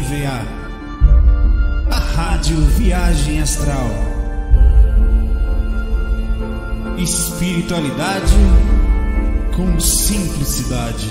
IVA, 0.00 0.46
a 1.90 1.98
Rádio 1.98 2.56
Viagem 2.56 3.42
Astral. 3.42 3.90
Espiritualidade 6.96 8.32
com 9.54 9.78
simplicidade. 9.78 11.10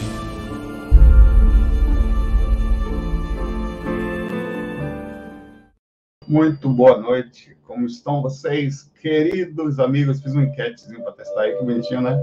Muito 6.28 6.68
boa 6.70 6.98
noite, 6.98 7.56
como 7.68 7.86
estão 7.86 8.24
vocês, 8.24 8.90
queridos 9.00 9.80
amigos? 9.80 10.20
Fiz 10.20 10.34
uma 10.34 10.46
enquetezinho 10.46 11.04
para 11.04 11.14
testar 11.14 11.42
aí, 11.42 11.56
que 11.56 11.64
bonitinho, 11.64 12.02
né? 12.02 12.20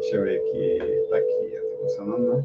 Deixa 0.00 0.16
eu 0.16 0.22
ver 0.22 0.36
aqui, 0.38 1.08
tá 1.10 1.16
aqui, 1.16 1.56
tá 1.56 1.78
funcionando, 1.82 2.36
né? 2.36 2.44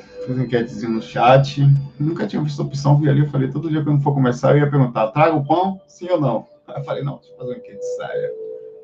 Fiz 0.00 0.28
uma 0.28 0.44
enquetezinho 0.44 0.92
no 0.92 1.02
chat. 1.02 1.62
Nunca 1.98 2.26
tinha 2.26 2.42
visto 2.42 2.62
opção, 2.62 2.98
vi 2.98 3.08
ali, 3.08 3.20
eu 3.20 3.30
falei, 3.30 3.50
todo 3.50 3.70
dia 3.70 3.84
quando 3.84 4.02
for 4.02 4.14
começar, 4.14 4.52
eu 4.52 4.58
ia 4.58 4.70
perguntar, 4.70 5.10
traga 5.12 5.34
o 5.34 5.44
pão? 5.44 5.80
Sim 5.86 6.10
ou 6.10 6.20
não? 6.20 6.48
Aí 6.66 6.80
eu 6.80 6.84
falei, 6.84 7.02
não, 7.02 7.16
deixa 7.16 7.32
eu 7.32 7.36
fazer 7.36 7.50
uma 7.50 7.58
enquete 7.58 7.84
séria. 7.96 8.32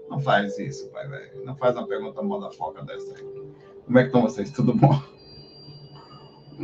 Não 0.09 0.21
faz 0.21 0.59
isso, 0.59 0.89
pai, 0.91 1.09
velho. 1.09 1.45
Não 1.45 1.57
faz 1.57 1.77
uma 1.77 1.87
pergunta 1.87 2.21
moda 2.23 2.51
foca 2.51 2.83
dessa 2.85 3.15
aí. 3.17 3.25
Como 3.87 3.99
é 3.99 4.03
que 4.03 4.09
estão 4.09 4.23
vocês? 4.23 4.51
Tudo 4.51 4.75
bom? 4.75 5.01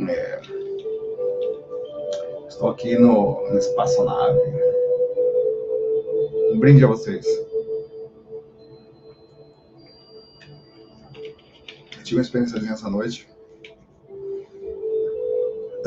É. 0.09 0.41
Estou 2.47 2.69
aqui 2.69 2.97
no, 2.97 3.49
no 3.49 3.57
espaçonave. 3.57 4.39
Um 6.51 6.59
brinde 6.59 6.83
a 6.83 6.87
vocês. 6.87 7.25
Eu 11.97 12.03
tive 12.03 12.17
uma 12.17 12.21
experiência 12.21 12.57
essa 12.57 12.89
noite 12.89 13.27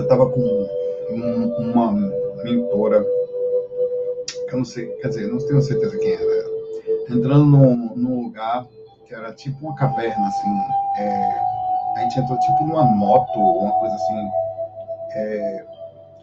eu 0.01 0.05
estava 0.05 0.31
com 0.31 0.41
um, 1.11 1.71
uma 1.71 1.93
mentora, 2.43 3.05
que 4.49 4.55
eu 4.55 4.59
não 4.59 4.65
sei, 4.65 4.87
quer 4.87 5.09
dizer, 5.09 5.29
não 5.29 5.39
tenho 5.39 5.61
certeza 5.61 5.97
quem 5.99 6.13
era, 6.13 6.51
entrando 7.11 7.45
num, 7.45 7.95
num 7.95 8.23
lugar 8.25 8.67
que 9.07 9.15
era 9.15 9.33
tipo 9.33 9.67
uma 9.67 9.75
caverna, 9.75 10.27
assim, 10.27 10.59
é, 10.99 11.43
a 11.97 12.01
gente 12.01 12.21
entrou 12.21 12.39
tipo 12.39 12.65
numa 12.65 12.85
moto, 12.85 13.39
uma 13.39 13.73
coisa 13.73 13.95
assim, 13.95 14.31
é, 15.13 15.65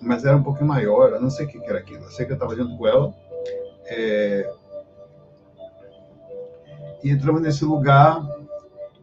mas 0.02 0.26
era 0.26 0.38
um 0.38 0.44
pouquinho 0.44 0.68
maior, 0.68 1.12
eu 1.12 1.22
não 1.22 1.30
sei 1.30 1.46
o 1.46 1.50
que 1.50 1.64
era 1.66 1.80
aquilo, 1.80 2.04
eu 2.04 2.12
sei 2.12 2.26
que 2.26 2.32
eu 2.32 2.36
estava 2.36 2.56
junto 2.56 2.78
com 2.78 2.88
ela, 2.88 3.14
é, 3.86 4.54
e 7.04 7.12
entramos 7.12 7.42
nesse 7.42 7.64
lugar 7.64 8.22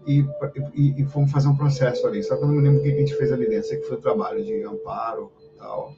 e, 0.06 0.26
e, 0.74 1.02
e, 1.02 1.04
fomos 1.06 1.30
fazer 1.30 1.48
um 1.48 1.56
processo 1.56 2.06
ali. 2.06 2.22
Só 2.22 2.36
que 2.36 2.42
eu 2.42 2.48
não 2.48 2.54
me 2.54 2.62
lembro 2.62 2.80
o 2.80 2.82
que 2.82 2.92
a 2.92 2.96
gente 2.96 3.14
fez 3.14 3.32
ali 3.32 3.48
dentro. 3.48 3.68
Sei 3.68 3.78
que 3.78 3.88
foi 3.88 3.96
trabalho 3.96 4.44
de 4.44 4.62
amparo 4.62 5.32
tal, 5.58 5.94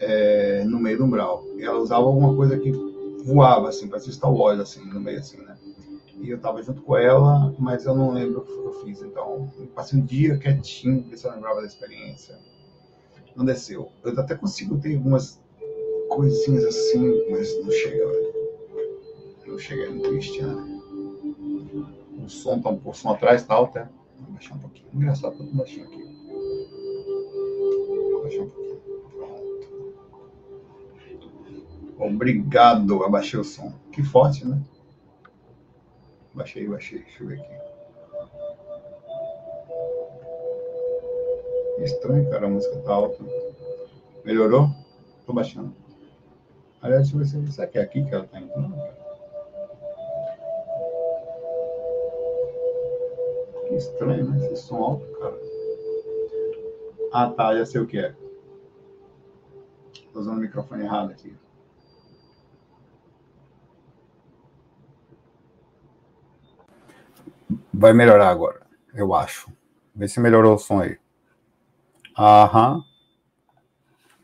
é, 0.00 0.64
no 0.64 0.78
meio 0.78 0.98
do 0.98 1.04
umbral. 1.04 1.44
E 1.56 1.64
ela 1.64 1.78
usava 1.78 2.04
alguma 2.04 2.34
coisa 2.34 2.58
que 2.58 2.72
voava, 3.24 3.68
assim, 3.68 3.88
parecia 3.88 4.12
Star 4.12 4.32
Wars, 4.32 4.60
assim, 4.60 4.84
no 4.84 5.00
meio, 5.00 5.18
assim, 5.18 5.38
né? 5.38 5.56
E 6.20 6.30
eu 6.30 6.38
tava 6.38 6.62
junto 6.62 6.82
com 6.82 6.96
ela, 6.96 7.54
mas 7.58 7.84
eu 7.84 7.94
não 7.94 8.12
lembro 8.12 8.40
o 8.40 8.44
que 8.44 8.52
eu 8.52 8.72
fiz. 8.84 9.02
Então, 9.02 9.50
eu 9.58 9.66
passei 9.66 9.98
um 9.98 10.04
dia 10.04 10.38
quietinho, 10.38 11.04
se 11.16 11.26
eu 11.26 11.32
lembrava 11.32 11.60
da 11.60 11.66
experiência. 11.66 12.38
Não 13.34 13.44
desceu. 13.44 13.90
Eu 14.02 14.18
até 14.18 14.34
consigo 14.34 14.78
ter 14.78 14.96
algumas 14.96 15.38
coisinhas 16.08 16.64
assim, 16.64 17.30
mas 17.30 17.62
não 17.62 17.70
chega, 17.70 18.06
velho. 18.06 18.36
Não 19.46 19.58
chega, 19.58 19.84
é 19.84 19.88
muito 19.90 20.08
triste, 20.08 20.42
né? 20.42 20.75
O 22.26 22.30
som 22.30 22.60
tá 22.60 22.68
um 22.70 22.78
pouco 22.78 22.98
som 22.98 23.10
atrás 23.10 23.42
e 23.42 23.46
tal, 23.46 23.68
tá? 23.68 23.88
Vou 24.18 24.32
baixar 24.32 24.54
um 24.54 24.58
pouquinho. 24.58 24.88
Engraçado, 24.92 25.36
tudo 25.36 25.56
baixinho 25.56 25.86
aqui. 25.86 26.02
Vou 28.12 28.22
baixar 28.22 28.42
um 28.42 28.50
pouquinho. 28.50 28.76
Pronto. 31.96 32.14
Obrigado, 32.14 33.04
abaixei 33.04 33.40
o 33.40 33.44
som. 33.44 33.72
Que 33.92 34.02
forte, 34.02 34.46
né? 34.46 34.60
Baixei, 36.34 36.68
baixei. 36.68 36.98
Deixa 36.98 37.22
eu 37.22 37.28
ver 37.28 37.40
aqui. 37.40 37.66
Estranho, 41.82 42.28
cara, 42.30 42.46
a 42.46 42.50
música 42.50 42.76
tá 42.80 42.92
alta. 42.92 43.24
Melhorou? 44.24 44.70
Tô 45.24 45.32
baixando. 45.32 45.74
Aliás, 46.82 47.10
deixa 47.10 47.36
eu 47.36 47.42
ver 47.42 47.52
se 47.52 47.66
que 47.68 47.78
é 47.78 47.82
aqui 47.82 48.04
que 48.04 48.14
ela 48.14 48.26
tá 48.26 48.40
indo. 48.40 48.56
Não. 48.56 49.05
Estranho, 53.76 54.30
né? 54.30 54.46
Esse 54.46 54.62
som 54.62 54.76
alto, 54.76 55.06
cara. 55.18 55.38
Ah, 57.12 57.30
tá, 57.30 57.56
já 57.56 57.64
sei 57.64 57.80
o 57.80 57.86
que 57.86 57.98
é. 57.98 58.14
Tô 60.12 60.20
usando 60.20 60.38
o 60.38 60.40
microfone 60.40 60.84
errado 60.84 61.10
aqui. 61.10 61.34
Vai 67.72 67.92
melhorar 67.92 68.28
agora, 68.28 68.66
eu 68.94 69.14
acho. 69.14 69.50
Vê 69.94 70.08
se 70.08 70.20
melhorou 70.20 70.54
o 70.54 70.58
som 70.58 70.80
aí. 70.80 70.98
Aham. 72.18 72.82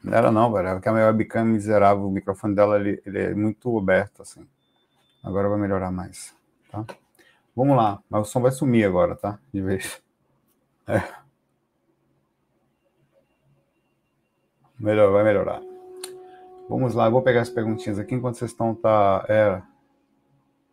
Não 0.03 0.15
era 0.15 0.33
não, 0.33 0.53
velho. 0.53 0.69
É 0.69 0.81
que 0.81 0.89
a 0.89 0.93
minha 0.93 1.07
webcam 1.07 1.45
miserável, 1.45 2.09
o 2.09 2.11
microfone 2.11 2.55
dela 2.55 2.81
ele, 2.81 3.03
ele 3.07 3.19
é 3.19 3.35
muito 3.35 3.79
aberto, 3.79 4.23
assim. 4.23 4.47
Agora 5.23 5.49
vai 5.49 5.59
melhorar 5.59 5.93
mais, 5.93 6.35
tá? 6.71 6.85
Vamos 7.55 7.77
lá, 7.77 8.03
mas 8.09 8.29
o 8.29 8.31
som 8.31 8.41
vai 8.41 8.51
sumir 8.51 8.87
agora, 8.87 9.15
tá? 9.15 9.39
De 9.53 9.61
vez. 9.61 10.03
É. 10.87 11.03
Melhor, 14.79 15.13
vai 15.13 15.23
melhorar. 15.23 15.61
Vamos 16.69 16.95
lá, 16.95 17.07
eu 17.07 17.13
vou 17.13 17.23
pegar 17.23 17.43
as 17.43 17.51
perguntinhas 17.51 17.99
aqui 17.99 18.15
enquanto 18.15 18.37
vocês 18.37 18.51
estão. 18.51 18.75
Tá, 18.75 19.25
era, 19.29 19.63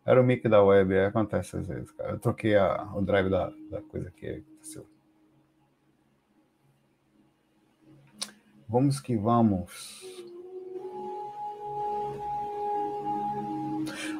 era 0.06 0.20
o 0.20 0.24
mic 0.24 0.48
da 0.48 0.62
web, 0.62 0.94
é, 0.94 1.06
acontece 1.06 1.56
às 1.56 1.66
vezes, 1.68 1.90
cara. 1.92 2.12
Eu 2.12 2.18
troquei 2.18 2.56
a, 2.56 2.90
o 2.94 3.02
drive 3.02 3.28
da, 3.28 3.52
da 3.70 3.82
coisa 3.82 4.08
aqui. 4.08 4.26
Aconteceu. 4.26 4.86
Vamos 8.66 9.00
que 9.00 9.16
vamos. 9.16 10.02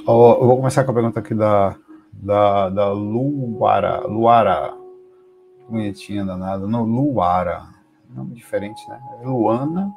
Oh, 0.07 0.33
eu 0.41 0.47
vou 0.47 0.57
começar 0.57 0.85
com 0.85 0.91
a 0.91 0.95
pergunta 0.95 1.21
aqui 1.21 1.35
da 1.35 1.77
da, 2.13 2.69
da 2.69 2.93
Luara, 2.93 4.07
Luara, 4.07 4.75
bonitinha 5.69 6.25
danada, 6.25 6.67
não, 6.67 6.85
Luara, 6.85 7.67
nome 8.09 8.35
diferente, 8.35 8.87
né? 8.89 9.01
Luana, 9.23 9.93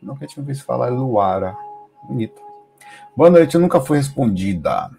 nunca 0.00 0.26
tinha 0.26 0.44
visto 0.44 0.64
falar 0.64 0.88
Luara, 0.88 1.56
bonito. 2.04 2.40
Boa 3.16 3.30
noite, 3.30 3.54
eu 3.54 3.60
nunca 3.60 3.80
fui 3.80 3.98
respondida. 3.98 4.90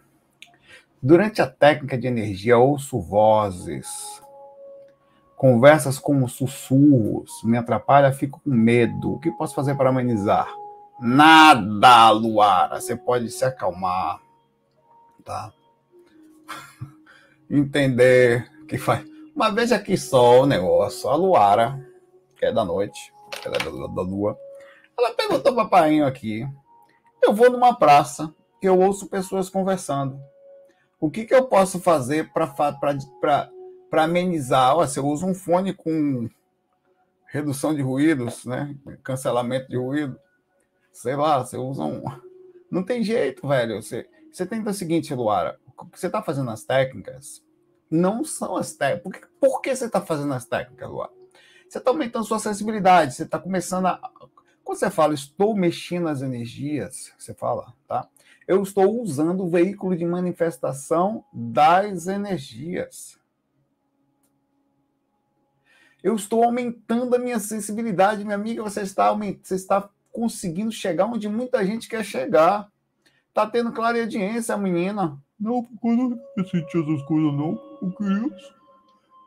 Durante 1.02 1.42
a 1.42 1.48
técnica 1.48 1.98
de 1.98 2.08
energia, 2.08 2.58
ouço 2.58 3.00
vozes, 3.00 4.22
conversas 5.36 6.00
como 6.00 6.30
sussurros, 6.30 7.44
me 7.44 7.58
atrapalha, 7.58 8.14
fico 8.14 8.40
com 8.42 8.50
medo. 8.50 9.16
O 9.16 9.20
que 9.20 9.30
posso 9.32 9.54
fazer 9.54 9.76
para 9.76 9.90
amenizar? 9.90 10.48
Nada, 11.02 12.12
Luara, 12.12 12.80
você 12.80 12.96
pode 12.96 13.30
se 13.30 13.44
acalmar, 13.44 14.22
tá? 15.26 15.52
entender 17.50 18.50
que 18.68 18.78
faz. 18.78 19.06
Mas 19.36 19.54
veja 19.54 19.76
aqui 19.76 19.98
só 19.98 20.42
o 20.42 20.46
negócio. 20.46 21.10
A 21.10 21.16
Luara, 21.16 21.80
que 22.36 22.46
é 22.46 22.52
da 22.52 22.64
noite, 22.64 23.14
que 23.42 23.48
é 23.48 23.52
da, 23.52 23.58
da 23.58 24.02
lua, 24.02 24.38
ela 24.98 25.14
perguntou 25.14 25.56
para 25.56 25.66
painho 25.66 26.06
aqui. 26.06 26.48
Eu 27.22 27.34
vou 27.34 27.50
numa 27.50 27.74
praça, 27.74 28.34
eu 28.62 28.80
ouço 28.80 29.08
pessoas 29.08 29.50
conversando. 29.50 30.20
O 31.00 31.10
que, 31.10 31.26
que 31.26 31.34
eu 31.34 31.46
posso 31.46 31.80
fazer 31.80 32.32
para 32.32 33.50
amenizar? 33.92 34.78
Olha, 34.78 34.88
se 34.88 35.00
eu 35.00 35.06
uso 35.06 35.26
um 35.26 35.36
fone 35.36 35.74
com 35.74 36.30
redução 37.28 37.74
de 37.74 37.82
ruídos, 37.82 38.46
né? 38.46 38.76
cancelamento 39.04 39.68
de 39.68 39.78
ruído, 39.78 40.18
sei 40.92 41.16
lá, 41.16 41.44
você 41.44 41.58
usa 41.58 41.84
um. 41.84 42.04
Não 42.70 42.84
tem 42.84 43.04
jeito, 43.04 43.48
velho. 43.48 43.82
Você, 43.82 44.08
você 44.32 44.46
tenta 44.46 44.70
o 44.70 44.74
seguinte, 44.74 45.14
Luara: 45.14 45.60
que 45.90 46.00
você 46.00 46.08
está 46.08 46.22
fazendo 46.22 46.50
as 46.50 46.64
técnicas 46.64 47.44
não 47.94 48.24
são 48.24 48.56
as 48.56 48.74
técnicas. 48.74 49.04
Por 49.04 49.14
que, 49.14 49.28
por 49.40 49.62
que 49.62 49.76
você 49.76 49.86
está 49.86 50.02
fazendo 50.02 50.34
as 50.34 50.46
técnicas, 50.46 50.90
Luar? 50.90 51.10
Você 51.70 51.78
está 51.78 51.92
aumentando 51.92 52.26
sua 52.26 52.40
sensibilidade, 52.40 53.14
você 53.14 53.24
está 53.24 53.38
começando 53.40 53.86
a. 53.86 54.00
Quando 54.64 54.80
você 54.80 54.90
fala, 54.90 55.14
estou 55.14 55.56
mexendo 55.56 56.08
as 56.08 56.22
energias, 56.22 57.14
você 57.18 57.34
fala, 57.34 57.74
tá? 57.88 58.08
Eu 58.48 58.64
estou 58.64 59.02
usando 59.02 59.44
o 59.44 59.50
veículo 59.50 59.96
de 59.96 60.06
manifestação 60.06 61.24
das 61.32 62.08
energias. 62.08 63.20
Eu 66.02 66.16
estou 66.16 66.44
aumentando 66.44 67.16
a 67.16 67.20
minha 67.20 67.40
sensibilidade, 67.40 68.26
minha 68.26 68.36
amiga. 68.36 68.64
Você 68.64 68.82
está, 68.82 69.14
você 69.14 69.56
está 69.56 69.90
conseguindo 70.12 70.72
chegar 70.72 71.06
onde 71.06 71.30
muita 71.30 71.66
gente 71.66 71.88
quer 71.88 72.04
chegar. 72.04 72.70
Está 73.30 73.48
tendo 73.48 73.72
clareadiência, 73.72 74.58
menina. 74.58 75.18
Não, 75.44 75.68
eu 75.84 76.20
não 76.38 76.46
senti 76.46 76.78
essas 76.78 77.02
coisas, 77.04 77.34
não. 77.34 77.62
Eu 77.82 77.92
queria. 77.92 78.38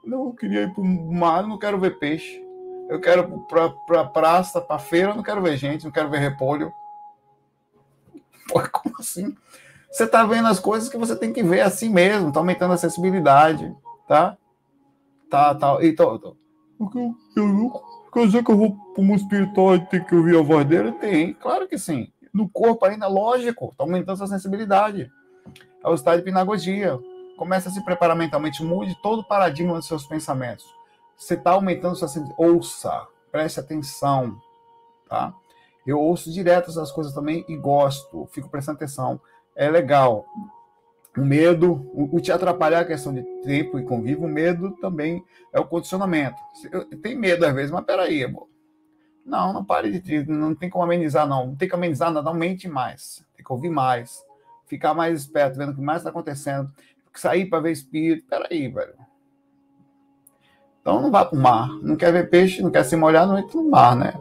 Não, 0.03 0.25
eu 0.29 0.33
queria 0.33 0.63
ir 0.63 0.73
pro 0.73 0.83
mar, 0.83 1.47
não 1.47 1.59
quero 1.59 1.79
ver 1.79 1.99
peixe. 1.99 2.43
Eu 2.89 2.99
quero 3.01 3.41
para 3.41 3.69
pra 3.69 4.05
praça, 4.07 4.59
para 4.59 4.79
feira, 4.79 5.15
não 5.15 5.23
quero 5.23 5.43
ver 5.43 5.59
gente, 5.59 5.85
não 5.85 5.93
quero 5.93 6.09
ver 6.09 6.21
repolho. 6.21 6.73
Pô, 8.49 8.63
como 8.73 8.95
assim? 8.99 9.37
Você 9.91 10.05
está 10.05 10.25
vendo 10.25 10.49
as 10.49 10.59
coisas 10.59 10.89
que 10.89 10.97
você 10.97 11.15
tem 11.15 11.35
que 11.35 11.43
ver 11.43 11.61
assim 11.61 11.91
mesmo, 11.91 12.29
está 12.29 12.41
aumentando 12.41 12.73
a 12.73 12.79
sensibilidade, 12.79 13.77
tá? 14.09 14.39
Tá, 15.29 15.55
tá. 15.55 15.83
E 15.83 15.93
tô. 15.93 16.35
Eu, 17.37 17.83
quer 18.11 18.27
dizer 18.27 18.43
que 18.43 18.51
eu 18.51 18.57
vou 18.57 18.75
para 18.95 19.03
um 19.05 19.15
espiritual 19.15 19.77
e 19.77 19.87
ter 19.87 20.03
que 20.07 20.15
ouvir 20.15 20.39
a 20.39 20.43
voz 20.43 20.67
dele? 20.67 20.93
Tem, 20.93 21.35
claro 21.35 21.69
que 21.69 21.77
sim. 21.77 22.11
No 22.33 22.49
corpo 22.49 22.87
ainda, 22.87 23.07
lógico, 23.07 23.69
está 23.71 23.85
aumentando 23.85 24.25
a 24.25 24.27
sensibilidade. 24.27 25.11
É 25.87 25.89
o 25.89 25.95
estado 25.95 26.19
de 26.19 26.25
pinagogia. 26.25 26.99
Começa 27.37 27.69
a 27.69 27.73
se 27.73 27.81
preparar 27.85 28.17
mentalmente, 28.17 28.65
mude 28.65 29.01
todo 29.01 29.21
o 29.21 29.25
paradigma 29.25 29.75
dos 29.75 29.87
seus 29.87 30.05
pensamentos. 30.05 30.67
Você 31.17 31.35
está 31.35 31.53
aumentando 31.53 31.95
sua. 31.95 32.11
Ouça, 32.37 33.07
preste 33.31 33.61
atenção, 33.61 34.37
tá? 35.09 35.33
Eu 35.87 36.01
ouço 36.01 36.33
direto 36.33 36.71
essas 36.71 36.91
coisas 36.91 37.15
também 37.15 37.45
e 37.49 37.57
gosto, 37.57 38.27
fico 38.33 38.49
prestando 38.49 38.77
atenção. 38.77 39.21
É 39.55 39.71
legal. 39.71 40.27
O 41.17 41.21
medo, 41.21 41.89
o, 41.95 42.21
te 42.21 42.33
atrapalhar 42.33 42.81
a 42.81 42.85
questão 42.85 43.15
de 43.15 43.23
tempo 43.45 43.79
e 43.79 43.85
convívio, 43.85 44.25
o 44.25 44.29
medo 44.29 44.73
também 44.81 45.25
é 45.53 45.61
o 45.61 45.65
condicionamento. 45.65 46.37
Tem 47.01 47.17
medo 47.17 47.47
às 47.47 47.55
vezes, 47.55 47.71
mas 47.71 47.85
peraí, 47.85 48.25
amor. 48.25 48.49
Não, 49.25 49.53
não 49.53 49.65
pare 49.65 50.01
de. 50.01 50.25
Não 50.25 50.55
tem 50.55 50.69
como 50.69 50.85
amenizar, 50.85 51.29
não. 51.29 51.47
Não 51.47 51.57
tem 51.57 51.69
que 51.69 51.75
amenizar 51.75 52.11
nada, 52.11 52.29
não 52.29 52.37
mente 52.37 52.69
mais. 52.69 53.25
Tem 53.37 53.45
que 53.45 53.53
ouvir 53.53 53.71
mais. 53.71 54.26
Ficar 54.67 54.95
mais 54.95 55.21
esperto, 55.21 55.57
vendo 55.57 55.73
o 55.73 55.75
que 55.75 55.81
mais 55.81 55.99
está 55.99 56.11
acontecendo. 56.11 56.71
Sair 57.15 57.47
para 57.47 57.61
ver 57.61 57.73
espírito. 57.73 58.27
Peraí, 58.29 58.69
velho. 58.69 58.95
Então 60.81 61.01
não 61.01 61.11
vá 61.11 61.25
para 61.25 61.37
o 61.37 61.41
mar. 61.41 61.69
Não 61.83 61.97
quer 61.97 62.13
ver 62.13 62.31
peixe, 62.31 62.63
não 62.63 62.71
quer 62.71 62.85
se 62.85 62.95
molhar, 62.95 63.27
não 63.27 63.39
entra 63.39 63.61
no 63.61 63.71
mar, 63.71 63.97
né? 63.97 64.15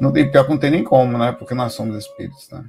Não 0.00 0.12
tem, 0.12 0.30
pior 0.30 0.44
que 0.44 0.50
não 0.50 0.58
tem 0.58 0.70
nem 0.70 0.82
como, 0.82 1.18
né? 1.18 1.32
Porque 1.32 1.54
nós 1.54 1.74
somos 1.74 1.96
espíritos, 1.96 2.48
né? 2.50 2.64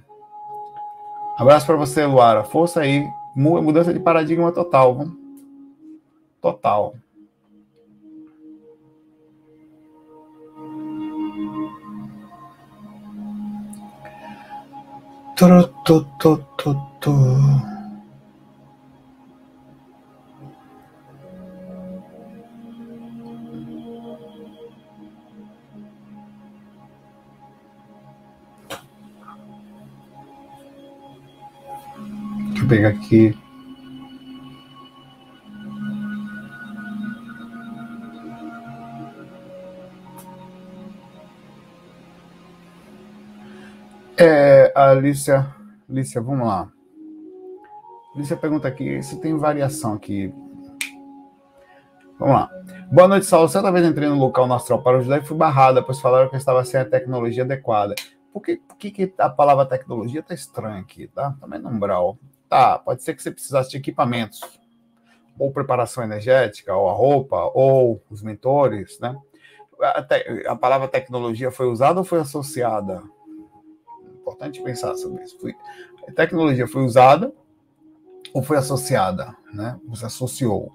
Abraço 1.38 1.66
para 1.66 1.78
você, 1.78 2.06
Luara. 2.06 2.44
Força 2.44 2.82
aí. 2.82 3.08
Mudança 3.36 3.94
de 3.94 4.00
paradigma 4.00 4.52
total. 4.52 5.08
Total. 6.42 6.94
Tro, 15.42 15.64
to, 15.86 16.06
to, 16.20 16.38
to, 16.60 16.70
to. 17.02 17.12
pegar 32.70 32.90
aqui. 32.90 33.36
Alicia, 44.92 45.48
Alicia, 45.90 46.22
vamos 46.22 46.46
lá. 46.46 46.70
Alicia 48.14 48.36
pergunta 48.36 48.68
aqui 48.68 49.02
se 49.02 49.20
tem 49.22 49.38
variação 49.38 49.94
aqui. 49.94 50.34
Vamos 52.20 52.36
lá. 52.36 52.50
Boa 52.92 53.08
noite, 53.08 53.26
Saulo. 53.26 53.48
Certa 53.48 53.72
vez 53.72 53.86
entrei 53.86 54.10
no 54.10 54.16
local 54.16 54.52
astral 54.52 54.84
para 54.84 54.98
ajudar 54.98 55.20
e 55.20 55.26
fui 55.26 55.38
barrada, 55.38 55.82
pois 55.82 56.00
falaram 56.02 56.28
que 56.28 56.36
eu 56.36 56.40
estava 56.40 56.64
sem 56.66 56.80
a 56.80 56.86
tecnologia 56.86 57.44
adequada. 57.44 57.96
Por 58.34 58.42
que, 58.42 58.58
por 58.58 58.78
que, 58.78 58.92
que 58.92 59.14
a 59.18 59.30
palavra 59.30 59.66
tecnologia 59.66 60.20
está 60.20 60.34
estranha 60.34 60.82
aqui, 60.82 61.08
tá? 61.08 61.36
Também 61.40 61.60
no 61.60 61.70
umbral. 61.70 62.18
Tá, 62.50 62.78
pode 62.78 63.02
ser 63.02 63.16
que 63.16 63.24
você 63.24 63.32
precisasse 63.32 63.70
de 63.70 63.78
equipamentos, 63.78 64.42
ou 65.40 65.54
preparação 65.54 66.04
energética, 66.04 66.76
ou 66.76 66.90
a 66.90 66.94
roupa, 66.94 67.50
ou 67.54 68.04
os 68.10 68.22
mentores, 68.22 69.00
né? 69.00 69.16
A, 69.82 70.04
te, 70.04 70.46
a 70.46 70.56
palavra 70.56 70.90
tecnologia 70.90 71.50
foi 71.50 71.68
usada 71.68 72.00
ou 72.00 72.04
foi 72.06 72.20
associada? 72.20 73.02
Importante 74.32 74.62
pensar 74.62 74.96
sobre 74.96 75.24
isso. 75.24 75.40
Foi, 75.40 75.56
a 76.08 76.12
tecnologia 76.12 76.68
foi 76.68 76.84
usada 76.84 77.34
ou 78.34 78.42
foi 78.42 78.58
associada, 78.58 79.36
né? 79.54 79.80
Você 79.88 80.06
associou. 80.06 80.72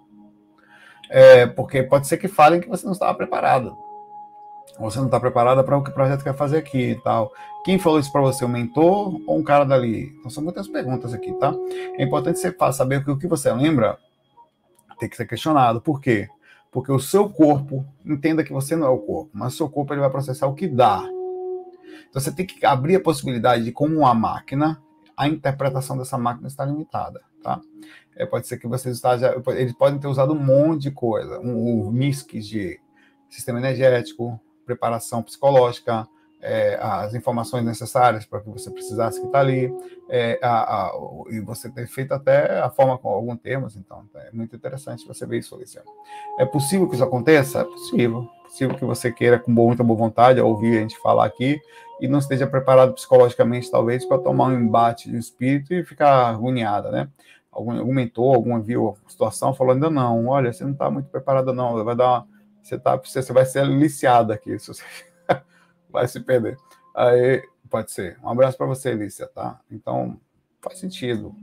É, 1.08 1.46
porque 1.46 1.82
pode 1.82 2.06
ser 2.06 2.18
que 2.18 2.28
falem 2.28 2.60
que 2.60 2.68
você 2.68 2.84
não 2.84 2.92
estava 2.92 3.14
preparado 3.14 3.76
você 4.78 4.98
não 4.98 5.06
está 5.06 5.18
preparada 5.18 5.64
para 5.64 5.76
o 5.76 5.82
que 5.82 5.90
o 5.90 5.94
projeto 5.94 6.22
quer 6.22 6.34
fazer 6.34 6.58
aqui 6.58 6.90
e 6.90 6.94
tal. 6.96 7.32
Quem 7.64 7.78
falou 7.78 7.98
isso 7.98 8.12
para 8.12 8.20
você, 8.20 8.44
um 8.44 8.48
mentor 8.48 9.20
ou 9.26 9.38
um 9.38 9.42
cara 9.42 9.64
dali? 9.64 10.14
Então 10.18 10.30
são 10.30 10.44
muitas 10.44 10.68
perguntas 10.68 11.14
aqui, 11.14 11.32
tá? 11.32 11.54
É 11.96 12.04
importante 12.04 12.38
você 12.38 12.54
saber 12.72 13.02
que 13.02 13.10
o 13.10 13.18
que 13.18 13.26
você 13.26 13.52
lembra 13.52 13.98
tem 14.98 15.08
que 15.08 15.16
ser 15.16 15.26
questionado. 15.26 15.80
Por 15.80 16.00
quê? 16.00 16.28
Porque 16.70 16.92
o 16.92 16.98
seu 16.98 17.28
corpo, 17.30 17.86
entenda 18.04 18.44
que 18.44 18.52
você 18.52 18.76
não 18.76 18.86
é 18.86 18.90
o 18.90 18.98
corpo, 18.98 19.30
mas 19.32 19.54
o 19.54 19.56
seu 19.56 19.68
corpo 19.68 19.94
ele 19.94 20.00
vai 20.00 20.10
processar 20.10 20.46
o 20.46 20.54
que 20.54 20.66
dá. 20.66 21.02
Então 22.16 22.24
você 22.24 22.32
tem 22.32 22.46
que 22.46 22.64
abrir 22.64 22.96
a 22.96 23.00
possibilidade 23.00 23.62
de, 23.62 23.72
como 23.72 23.98
uma 23.98 24.14
máquina, 24.14 24.82
a 25.14 25.28
interpretação 25.28 25.98
dessa 25.98 26.16
máquina 26.16 26.48
está 26.48 26.64
limitada, 26.64 27.20
tá? 27.42 27.60
É, 28.16 28.24
pode 28.24 28.46
ser 28.46 28.56
que 28.56 28.66
vocês 28.66 28.96
estejam, 28.96 29.42
eles 29.48 29.74
podem 29.74 30.00
ter 30.00 30.06
usado 30.06 30.32
um 30.32 30.38
monte 30.38 30.84
de 30.84 30.90
coisa, 30.90 31.38
um, 31.40 31.88
um 31.88 31.92
MISC 31.92 32.40
de 32.40 32.80
sistema 33.28 33.58
energético, 33.58 34.40
preparação 34.64 35.22
psicológica, 35.22 36.08
é, 36.40 36.78
as 36.80 37.14
informações 37.14 37.64
necessárias 37.64 38.24
para 38.24 38.40
que 38.40 38.48
você 38.48 38.70
precisasse 38.70 39.20
que 39.20 39.26
está 39.26 39.40
ali, 39.40 39.72
é, 40.08 40.38
a, 40.42 40.86
a, 40.86 40.92
e 41.30 41.40
você 41.40 41.70
ter 41.70 41.86
feito 41.86 42.12
até 42.12 42.60
a 42.60 42.70
forma 42.70 42.98
com 42.98 43.08
alguns 43.08 43.38
termos, 43.38 43.76
então 43.76 44.04
é 44.14 44.30
muito 44.32 44.54
interessante 44.54 45.06
você 45.06 45.26
ver 45.26 45.38
isso, 45.38 45.54
Alicia. 45.54 45.82
É 46.38 46.44
possível 46.44 46.88
que 46.88 46.94
isso 46.94 47.04
aconteça? 47.04 47.60
É 47.60 47.64
possível. 47.64 48.28
É 48.40 48.48
possível 48.48 48.76
que 48.76 48.84
você 48.84 49.10
queira, 49.10 49.38
com 49.38 49.50
muita 49.50 49.82
boa 49.82 49.98
vontade, 49.98 50.40
ouvir 50.40 50.78
a 50.78 50.80
gente 50.80 50.98
falar 50.98 51.26
aqui 51.26 51.60
e 52.00 52.06
não 52.06 52.18
esteja 52.18 52.46
preparado 52.46 52.92
psicologicamente, 52.94 53.70
talvez, 53.70 54.04
para 54.04 54.18
tomar 54.18 54.46
um 54.46 54.60
embate 54.60 55.10
de 55.10 55.16
espírito 55.16 55.74
e 55.74 55.84
ficar 55.84 56.28
agoniada, 56.28 56.90
né? 56.90 57.08
Algum, 57.50 57.78
algum 57.78 57.94
mentor, 57.94 58.34
algum 58.34 58.60
viu 58.60 58.96
a 59.04 59.10
situação, 59.10 59.54
falou 59.54 59.72
ainda 59.72 59.88
não, 59.88 60.26
olha, 60.26 60.52
você 60.52 60.62
não 60.62 60.72
está 60.72 60.90
muito 60.90 61.08
preparada 61.08 61.54
não, 61.54 61.82
vai 61.82 61.96
dar 61.96 62.06
uma 62.06 62.36
você, 62.66 62.78
tá, 62.78 62.96
você 62.96 63.32
vai 63.32 63.46
ser 63.46 63.60
aliciado 63.60 64.32
aqui, 64.32 64.58
você 64.58 64.72
vai 65.90 66.06
se 66.08 66.20
perder. 66.20 66.56
Aí, 66.94 67.42
pode 67.70 67.90
ser. 67.90 68.18
Um 68.22 68.28
abraço 68.28 68.56
para 68.56 68.66
você, 68.66 68.90
Alicia, 68.90 69.26
tá? 69.26 69.60
Então, 69.70 70.18
faz 70.60 70.78
sentido. 70.78 71.34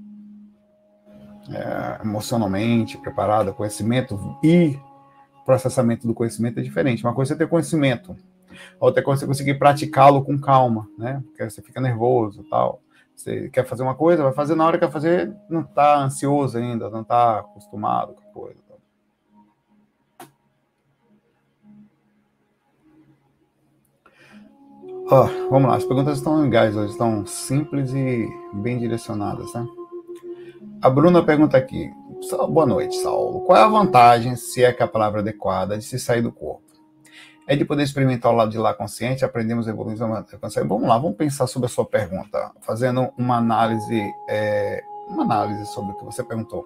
É, 1.49 2.01
emocionalmente, 2.03 2.97
preparada, 2.97 3.51
conhecimento 3.51 4.37
e 4.41 4.79
processamento 5.45 6.07
do 6.07 6.13
conhecimento 6.13 6.59
é 6.59 6.63
diferente. 6.63 7.03
Uma 7.03 7.13
coisa 7.13 7.33
é 7.33 7.37
ter 7.37 7.47
conhecimento, 7.47 8.15
outra 8.79 9.03
coisa 9.03 9.19
é 9.19 9.21
você 9.21 9.27
conseguir 9.27 9.55
praticá-lo 9.55 10.23
com 10.23 10.39
calma, 10.39 10.87
né? 10.97 11.21
Porque 11.25 11.43
você 11.43 11.61
fica 11.61 11.81
nervoso 11.81 12.45
tal. 12.49 12.81
Você 13.15 13.49
quer 13.49 13.65
fazer 13.65 13.83
uma 13.83 13.93
coisa, 13.93 14.23
vai 14.23 14.33
fazer 14.33 14.55
na 14.55 14.65
hora 14.65 14.77
que 14.77 14.85
quer 14.85 14.91
fazer, 14.91 15.35
não 15.49 15.61
está 15.61 15.99
ansioso 15.99 16.57
ainda, 16.57 16.89
não 16.89 17.01
está 17.01 17.39
acostumado 17.39 18.13
com 18.13 18.21
a 18.21 18.33
coisa. 18.33 18.62
Oh, 25.05 25.27
vamos 25.49 25.69
lá, 25.69 25.75
as 25.75 25.83
perguntas 25.83 26.17
estão 26.17 26.41
legais 26.41 26.77
hoje, 26.77 26.93
estão 26.93 27.25
simples 27.25 27.91
e 27.93 28.25
bem 28.53 28.79
direcionadas, 28.79 29.53
né? 29.53 29.67
A 30.81 30.89
Bruna 30.89 31.21
pergunta 31.21 31.57
aqui: 31.57 31.91
Boa 32.49 32.65
noite, 32.65 32.95
Saulo. 32.95 33.41
Qual 33.41 33.57
é 33.57 33.61
a 33.61 33.67
vantagem, 33.67 34.37
se 34.37 34.63
é 34.63 34.71
que 34.71 34.81
a 34.81 34.87
palavra 34.87 35.19
é 35.19 35.21
adequada, 35.21 35.77
de 35.77 35.83
se 35.83 35.99
sair 35.99 36.21
do 36.21 36.31
corpo? 36.31 36.63
É 37.45 37.53
de 37.53 37.65
poder 37.65 37.83
experimentar 37.83 38.31
o 38.31 38.35
lado 38.35 38.51
de 38.51 38.57
lá 38.57 38.73
consciente, 38.73 39.25
aprendemos 39.25 39.67
a 39.67 39.71
evoluir. 39.71 39.97
Vamos 39.97 40.87
lá, 40.87 40.97
vamos 40.97 41.17
pensar 41.17 41.47
sobre 41.47 41.65
a 41.65 41.69
sua 41.69 41.85
pergunta, 41.85 42.51
fazendo 42.61 43.09
uma 43.17 43.37
análise, 43.37 44.09
é, 44.29 44.81
uma 45.09 45.23
análise 45.23 45.65
sobre 45.73 45.91
o 45.91 45.95
que 45.95 46.05
você 46.05 46.23
perguntou. 46.23 46.63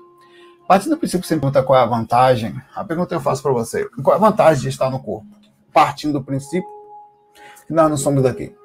Partindo 0.68 0.92
do 0.92 1.00
princípio 1.00 1.22
que 1.22 1.28
você 1.28 1.36
pergunta 1.36 1.64
qual 1.64 1.80
é 1.80 1.82
a 1.82 1.88
vantagem, 1.88 2.56
a 2.76 2.84
pergunta 2.84 3.16
eu 3.16 3.20
faço 3.20 3.42
para 3.42 3.52
você: 3.52 3.90
qual 4.04 4.16
é 4.16 4.20
a 4.20 4.22
vantagem 4.22 4.62
de 4.62 4.70
estar 4.70 4.92
no 4.92 5.00
corpo? 5.00 5.26
Partindo 5.74 6.14
do 6.14 6.24
princípio 6.24 6.77
que 7.68 7.74
nós 7.74 7.90
não 7.90 7.98
somos 7.98 8.24
daqui? 8.24 8.56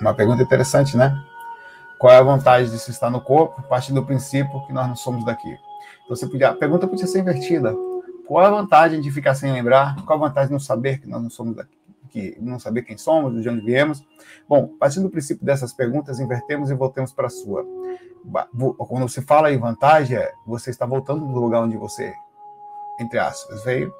Uma 0.00 0.14
pergunta 0.14 0.42
interessante, 0.42 0.96
né? 0.96 1.12
Qual 1.98 2.12
é 2.12 2.16
a 2.16 2.22
vantagem 2.22 2.70
de 2.70 2.78
se 2.78 2.92
estar 2.92 3.10
no 3.10 3.20
corpo, 3.20 3.56
a 3.58 3.62
partir 3.64 3.92
do 3.92 4.04
princípio 4.04 4.64
que 4.66 4.72
nós 4.72 4.86
não 4.86 4.94
somos 4.94 5.24
daqui? 5.24 5.50
Então, 6.04 6.16
você 6.16 6.28
podia, 6.28 6.50
a 6.50 6.54
pergunta 6.54 6.86
podia 6.86 7.06
ser 7.06 7.18
invertida. 7.18 7.74
Qual 8.26 8.44
é 8.44 8.46
a 8.46 8.50
vantagem 8.50 9.00
de 9.00 9.10
ficar 9.10 9.34
sem 9.34 9.52
lembrar? 9.52 9.96
Qual 10.04 10.16
a 10.22 10.28
vantagem 10.28 10.48
de 10.48 10.52
não 10.52 10.60
saber 10.60 11.00
que 11.00 11.08
nós 11.08 11.20
não 11.20 11.30
somos 11.30 11.56
daqui? 11.56 11.76
Que 12.10 12.36
não 12.40 12.60
saber 12.60 12.82
quem 12.82 12.96
somos, 12.96 13.42
de 13.42 13.48
onde 13.48 13.60
viemos? 13.60 14.04
Bom, 14.48 14.68
partindo 14.78 15.02
do 15.04 15.10
princípio 15.10 15.44
dessas 15.44 15.72
perguntas, 15.72 16.20
invertemos 16.20 16.70
e 16.70 16.74
voltemos 16.74 17.12
para 17.12 17.26
a 17.26 17.30
sua. 17.30 17.66
Quando 18.78 19.08
você 19.08 19.20
fala 19.20 19.52
em 19.52 19.58
vantagem, 19.58 20.16
é, 20.16 20.32
você 20.46 20.70
está 20.70 20.86
voltando 20.86 21.26
do 21.26 21.40
lugar 21.40 21.62
onde 21.62 21.76
você 21.76 22.14
entre 22.98 23.18
aspas, 23.18 23.64
veio. 23.64 23.94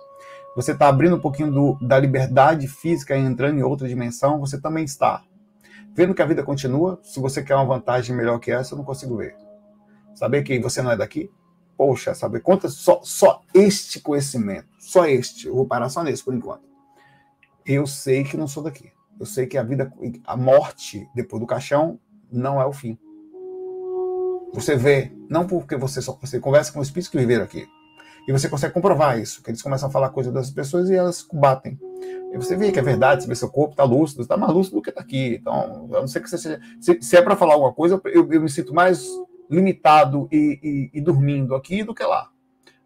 Você 0.58 0.72
está 0.72 0.88
abrindo 0.88 1.14
um 1.14 1.20
pouquinho 1.20 1.52
do, 1.52 1.78
da 1.80 2.00
liberdade 2.00 2.66
física 2.66 3.16
e 3.16 3.20
entrando 3.20 3.60
em 3.60 3.62
outra 3.62 3.86
dimensão, 3.86 4.40
você 4.40 4.60
também 4.60 4.84
está. 4.84 5.22
Vendo 5.94 6.12
que 6.12 6.20
a 6.20 6.26
vida 6.26 6.42
continua, 6.42 6.98
se 7.04 7.20
você 7.20 7.44
quer 7.44 7.54
uma 7.54 7.64
vantagem 7.64 8.12
melhor 8.16 8.40
que 8.40 8.50
essa, 8.50 8.74
eu 8.74 8.78
não 8.78 8.84
consigo 8.84 9.16
ver. 9.16 9.36
Saber 10.16 10.42
que 10.42 10.58
você 10.58 10.82
não 10.82 10.90
é 10.90 10.96
daqui? 10.96 11.30
Poxa, 11.76 12.12
saber 12.12 12.40
quantas 12.40 12.74
só, 12.74 12.98
só 13.04 13.40
este 13.54 14.00
conhecimento, 14.00 14.66
só 14.80 15.06
este, 15.06 15.46
eu 15.46 15.54
vou 15.54 15.64
parar 15.64 15.88
só 15.90 16.02
nesse 16.02 16.24
por 16.24 16.34
enquanto. 16.34 16.64
Eu 17.64 17.86
sei 17.86 18.24
que 18.24 18.36
não 18.36 18.48
sou 18.48 18.64
daqui. 18.64 18.90
Eu 19.20 19.26
sei 19.26 19.46
que 19.46 19.56
a 19.56 19.62
vida, 19.62 19.92
a 20.26 20.36
morte 20.36 21.08
depois 21.14 21.40
do 21.40 21.46
caixão 21.46 22.00
não 22.32 22.60
é 22.60 22.66
o 22.66 22.72
fim. 22.72 22.98
Você 24.52 24.74
vê, 24.74 25.12
não 25.30 25.46
porque 25.46 25.76
você 25.76 26.02
só 26.02 26.18
você 26.20 26.40
conversa 26.40 26.72
com 26.72 26.80
os 26.80 26.88
espíritos 26.88 27.12
que 27.12 27.16
viveram 27.16 27.44
aqui. 27.44 27.64
E 28.28 28.32
você 28.32 28.46
consegue 28.46 28.74
comprovar 28.74 29.18
isso, 29.18 29.42
que 29.42 29.50
eles 29.50 29.62
começam 29.62 29.88
a 29.88 29.90
falar 29.90 30.10
coisas 30.10 30.30
das 30.30 30.50
pessoas 30.50 30.90
e 30.90 30.94
elas 30.94 31.26
batem. 31.32 31.80
E 32.30 32.36
você 32.36 32.54
vê 32.54 32.70
que 32.70 32.78
é 32.78 32.82
verdade, 32.82 33.22
você 33.22 33.28
vê 33.28 33.34
seu 33.34 33.48
corpo 33.48 33.70
está 33.70 33.84
lúcido, 33.84 34.20
está 34.20 34.36
mais 34.36 34.52
lúcido 34.52 34.76
do 34.76 34.82
que 34.82 34.90
está 34.90 35.00
aqui. 35.00 35.38
Então, 35.40 35.88
a 35.94 36.00
não 36.00 36.06
ser 36.06 36.20
que 36.20 36.28
você 36.28 36.36
seja. 36.36 36.60
Se, 36.78 36.98
se 37.00 37.16
é 37.16 37.22
para 37.22 37.34
falar 37.34 37.54
alguma 37.54 37.72
coisa, 37.72 37.98
eu, 38.04 38.30
eu, 38.30 38.42
me 38.42 38.50
sinto 38.50 38.74
mais 38.74 39.08
limitado 39.50 40.28
e, 40.30 40.90
e, 40.92 40.98
e 40.98 41.00
dormindo 41.00 41.54
aqui 41.54 41.82
do 41.82 41.94
que 41.94 42.04
lá. 42.04 42.28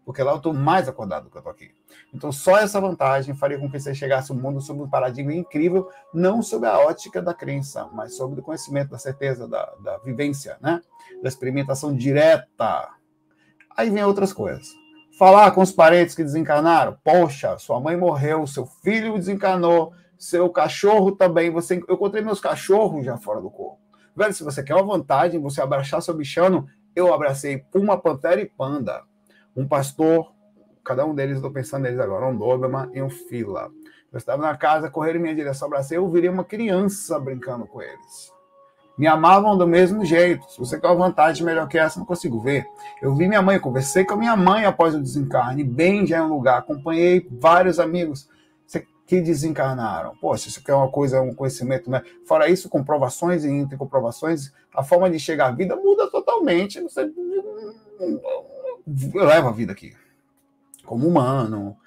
Porque 0.05 0.23
lá 0.23 0.31
eu 0.31 0.37
estou 0.37 0.53
mais 0.53 0.87
acordado 0.87 1.25
do 1.25 1.29
que 1.29 1.35
eu 1.35 1.41
estou 1.41 1.51
aqui. 1.51 1.71
Então, 2.13 2.31
só 2.31 2.57
essa 2.57 2.79
vantagem 2.79 3.35
faria 3.35 3.59
com 3.59 3.69
que 3.69 3.77
você 3.77 3.93
chegasse 3.93 4.31
ao 4.31 4.37
mundo 4.37 4.61
sob 4.61 4.81
um 4.81 4.89
paradigma 4.89 5.33
incrível, 5.33 5.89
não 6.13 6.41
sob 6.41 6.65
a 6.65 6.79
ótica 6.79 7.21
da 7.21 7.33
crença, 7.33 7.89
mas 7.91 8.15
sob 8.15 8.39
o 8.39 8.41
conhecimento, 8.41 8.91
da 8.91 8.97
certeza, 8.97 9.45
da, 9.45 9.65
da 9.83 9.97
vivência, 9.97 10.57
né? 10.61 10.79
da 11.21 11.27
experimentação 11.27 11.93
direta. 11.93 12.89
Aí 13.75 13.89
vem 13.89 14.05
outras 14.05 14.31
coisas. 14.31 14.82
Falar 15.17 15.51
com 15.51 15.61
os 15.61 15.71
parentes 15.71 16.15
que 16.15 16.23
desencarnaram. 16.23 16.97
Poxa, 17.03 17.57
sua 17.57 17.79
mãe 17.79 17.95
morreu, 17.95 18.47
seu 18.47 18.65
filho 18.65 19.17
desencarnou, 19.17 19.93
seu 20.17 20.49
cachorro 20.49 21.11
também. 21.11 21.51
Você, 21.51 21.83
eu 21.87 21.95
encontrei 21.95 22.23
meus 22.23 22.39
cachorros 22.39 23.05
já 23.05 23.17
fora 23.17 23.41
do 23.41 23.49
corpo. 23.49 23.79
Velho, 24.15 24.33
se 24.33 24.43
você 24.43 24.63
quer 24.63 24.75
uma 24.75 24.83
vantagem, 24.83 25.39
você 25.39 25.61
abraçar 25.61 26.01
seu 26.01 26.13
bichano, 26.13 26.67
eu 26.95 27.13
abracei 27.13 27.57
Puma, 27.57 27.99
Pantera 27.99 28.41
e 28.41 28.45
Panda. 28.45 29.03
Um 29.55 29.67
pastor 29.67 30.33
cada 30.83 31.05
um 31.05 31.15
deles, 31.15 31.37
estou 31.37 31.51
pensando 31.51 31.83
neles 31.83 31.99
agora, 31.99 32.27
um 32.27 32.35
Doberman 32.35 32.89
e 32.93 33.01
um 33.01 33.09
Fila. 33.09 33.71
Eu 34.11 34.17
estava 34.17 34.41
na 34.41 34.55
casa, 34.57 34.89
correram 34.89 35.19
em 35.19 35.23
minha 35.23 35.35
direção, 35.35 35.67
abracei, 35.67 35.97
eu 35.97 36.09
virei 36.09 36.29
uma 36.29 36.43
criança 36.43 37.17
brincando 37.19 37.65
com 37.65 37.81
eles. 37.81 38.32
Me 38.97 39.07
amavam 39.07 39.57
do 39.57 39.65
mesmo 39.65 40.05
jeito. 40.05 40.49
Se 40.51 40.59
você 40.59 40.79
quer 40.79 40.87
uma 40.87 41.07
vantagem 41.07 41.43
melhor 41.45 41.67
que 41.67 41.77
essa, 41.77 41.99
não 41.99 42.05
consigo 42.05 42.39
ver. 42.39 42.65
Eu 43.01 43.15
vi 43.15 43.27
minha 43.27 43.41
mãe, 43.41 43.59
conversei 43.59 44.05
com 44.05 44.13
a 44.13 44.17
minha 44.17 44.35
mãe 44.35 44.65
após 44.65 44.93
o 44.93 44.99
desencarne, 44.99 45.63
bem 45.63 46.05
já 46.05 46.19
em 46.19 46.21
um 46.21 46.29
lugar, 46.29 46.59
acompanhei 46.59 47.27
vários 47.31 47.79
amigos 47.79 48.29
que 49.05 49.19
desencarnaram. 49.19 50.15
Poxa, 50.19 50.47
isso 50.47 50.59
aqui 50.59 50.71
é 50.71 50.73
uma 50.75 50.89
coisa, 50.89 51.21
um 51.21 51.33
conhecimento, 51.33 51.89
né? 51.89 52.01
Fora 52.25 52.47
isso, 52.47 52.69
comprovações 52.69 53.43
e 53.43 53.49
intercomprovações, 53.49 54.51
a 54.73 54.83
forma 54.83 55.09
de 55.09 55.19
chegar 55.19 55.47
à 55.47 55.51
vida 55.51 55.75
muda 55.75 56.09
totalmente. 56.09 56.81
Você 56.81 57.11
leva 59.13 59.49
a 59.49 59.51
vida 59.51 59.71
aqui 59.73 59.93
como 60.85 61.07
humano, 61.07 61.77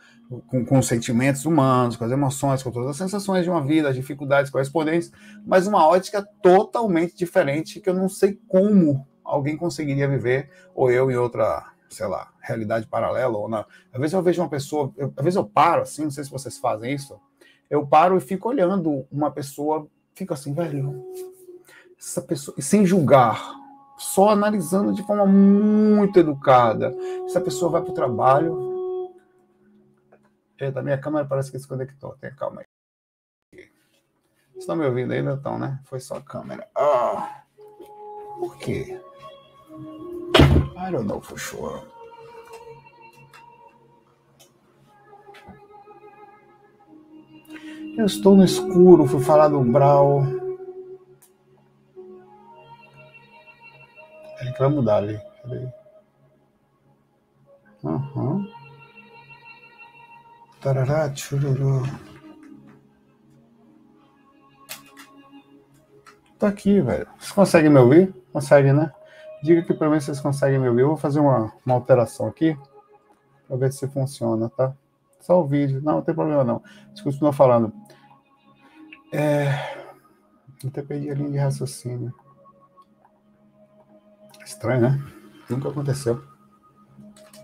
com, 0.48 0.64
com 0.64 0.78
os 0.78 0.86
sentimentos 0.86 1.44
humanos, 1.44 1.96
com 1.96 2.04
as 2.04 2.10
emoções, 2.10 2.62
com 2.62 2.70
todas 2.70 2.90
as 2.90 2.96
sensações 2.96 3.44
de 3.44 3.50
uma 3.50 3.62
vida, 3.62 3.88
as 3.88 3.94
dificuldades 3.94 4.50
correspondentes, 4.50 5.12
mas 5.46 5.66
uma 5.66 5.86
ótica 5.86 6.26
totalmente 6.42 7.16
diferente 7.16 7.80
que 7.80 7.88
eu 7.88 7.94
não 7.94 8.08
sei 8.08 8.38
como 8.48 9.06
alguém 9.24 9.56
conseguiria 9.56 10.08
viver, 10.08 10.50
ou 10.74 10.90
eu 10.90 11.10
em 11.10 11.16
outra, 11.16 11.64
sei 11.88 12.06
lá, 12.06 12.28
realidade 12.40 12.86
paralela, 12.86 13.36
ou 13.36 13.48
na... 13.48 13.66
Às 13.92 14.00
vezes 14.00 14.12
eu 14.14 14.22
vejo 14.22 14.42
uma 14.42 14.48
pessoa, 14.48 14.92
eu, 14.96 15.12
às 15.16 15.24
vezes 15.24 15.36
eu 15.36 15.44
paro 15.44 15.82
assim, 15.82 16.04
não 16.04 16.10
sei 16.10 16.24
se 16.24 16.30
vocês 16.30 16.58
fazem 16.58 16.94
isso, 16.94 17.18
eu 17.68 17.86
paro 17.86 18.16
e 18.16 18.20
fico 18.20 18.48
olhando 18.48 19.04
uma 19.10 19.30
pessoa, 19.30 19.86
fico 20.14 20.32
assim, 20.32 20.52
velho, 20.54 21.04
essa 21.98 22.22
pessoa, 22.22 22.56
sem 22.60 22.86
julgar, 22.86 23.42
só 23.98 24.30
analisando 24.30 24.92
de 24.92 25.02
forma 25.02 25.26
muito 25.26 26.18
educada. 26.18 26.94
Essa 27.24 27.40
pessoa 27.40 27.70
vai 27.70 27.82
para 27.82 27.90
o 27.90 27.94
trabalho, 27.94 28.65
Eita, 30.58 30.82
minha 30.82 30.98
câmera 30.98 31.26
parece 31.26 31.50
que 31.50 31.58
desconectou. 31.58 32.16
Tenha 32.18 32.34
calma 32.34 32.62
aí. 32.62 32.66
Estão 34.56 34.74
me 34.74 34.86
ouvindo 34.86 35.12
ainda? 35.12 35.34
Estão, 35.34 35.58
né? 35.58 35.80
Foi 35.84 36.00
só 36.00 36.16
a 36.16 36.22
câmera. 36.22 36.66
Ah, 36.74 37.42
por 38.38 38.56
quê? 38.56 38.98
I 40.78 40.90
don't 40.90 41.06
know 41.06 41.20
for 41.20 41.38
sure. 41.38 41.82
Eu 47.98 48.06
estou 48.06 48.34
no 48.34 48.44
escuro, 48.44 49.06
fui 49.06 49.22
falar 49.22 49.48
do 49.48 49.60
Brau. 49.62 50.22
Ele 54.40 54.52
vai 54.58 54.68
mudar 54.68 54.96
ali. 54.96 55.20
Aham. 57.84 58.12
Uhum. 58.16 58.55
Tá 66.38 66.48
aqui, 66.48 66.80
velho. 66.80 67.06
Vocês 67.18 67.32
conseguem 67.32 67.70
me 67.70 67.78
ouvir? 67.78 68.12
Conseguem, 68.32 68.72
né? 68.72 68.92
Diga 69.44 69.60
aqui 69.60 69.72
pra 69.72 69.88
mim 69.88 70.00
se 70.00 70.06
vocês 70.06 70.20
conseguem 70.20 70.58
me 70.58 70.68
ouvir. 70.68 70.82
Eu 70.82 70.88
vou 70.88 70.96
fazer 70.96 71.20
uma, 71.20 71.52
uma 71.64 71.74
alteração 71.76 72.26
aqui 72.26 72.58
pra 73.46 73.56
ver 73.56 73.72
se 73.72 73.86
funciona, 73.86 74.48
tá? 74.50 74.74
Só 75.20 75.40
o 75.40 75.46
vídeo. 75.46 75.80
Não, 75.82 75.94
não 75.94 76.02
tem 76.02 76.14
problema 76.14 76.42
não. 76.42 76.60
Você 76.92 77.04
continua 77.04 77.32
falando. 77.32 77.72
É... 79.12 79.46
Até 80.66 80.82
perdi 80.82 81.10
a 81.10 81.14
linha 81.14 81.30
de 81.30 81.38
raciocínio. 81.38 82.12
Estranho, 84.44 84.80
né? 84.80 85.04
Nunca 85.48 85.68
aconteceu. 85.68 86.35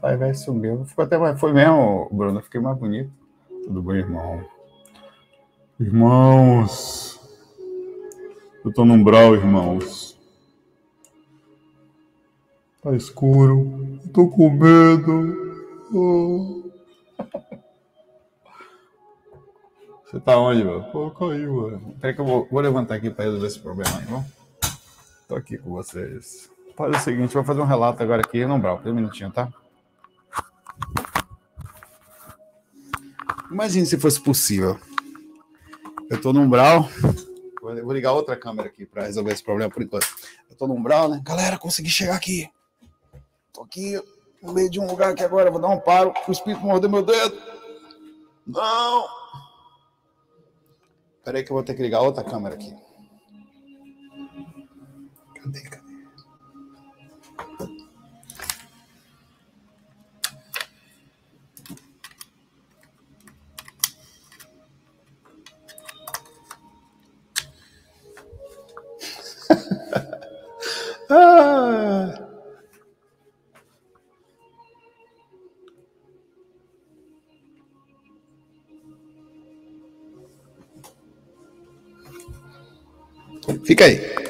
Vai, 0.03 0.17
vai, 0.17 0.35
sumiu. 0.35 0.85
Ficou 0.85 1.05
até 1.05 1.17
mais. 1.17 1.39
Foi 1.39 1.53
mesmo, 1.53 2.09
Bruno. 2.11 2.43
Fiquei 2.43 2.61
mais 2.61 2.77
bonito. 2.77 3.13
Tudo 3.63 3.81
bem, 3.81 3.99
irmão? 3.99 4.45
Irmãos. 5.79 7.21
Eu 8.65 8.73
tô 8.73 8.85
num 8.85 9.03
brau, 9.03 9.37
irmãos. 9.37 10.19
Tá 12.83 12.93
escuro. 12.97 13.99
Eu 14.05 14.13
tô 14.13 14.29
com 14.29 14.51
medo. 14.51 15.63
Oh. 15.95 16.63
Você 20.05 20.19
tá 20.19 20.37
onde, 20.37 20.65
meu? 20.65 20.83
Pô, 20.85 21.13
caiu, 21.13 21.71
velho. 21.71 21.81
Peraí 22.01 22.15
que 22.15 22.21
eu 22.21 22.25
vou, 22.25 22.49
vou 22.51 22.61
levantar 22.61 22.97
aqui 22.97 23.09
pra 23.09 23.25
resolver 23.25 23.47
esse 23.47 23.61
problema 23.61 23.99
aí, 23.99 24.05
bom? 24.07 24.25
Tô 25.29 25.37
aqui 25.37 25.57
com 25.57 25.71
vocês. 25.71 26.51
Faz 26.77 26.97
o 26.97 26.99
seguinte, 26.99 27.35
vou 27.35 27.45
fazer 27.45 27.61
um 27.61 27.67
relato 27.67 28.03
agora 28.03 28.21
aqui 28.21 28.45
no 28.45 28.59
Brau. 28.59 28.81
Um 28.85 28.95
minutinho, 28.95 29.31
tá? 29.31 29.49
Imagine 33.53 33.85
se 33.85 33.99
fosse 33.99 34.19
possível. 34.19 34.81
Eu 36.09 36.17
estou 36.17 36.33
no 36.33 36.41
umbral. 36.41 36.89
Vou 37.61 37.93
ligar 37.93 38.13
outra 38.13 38.35
câmera 38.37 38.69
aqui 38.69 38.87
para 38.87 39.05
resolver 39.05 39.33
esse 39.33 39.45
problema 39.45 39.71
por 39.71 39.83
enquanto. 39.83 40.07
Eu 40.49 40.53
estou 40.53 40.67
no 40.67 40.75
umbral, 40.75 41.09
né? 41.09 41.21
Galera, 41.23 41.59
consegui 41.59 41.91
chegar 41.91 42.17
aqui. 42.17 42.51
Estou 43.49 43.65
aqui 43.65 44.03
no 44.43 44.53
meio 44.53 44.71
de 44.71 44.81
um 44.81 44.87
lugar 44.87 45.13
aqui 45.13 45.23
agora. 45.23 45.51
Vou 45.51 45.61
dar 45.61 45.69
um 45.69 45.79
paro 45.79 46.15
o 46.27 46.33
espírito 46.33 46.65
morder 46.65 46.91
meu 46.91 47.03
dedo. 47.03 47.39
Não! 48.47 49.07
Espera 51.19 51.45
que 51.45 51.53
eu 51.53 51.55
vou 51.55 51.63
ter 51.63 51.75
que 51.75 51.83
ligar 51.83 52.01
outra 52.01 52.25
câmera 52.25 52.55
aqui. 52.55 52.75
Cadê, 55.41 55.61
cadê? 55.61 55.82
Fica 83.65 83.85
aí. 83.85 84.23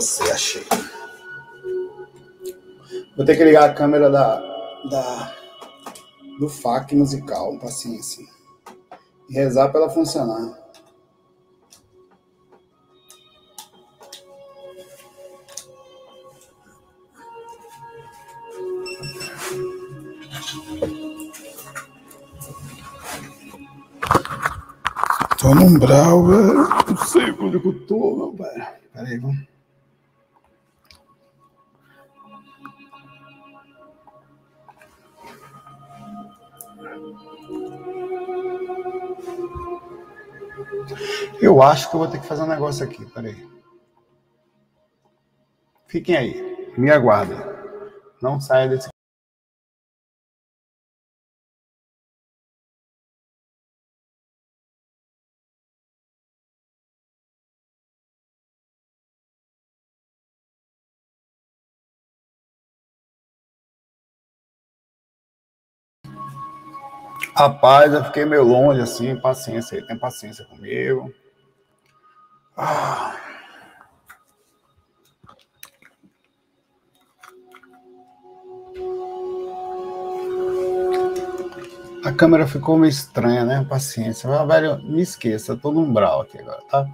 você, 0.00 0.22
achei. 0.30 0.66
Vou 3.16 3.26
ter 3.26 3.36
que 3.36 3.44
ligar 3.44 3.68
a 3.68 3.74
câmera 3.74 4.08
da, 4.08 4.40
da 4.88 5.36
do 6.38 6.48
FAC 6.48 6.94
musical, 6.94 7.58
paciência. 7.58 8.24
E 9.30 9.34
rezar 9.34 9.68
para 9.70 9.82
ela 9.82 9.90
funcionar. 9.90 10.58
Tô 25.38 25.54
no 25.54 25.62
umbral, 25.62 26.26
velho. 26.26 26.68
Não 26.88 26.96
sei 27.06 27.30
onde 27.30 27.56
eu 27.56 27.86
tô, 27.86 28.16
meu 28.16 28.32
velho. 28.32 28.66
Peraí, 28.92 29.16
vamos. 29.16 29.49
Acho 41.62 41.88
que 41.90 41.96
eu 41.96 42.00
vou 42.00 42.08
ter 42.08 42.20
que 42.20 42.26
fazer 42.26 42.42
um 42.42 42.46
negócio 42.46 42.84
aqui, 42.84 43.04
peraí. 43.12 43.48
Fiquem 45.86 46.16
aí, 46.16 46.74
me 46.78 46.90
aguardem. 46.90 47.38
Não 48.22 48.40
saia 48.40 48.68
desse. 48.68 48.88
Rapaz, 67.36 67.92
eu 67.94 68.04
fiquei 68.04 68.24
meio 68.24 68.42
longe 68.44 68.80
assim, 68.80 69.18
paciência 69.18 69.78
aí, 69.78 69.86
tem 69.86 69.98
paciência 69.98 70.44
comigo. 70.44 71.12
Ah. 72.62 73.16
A 82.04 82.12
câmera 82.12 82.46
ficou 82.46 82.76
meio 82.76 82.90
estranha, 82.90 83.46
né? 83.46 83.64
Paciência. 83.64 84.28
Mas, 84.28 84.46
velho, 84.46 84.82
me 84.82 85.00
esqueça, 85.00 85.56
tô 85.56 85.72
no 85.72 85.80
umbral 85.80 86.20
aqui 86.20 86.38
agora, 86.38 86.60
tá? 86.68 86.86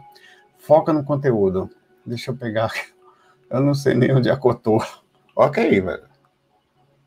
Foca 0.57 0.93
no 0.93 1.05
conteúdo. 1.05 1.69
Deixa 2.05 2.31
eu 2.31 2.37
pegar. 2.37 2.73
Eu 3.51 3.61
não 3.61 3.75
sei 3.75 3.95
nem 3.95 4.15
onde 4.15 4.29
tô. 4.63 4.81
Ok, 5.35 5.81
velho. 5.81 6.09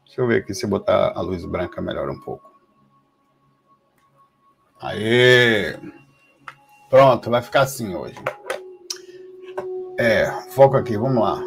Deixa 0.05 0.21
eu 0.21 0.27
ver 0.27 0.41
aqui 0.41 0.53
se 0.53 0.65
eu 0.65 0.69
botar 0.69 1.13
a 1.15 1.21
luz 1.21 1.45
branca 1.45 1.81
melhora 1.81 2.11
um 2.11 2.19
pouco. 2.19 2.53
Aê! 4.81 5.77
Pronto, 6.89 7.29
vai 7.29 7.41
ficar 7.41 7.61
assim 7.61 7.95
hoje. 7.95 8.15
É, 9.99 10.31
foco 10.51 10.77
aqui, 10.77 10.95
vamos 10.95 11.21
lá. 11.21 11.43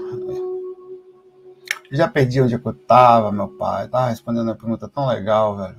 Já 1.90 2.06
perdi 2.06 2.38
onde 2.42 2.54
é 2.54 2.60
eu 2.62 2.74
tava, 2.74 3.32
meu 3.32 3.48
pai. 3.48 3.88
Tava 3.88 4.10
respondendo 4.10 4.50
a 4.50 4.54
pergunta 4.54 4.86
tão 4.86 5.06
legal, 5.06 5.56
velho. 5.56 5.78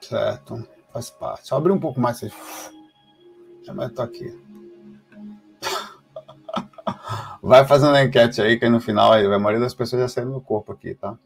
Certo, 0.00 0.66
faz 0.90 1.10
parte. 1.10 1.46
Só 1.46 1.58
abrir 1.58 1.72
um 1.72 1.78
pouco 1.78 2.00
mais. 2.00 2.18
Já 3.62 3.74
mas 3.74 3.90
eu 3.90 3.94
tô 3.94 4.00
aqui. 4.00 4.42
Vai 7.42 7.66
fazendo 7.66 7.94
a 7.94 8.02
enquete 8.02 8.40
aí, 8.40 8.58
que 8.58 8.64
aí 8.64 8.70
no 8.70 8.80
final 8.80 9.12
aí, 9.12 9.26
a 9.26 9.38
maioria 9.38 9.60
das 9.60 9.74
pessoas 9.74 10.00
já 10.00 10.08
saiu 10.08 10.32
do 10.32 10.40
corpo 10.40 10.72
aqui, 10.72 10.94
tá? 10.94 11.18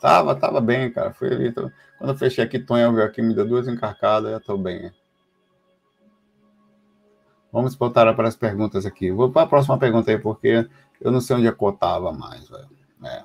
Tava, 0.00 0.36
tava 0.36 0.60
bem, 0.60 0.92
cara. 0.92 1.12
Fui 1.12 1.26
ali. 1.26 1.50
Tô... 1.50 1.68
Quando 1.98 2.10
eu 2.10 2.16
fechei 2.16 2.44
aqui, 2.44 2.60
Tonha 2.60 2.92
veio 2.92 3.04
aqui, 3.04 3.20
me 3.20 3.34
deu 3.34 3.44
duas 3.44 3.66
encarcadas, 3.66 4.30
já 4.30 4.38
tô 4.38 4.56
bem. 4.56 4.92
Vamos 7.56 7.74
voltar 7.74 8.14
para 8.14 8.28
as 8.28 8.36
perguntas 8.36 8.84
aqui. 8.84 9.10
Vou 9.10 9.32
para 9.32 9.44
a 9.44 9.46
próxima 9.46 9.78
pergunta 9.78 10.10
aí, 10.10 10.18
porque 10.18 10.68
eu 11.00 11.10
não 11.10 11.22
sei 11.22 11.36
onde 11.36 11.46
é 11.46 11.52
eu 11.52 12.12
mais, 12.12 12.46
velho. 12.50 12.68
É. 13.02 13.24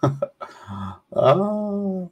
ah. 1.14 2.08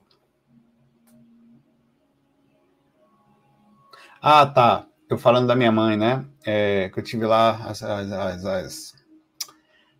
ah, 4.20 4.46
tá. 4.46 4.86
Eu 5.08 5.16
falando 5.16 5.46
da 5.46 5.56
minha 5.56 5.72
mãe, 5.72 5.96
né? 5.96 6.26
É, 6.44 6.90
que 6.90 7.00
eu 7.00 7.02
tive 7.02 7.24
lá 7.24 7.52
as, 7.64 7.82
as, 7.82 8.12
as, 8.12 8.44
as 8.44 8.94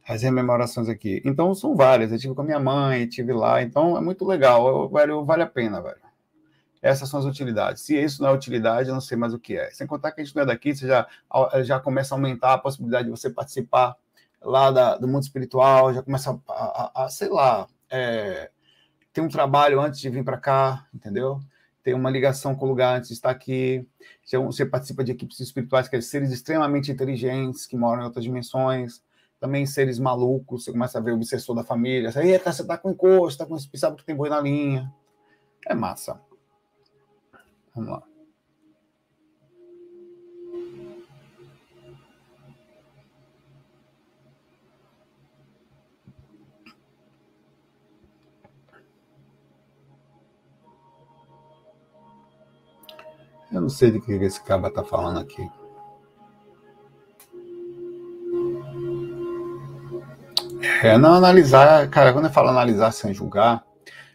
as 0.07 0.23
rememorações 0.23 0.91
aqui. 0.91 1.23
Então 1.25 1.55
são 1.55 1.75
várias. 1.75 2.13
Eu 2.13 2.19
tive 2.19 2.35
com 2.35 2.43
a 2.43 2.45
minha 2.45 2.61
mãe, 2.61 3.07
tive 3.09 3.33
lá. 3.33 3.63
Então 3.63 3.97
é 3.97 4.01
muito 4.03 4.27
legal. 4.27 4.91
velho, 4.91 5.25
vale 5.25 5.43
a 5.43 5.47
pena, 5.47 5.81
velho. 5.81 6.10
Essas 6.83 7.09
são 7.09 7.21
as 7.21 7.27
utilidades. 7.27 7.83
Se 7.83 7.97
isso 7.97 8.23
não 8.23 8.31
é 8.31 8.33
utilidade, 8.33 8.89
eu 8.89 8.95
não 8.95 9.01
sei 9.01 9.17
mais 9.17 9.35
o 9.35 9.39
que 9.39 9.57
é. 9.57 9.71
Sem 9.71 9.87
contar 9.87 10.13
que 10.13 10.21
a 10.21 10.25
gente 10.25 10.35
não 10.35 10.43
é 10.43 10.47
daqui, 10.47 10.75
você 10.75 10.87
já, 10.87 11.07
já 11.63 11.79
começa 11.79 12.15
a 12.15 12.17
aumentar 12.17 12.55
a 12.55 12.59
possibilidade 12.59 13.05
de 13.05 13.11
você 13.11 13.29
participar 13.29 13.97
lá 14.41 14.71
da, 14.71 14.97
do 14.97 15.07
mundo 15.07 15.23
espiritual, 15.23 15.93
já 15.93 16.03
começa 16.03 16.41
a, 16.49 16.53
a, 16.53 17.05
a 17.05 17.09
sei 17.11 17.29
lá, 17.29 17.69
é, 17.91 18.51
ter 19.13 19.21
um 19.21 19.29
trabalho 19.29 19.81
antes 19.81 20.01
de 20.01 20.09
vir 20.09 20.25
para 20.25 20.39
cá, 20.39 20.87
entendeu? 20.95 21.41
Ter 21.83 21.93
uma 21.95 22.11
ligação 22.11 22.55
com 22.55 22.65
o 22.65 22.69
lugar 22.69 22.97
antes 22.97 23.09
de 23.09 23.15
estar 23.15 23.31
aqui. 23.31 23.87
Você 24.25 24.65
participa 24.65 25.05
de 25.05 25.13
equipes 25.13 25.41
espirituais, 25.41 25.89
que 25.89 26.01
são 26.01 26.11
seres 26.11 26.31
extremamente 26.31 26.91
inteligentes, 26.91 27.67
que 27.67 27.77
moram 27.77 28.03
em 28.03 28.05
outras 28.07 28.25
dimensões 28.25 29.03
também 29.41 29.65
seres 29.65 29.99
malucos, 29.99 30.65
você 30.65 30.71
começa 30.71 30.99
a 30.99 31.01
ver 31.01 31.13
o 31.13 31.15
obsessor 31.15 31.57
da 31.57 31.65
família, 31.65 32.13
você, 32.13 32.21
Eita, 32.21 32.53
você 32.53 32.65
tá 32.65 32.77
com 32.77 32.91
encosto, 32.91 33.39
tá 33.39 33.47
com 33.47 33.59
sabe 33.59 33.97
que 33.97 34.05
tem 34.05 34.15
boi 34.15 34.29
na 34.29 34.39
linha. 34.39 34.93
É 35.67 35.75
massa. 35.75 36.21
Vamos 37.81 37.89
lá. 37.89 38.03
Eu 53.51 53.63
não 53.63 53.69
sei 53.69 53.91
de 53.91 54.01
que 54.01 54.13
esse 54.13 54.43
cara 54.45 54.71
tá 54.71 54.85
falando 54.85 55.19
aqui. 55.19 55.51
É, 60.83 60.97
não 60.99 61.15
analisar, 61.15 61.89
cara, 61.89 62.13
quando 62.13 62.27
eu 62.27 62.31
falo 62.31 62.49
analisar 62.49 62.93
sem 62.93 63.13
julgar, 63.15 63.65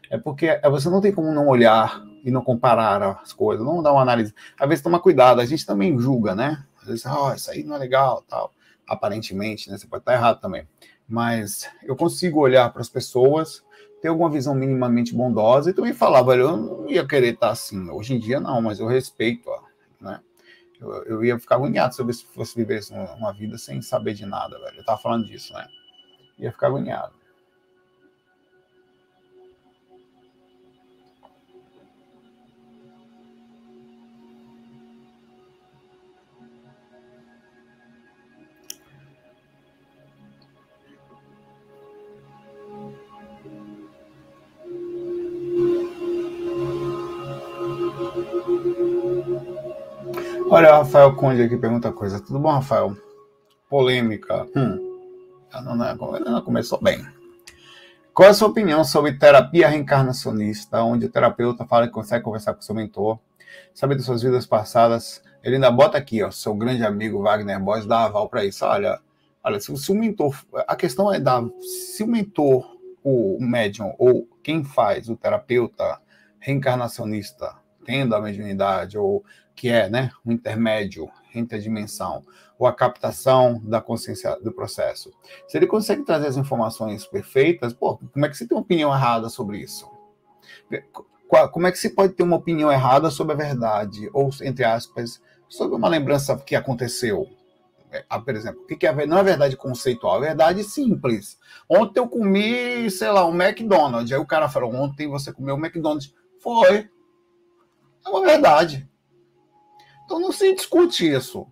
é 0.10 0.18
porque 0.18 0.60
você 0.70 0.90
não 0.90 1.02
tem 1.02 1.12
como 1.12 1.34
não 1.34 1.48
olhar 1.48 2.02
e 2.26 2.32
não 2.32 2.42
comparar 2.42 3.22
as 3.22 3.32
coisas, 3.32 3.64
não 3.64 3.84
dar 3.84 3.94
uma 3.94 4.02
análise. 4.02 4.34
Às 4.60 4.68
vezes 4.68 4.84
toma 4.84 5.00
cuidado, 5.00 5.40
a 5.40 5.46
gente 5.46 5.66
também 5.66 5.98
julga, 5.98 6.34
né? 6.34 6.66
Às 6.82 6.88
vezes, 6.88 7.06
oh, 7.06 7.32
isso 7.34 7.52
aí 7.52 7.64
não 7.64 7.76
é 7.76 7.80
legal, 7.80 8.26
tal. 8.28 8.52
Aparentemente, 8.88 9.70
né? 9.70 9.78
Você 9.78 9.86
pode 9.86 10.02
estar 10.02 10.14
errado 10.14 10.42
também. 10.42 10.68
Mas 11.08 11.70
eu 11.84 11.96
consigo 11.96 12.40
olhar 12.40 12.72
para 12.74 12.82
as 12.82 12.90
pessoas, 12.90 13.64
ter 14.02 14.08
alguma 14.08 14.30
visão 14.30 14.56
minimamente 14.56 15.14
bondosa 15.14 15.70
e 15.70 15.74
também 15.74 15.94
falar, 15.94 16.24
velho, 16.24 16.42
eu 16.42 16.58
não 16.58 16.90
ia 16.90 17.08
querer 17.08 17.36
estar 17.36 17.52
assim. 17.52 17.90
Hoje 17.92 18.16
em 18.16 18.20
dia 18.20 18.40
não, 18.40 18.62
mas 18.62 18.80
eu 18.80 18.88
respeito, 18.88 19.50
né? 20.02 20.20
Eu, 20.82 21.04
eu 21.04 21.24
ia 21.24 21.40
ficar 21.40 21.56
agoniado 21.56 21.96
se 21.96 22.02
eu 22.02 22.08
fosse 22.34 22.56
viver 22.56 22.82
uma 23.18 23.32
vida 23.32 23.58
sem 23.58 23.82
saber 23.82 24.14
de 24.14 24.26
nada, 24.26 24.60
velho. 24.60 24.80
Eu 24.80 24.84
tava 24.84 25.00
falando 25.00 25.26
disso, 25.26 25.54
né? 25.54 25.68
ia 26.38 26.52
ficar 26.52 26.68
agoniado. 26.68 27.14
Olha 50.56 50.74
o 50.74 50.78
Rafael 50.78 51.14
Conde 51.18 51.42
aqui 51.42 51.58
pergunta 51.58 51.92
coisa. 51.92 52.18
Tudo 52.22 52.40
bom, 52.40 52.50
Rafael? 52.50 52.96
Polêmica. 53.70 54.48
Hum. 54.56 55.02
Não, 55.52 55.76
não, 55.76 56.20
não 56.22 56.42
começou 56.44 56.82
bem. 56.82 57.06
Qual 58.14 58.26
é 58.26 58.32
a 58.32 58.34
sua 58.34 58.48
opinião 58.48 58.82
sobre 58.86 59.18
terapia 59.18 59.68
reencarnacionista, 59.68 60.82
onde 60.82 61.08
o 61.08 61.10
terapeuta 61.10 61.66
fala 61.66 61.88
que 61.88 61.92
consegue 61.92 62.24
conversar 62.24 62.54
com 62.54 62.62
seu 62.62 62.74
mentor, 62.74 63.20
saber 63.74 63.96
das 63.96 64.06
suas 64.06 64.22
vidas 64.22 64.46
passadas? 64.46 65.22
Ele 65.44 65.56
ainda 65.56 65.70
bota 65.70 65.98
aqui, 65.98 66.24
ó, 66.24 66.32
seu 66.32 66.56
grande 66.56 66.86
amigo 66.86 67.22
Wagner 67.22 67.60
Boys 67.60 67.86
dá 67.86 68.06
aval 68.06 68.30
para 68.30 68.46
isso. 68.46 68.64
Olha, 68.64 69.02
olha, 69.44 69.60
se, 69.60 69.76
se, 69.76 69.92
o 69.92 69.96
mentor, 69.96 70.34
a 70.66 70.76
questão 70.78 71.14
é 71.14 71.20
dar, 71.20 71.44
se 71.60 72.02
o 72.02 72.08
mentor, 72.08 72.66
o 73.04 73.38
médium 73.42 73.94
ou 74.00 74.26
quem 74.42 74.64
faz, 74.64 75.10
o 75.10 75.18
terapeuta 75.18 76.00
reencarnacionista, 76.40 77.58
tendo 77.84 78.16
a 78.16 78.22
mediunidade 78.22 78.98
ou 78.98 79.22
que 79.56 79.70
é 79.70 79.90
né, 79.90 80.12
o 80.26 80.32
intermédio 80.32 81.10
entre 81.34 81.58
a 81.58 81.62
dimensão, 81.62 82.24
ou 82.58 82.68
a 82.68 82.74
captação 82.74 83.60
da 83.64 83.82
consciência 83.82 84.38
do 84.42 84.52
processo. 84.52 85.12
Se 85.48 85.58
ele 85.58 85.68
consegue 85.68 86.04
trazer 86.04 86.28
as 86.28 86.38
informações 86.38 87.06
perfeitas, 87.06 87.74
pô, 87.74 87.98
como 87.98 88.26
é 88.26 88.30
que 88.30 88.38
você 88.38 88.48
tem 88.48 88.56
uma 88.56 88.64
opinião 88.64 88.94
errada 88.94 89.30
sobre 89.30 89.60
isso? 89.60 89.90
Como 91.52 91.68
é 91.68 91.72
que 91.72 91.78
se 91.78 91.90
pode 91.90 92.14
ter 92.14 92.24
uma 92.24 92.38
opinião 92.38 92.72
errada 92.72 93.10
sobre 93.10 93.34
a 93.34 93.38
verdade, 93.38 94.10
ou, 94.14 94.30
entre 94.42 94.64
aspas, 94.64 95.22
sobre 95.50 95.76
uma 95.76 95.90
lembrança 95.90 96.38
que 96.38 96.56
aconteceu? 96.56 97.28
É, 97.92 98.06
ah, 98.10 98.20
por 98.20 98.36
exemplo, 98.36 98.62
o 98.62 98.66
que 98.66 98.86
é 98.86 99.06
não 99.06 99.18
é 99.18 99.24
verdade 99.24 99.56
conceitual, 99.56 100.18
é 100.18 100.28
verdade 100.28 100.64
simples. 100.64 101.38
Ontem 101.70 102.00
eu 102.00 102.10
comi, 102.10 102.90
sei 102.92 103.10
lá, 103.10 103.26
um 103.26 103.42
McDonald's. 103.42 104.12
Aí 104.12 104.18
o 104.18 104.26
cara 104.26 104.50
falou: 104.50 104.74
ontem 104.74 105.08
você 105.08 105.32
comeu 105.32 105.56
um 105.56 105.60
McDonald's. 105.60 106.14
Foi. 106.42 106.90
É 108.06 108.10
uma 108.10 108.22
verdade. 108.22 108.90
Então 110.06 110.20
não 110.20 110.32
se 110.32 110.54
discute 110.54 111.12
isso. 111.12 111.48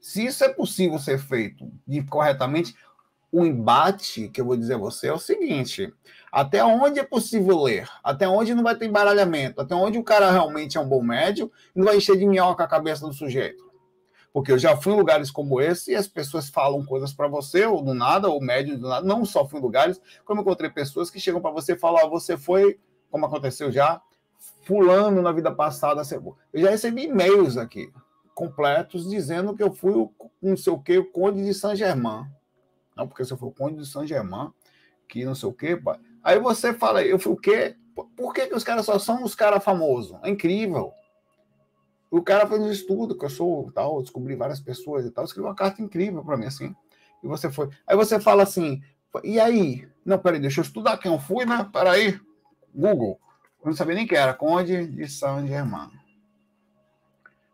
Se 0.00 0.26
isso 0.26 0.42
é 0.44 0.48
possível 0.48 0.98
ser 0.98 1.18
feito 1.18 1.70
corretamente, 2.10 2.74
o 3.30 3.46
embate 3.46 4.28
que 4.28 4.40
eu 4.40 4.44
vou 4.44 4.56
dizer 4.56 4.74
a 4.74 4.78
você 4.78 5.06
é 5.06 5.12
o 5.12 5.18
seguinte: 5.18 5.92
até 6.30 6.62
onde 6.62 6.98
é 6.98 7.04
possível 7.04 7.62
ler, 7.62 7.88
até 8.04 8.28
onde 8.28 8.54
não 8.54 8.62
vai 8.62 8.76
ter 8.76 8.86
embaralhamento, 8.86 9.60
até 9.60 9.74
onde 9.74 9.96
o 9.96 10.04
cara 10.04 10.30
realmente 10.30 10.76
é 10.76 10.80
um 10.80 10.88
bom 10.88 11.02
médio 11.02 11.50
e 11.74 11.78
não 11.78 11.86
vai 11.86 11.96
encher 11.96 12.18
de 12.18 12.26
minhoca 12.26 12.64
a 12.64 12.68
cabeça 12.68 13.06
do 13.06 13.12
sujeito. 13.14 13.72
Porque 14.32 14.50
eu 14.50 14.58
já 14.58 14.76
fui 14.76 14.92
em 14.92 14.96
lugares 14.96 15.30
como 15.30 15.60
esse 15.60 15.92
e 15.92 15.94
as 15.94 16.08
pessoas 16.08 16.48
falam 16.48 16.84
coisas 16.84 17.12
para 17.12 17.28
você, 17.28 17.66
ou 17.66 17.82
do 17.82 17.94
nada, 17.94 18.28
ou 18.28 18.40
médio 18.40 18.78
do 18.78 18.88
nada. 18.88 19.06
Não 19.06 19.24
só 19.24 19.46
fui 19.46 19.60
em 19.60 19.62
lugares, 19.62 20.00
como 20.24 20.40
encontrei 20.40 20.70
pessoas 20.70 21.10
que 21.10 21.20
chegam 21.20 21.40
para 21.40 21.50
você 21.50 21.74
e 21.74 21.78
falam: 21.78 22.10
você 22.10 22.36
foi, 22.36 22.78
como 23.10 23.26
aconteceu 23.26 23.70
já, 23.70 24.00
fulano 24.62 25.22
na 25.22 25.32
vida 25.32 25.52
passada. 25.52 26.02
Eu 26.52 26.60
já 26.60 26.70
recebi 26.70 27.04
e-mails 27.04 27.56
aqui 27.56 27.92
completos 28.34 29.08
dizendo 29.08 29.54
que 29.54 29.62
eu 29.62 29.72
fui 29.72 29.92
o 29.92 30.10
não 30.40 30.56
sei 30.56 30.72
o 30.72 30.78
que, 30.78 30.98
o 30.98 31.10
Conde 31.10 31.44
de 31.44 31.54
Saint-Germain. 31.54 32.26
Não, 32.96 33.06
porque 33.06 33.24
se 33.24 33.32
eu 33.32 33.36
for 33.36 33.46
o 33.46 33.52
Conde 33.52 33.76
de 33.76 33.86
Saint-Germain, 33.86 34.50
que 35.08 35.24
não 35.24 35.34
sei 35.34 35.48
o 35.48 35.52
que, 35.52 35.80
aí 36.22 36.38
você 36.40 36.74
fala, 36.74 37.02
eu 37.04 37.18
fui 37.18 37.32
o 37.32 37.36
quê? 37.36 37.76
Por 38.16 38.32
que, 38.32 38.46
que 38.46 38.54
os 38.54 38.64
caras 38.64 38.86
só 38.86 38.98
são 38.98 39.22
os 39.22 39.34
caras 39.34 39.62
famosos? 39.62 40.18
É 40.22 40.30
incrível. 40.30 40.92
O 42.10 42.22
cara 42.22 42.46
fez 42.46 42.60
um 42.60 42.70
estudo, 42.70 43.16
que 43.16 43.24
eu 43.24 43.30
sou 43.30 43.70
tal, 43.72 44.02
descobri 44.02 44.34
várias 44.34 44.60
pessoas 44.60 45.06
e 45.06 45.10
tal, 45.10 45.24
escreveu 45.24 45.48
uma 45.48 45.56
carta 45.56 45.80
incrível 45.80 46.24
para 46.24 46.36
mim, 46.36 46.46
assim. 46.46 46.74
E 47.22 47.26
você 47.26 47.50
foi. 47.50 47.68
Aí 47.86 47.96
você 47.96 48.18
fala 48.18 48.42
assim, 48.42 48.82
e 49.22 49.38
aí? 49.38 49.88
Não, 50.04 50.18
peraí, 50.18 50.40
deixa 50.40 50.60
eu 50.60 50.64
estudar 50.64 50.98
quem 50.98 51.12
eu 51.12 51.18
fui, 51.18 51.44
né? 51.44 51.68
Peraí. 51.72 52.20
Google. 52.74 53.20
Eu 53.62 53.68
não 53.68 53.76
sabia 53.76 53.94
nem 53.94 54.06
quem 54.06 54.18
era. 54.18 54.34
Conde 54.34 54.86
de 54.86 55.08
Saint-Germain. 55.08 55.90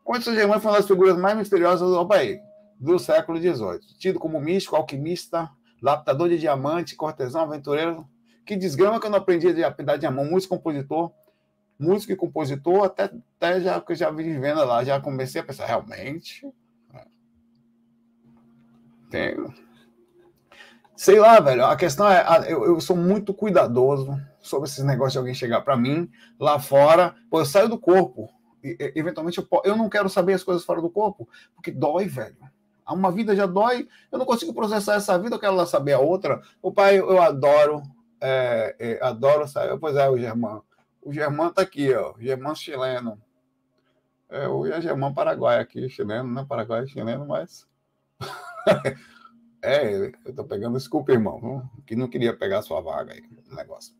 Conde 0.03 0.21
de 0.21 0.25
Saint-Germain 0.25 0.59
foi 0.59 0.71
uma 0.71 0.79
das 0.79 0.87
figuras 0.87 1.17
mais 1.19 1.37
misteriosas 1.37 1.89
do 1.89 2.07
país, 2.07 2.41
do 2.81 2.99
século 2.99 3.39
XVIII. 3.39 3.81
Tido 3.99 4.19
como 4.19 4.41
místico, 4.41 4.75
alquimista, 4.75 5.51
lapidador 5.83 6.31
de 6.31 6.39
diamante, 6.39 6.97
cortesão, 6.97 7.43
aventureiro. 7.43 8.09
Que 8.47 8.57
desgrama 8.57 8.99
que 8.99 9.07
eu 9.07 9.11
não 9.11 9.19
aprendi 9.19 9.63
a 9.63 9.69
dar 9.69 9.99
diamante. 9.99 10.31
Músico, 10.31 10.57
compositor. 10.57 11.13
Músico 11.79 12.13
e 12.13 12.17
compositor, 12.17 12.85
até, 12.87 13.05
até 13.37 13.61
já 13.61 13.85
já 13.91 14.11
vim 14.11 14.41
vendo 14.41 14.65
lá, 14.65 14.83
já 14.83 15.01
comecei 15.01 15.41
a 15.41 15.45
pensar, 15.45 15.67
realmente. 15.67 16.45
É. 16.93 17.05
Tem. 19.11 19.37
Sei 20.97 21.21
lá, 21.21 21.39
velho. 21.39 21.67
A 21.67 21.77
questão 21.77 22.11
é, 22.11 22.51
eu, 22.51 22.65
eu 22.65 22.81
sou 22.81 22.97
muito 22.97 23.33
cuidadoso 23.33 24.19
sobre 24.49 24.69
esses 24.69 24.85
negócios 24.85 25.13
de 25.13 25.19
alguém 25.19 25.35
chegar 25.35 25.61
para 25.61 25.77
mim 25.77 26.11
lá 26.39 26.59
fora. 26.59 27.15
Pô, 27.31 27.41
eu 27.41 27.47
saio 27.47 27.69
do 27.69 27.79
corpo. 27.79 28.29
E, 28.63 28.93
eventualmente 28.95 29.39
eu, 29.39 29.47
eu 29.65 29.77
não 29.77 29.89
quero 29.89 30.09
saber 30.09 30.35
as 30.35 30.43
coisas 30.43 30.65
fora 30.65 30.81
do 30.81 30.91
corpo, 30.91 31.29
porque 31.55 31.71
dói, 31.71 32.07
velho. 32.07 32.37
Uma 32.89 33.13
vida 33.13 33.37
já 33.37 33.45
dói, 33.45 33.87
eu 34.11 34.19
não 34.19 34.25
consigo 34.25 34.55
processar 34.55 34.95
essa 34.95 35.19
vida, 35.19 35.37
eu 35.37 35.39
quero 35.41 35.55
lá 35.55 35.67
saber 35.67 35.93
a 35.93 35.99
outra. 35.99 36.41
O 36.63 36.73
pai, 36.73 36.99
eu 36.99 37.21
adoro, 37.21 37.83
é, 38.21 38.75
é, 38.79 39.05
adoro 39.05 39.47
saber. 39.47 39.79
Pois 39.79 39.95
é, 39.95 40.09
o 40.09 40.17
Germán. 40.17 40.63
O 41.03 41.13
Germán 41.13 41.51
tá 41.51 41.63
aqui, 41.63 41.95
ó. 41.95 42.15
O 42.15 42.21
Germán 42.21 42.55
chileno. 42.55 43.21
É, 44.31 44.47
o 44.49 44.65
Germán 44.81 45.13
Paraguai 45.13 45.59
aqui, 45.59 45.89
chileno, 45.89 46.29
não 46.29 46.43
é 46.43 46.45
Paraguai, 46.45 46.87
chileno, 46.87 47.27
mas. 47.27 47.67
é, 49.63 50.13
eu 50.25 50.35
tô 50.35 50.45
pegando, 50.45 50.77
desculpa, 50.77 51.13
irmão, 51.13 51.69
que 51.87 51.97
não 51.97 52.09
queria 52.09 52.37
pegar 52.37 52.63
sua 52.63 52.81
vaga 52.81 53.13
aí, 53.13 53.23
o 53.51 53.55
negócio. 53.55 53.95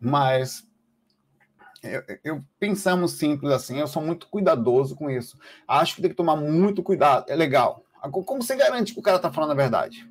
Mas 0.00 0.66
eu, 1.82 2.02
eu, 2.24 2.44
pensamos 2.58 3.12
simples 3.12 3.52
assim, 3.52 3.78
eu 3.78 3.86
sou 3.86 4.02
muito 4.02 4.28
cuidadoso 4.28 4.96
com 4.96 5.10
isso. 5.10 5.38
Acho 5.66 5.96
que 5.96 6.02
tem 6.02 6.10
que 6.10 6.16
tomar 6.16 6.36
muito 6.36 6.82
cuidado. 6.82 7.26
É 7.28 7.36
legal. 7.36 7.84
Como 8.10 8.42
você 8.42 8.56
garante 8.56 8.92
que 8.92 9.00
o 9.00 9.02
cara 9.02 9.18
tá 9.18 9.32
falando 9.32 9.50
a 9.52 9.54
verdade? 9.54 10.08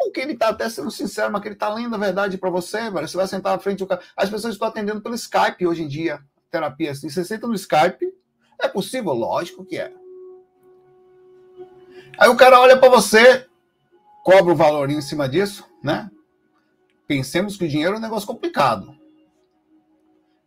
Ou 0.00 0.10
que 0.10 0.20
ele 0.20 0.36
tá 0.36 0.48
até 0.48 0.68
sendo 0.68 0.90
sincero, 0.90 1.32
mas 1.32 1.40
que 1.40 1.48
ele 1.48 1.54
tá 1.54 1.72
lendo 1.72 1.94
a 1.94 1.98
verdade 1.98 2.36
para 2.36 2.50
você, 2.50 2.90
velho. 2.90 3.08
Você 3.08 3.16
vai 3.16 3.26
sentar 3.26 3.52
na 3.52 3.58
frente 3.58 3.78
do 3.78 3.86
cara. 3.86 4.02
As 4.16 4.28
pessoas 4.28 4.54
estão 4.54 4.68
atendendo 4.68 5.00
pelo 5.00 5.14
Skype 5.14 5.66
hoje 5.66 5.82
em 5.82 5.88
dia, 5.88 6.20
terapia 6.50 6.90
assim. 6.90 7.08
Você 7.08 7.24
senta 7.24 7.46
no 7.46 7.54
Skype, 7.54 8.12
é 8.60 8.68
possível? 8.68 9.12
Lógico 9.12 9.64
que 9.64 9.78
é. 9.78 9.92
Aí 12.18 12.28
o 12.28 12.36
cara 12.36 12.60
olha 12.60 12.78
para 12.78 12.88
você, 12.88 13.46
cobra 14.24 14.52
o 14.52 14.56
valor 14.56 14.90
em 14.90 15.00
cima 15.00 15.28
disso, 15.28 15.64
né? 15.82 16.10
Pensemos 17.06 17.56
que 17.56 17.64
o 17.64 17.68
dinheiro 17.68 17.94
é 17.94 17.98
um 17.98 18.02
negócio 18.02 18.26
complicado. 18.26 18.96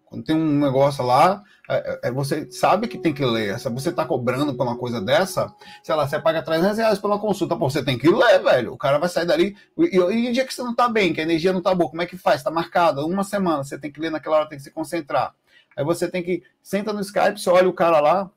Quando 0.09 0.23
tem 0.23 0.35
um 0.35 0.59
negócio 0.59 1.05
lá, 1.05 1.43
é, 1.69 1.75
é, 1.77 2.07
é 2.07 2.11
você 2.11 2.51
sabe 2.51 2.87
que 2.87 2.97
tem 2.97 3.13
que 3.13 3.23
ler. 3.23 3.59
Se 3.59 3.69
você 3.69 3.89
está 3.89 4.03
cobrando 4.03 4.55
por 4.55 4.65
uma 4.65 4.75
coisa 4.75 4.99
dessa, 4.99 5.53
sei 5.83 5.93
lá, 5.93 6.07
você 6.07 6.19
paga 6.19 6.41
300 6.41 6.77
reais 6.79 6.99
pela 6.99 7.19
consulta, 7.19 7.55
pô, 7.55 7.69
você 7.69 7.83
tem 7.83 7.95
que 7.95 8.09
ler, 8.09 8.41
velho. 8.41 8.73
O 8.73 8.77
cara 8.77 8.97
vai 8.97 9.07
sair 9.07 9.27
dali. 9.27 9.55
E, 9.77 9.97
e, 9.97 10.29
e 10.29 10.31
dia 10.31 10.45
que 10.45 10.53
você 10.53 10.63
não 10.63 10.71
está 10.71 10.89
bem, 10.89 11.13
que 11.13 11.21
a 11.21 11.23
energia 11.23 11.51
não 11.51 11.59
está 11.59 11.75
boa, 11.75 11.91
como 11.91 12.01
é 12.01 12.07
que 12.07 12.17
faz? 12.17 12.37
Está 12.37 12.49
marcado, 12.49 13.05
uma 13.05 13.23
semana, 13.23 13.63
você 13.63 13.77
tem 13.77 13.91
que 13.91 13.99
ler 13.99 14.09
naquela 14.09 14.37
hora, 14.37 14.49
tem 14.49 14.57
que 14.57 14.63
se 14.63 14.71
concentrar. 14.71 15.35
Aí 15.77 15.85
você 15.85 16.09
tem 16.09 16.23
que. 16.23 16.41
Senta 16.61 16.91
no 16.91 17.01
Skype, 17.01 17.39
você 17.39 17.49
olha 17.51 17.69
o 17.69 17.73
cara 17.73 17.99
lá. 17.99 18.31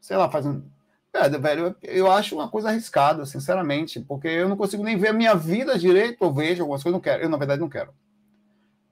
Sei 0.00 0.16
lá, 0.16 0.30
faz 0.30 0.46
um, 0.46 0.62
é, 1.14 1.28
velho, 1.28 1.76
eu 1.82 2.10
acho 2.10 2.34
uma 2.34 2.48
coisa 2.48 2.68
arriscada, 2.68 3.24
sinceramente, 3.24 4.00
porque 4.00 4.26
eu 4.26 4.48
não 4.48 4.56
consigo 4.56 4.82
nem 4.82 4.96
ver 4.96 5.08
a 5.08 5.12
minha 5.12 5.34
vida 5.34 5.78
direito, 5.78 6.24
eu 6.24 6.32
vejo 6.32 6.62
algumas 6.62 6.82
coisas, 6.82 6.94
não 6.94 7.00
quero. 7.00 7.22
Eu, 7.22 7.28
na 7.28 7.36
verdade, 7.36 7.60
não 7.60 7.68
quero. 7.68 7.92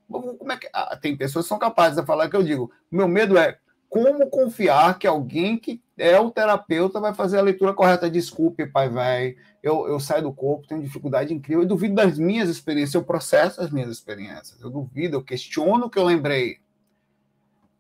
Como 0.09 0.53
é 0.53 0.57
que. 0.57 0.69
Ah, 0.73 0.97
tem 0.97 1.17
pessoas 1.17 1.47
que 1.47 1.49
são 1.49 1.59
capazes 1.59 1.99
de 1.99 2.07
falar 2.07 2.29
que 2.29 2.37
eu 2.37 2.43
digo. 2.43 2.71
Meu 2.91 3.09
medo 3.09 3.37
é 3.37 3.59
como 3.89 4.29
confiar 4.31 4.99
que 4.99 5.07
alguém 5.07 5.57
que 5.57 5.83
é 5.99 6.19
o 6.19 6.31
terapeuta 6.31 7.01
vai 7.01 7.13
fazer 7.13 7.39
a 7.39 7.43
leitura 7.43 7.75
correta. 7.75 8.11
Desculpe, 8.11 8.67
pai, 8.67 8.89
velho. 8.89 9.37
Eu, 9.63 9.89
eu 9.89 9.99
saio 9.99 10.23
do 10.23 10.33
corpo, 10.33 10.67
tenho 10.67 10.83
dificuldade 10.83 11.35
incrível. 11.35 11.63
Eu 11.63 11.69
duvido 11.69 11.95
das 11.95 12.19
minhas 12.19 12.49
experiências, 12.49 12.95
eu 12.95 13.05
processo 13.05 13.61
as 13.61 13.71
minhas 13.71 13.91
experiências. 13.91 14.61
Eu 14.61 14.71
duvido, 14.71 15.17
eu 15.17 15.23
questiono 15.23 15.87
o 15.87 15.91
que 15.91 15.99
eu 15.99 16.05
lembrei. 16.05 16.59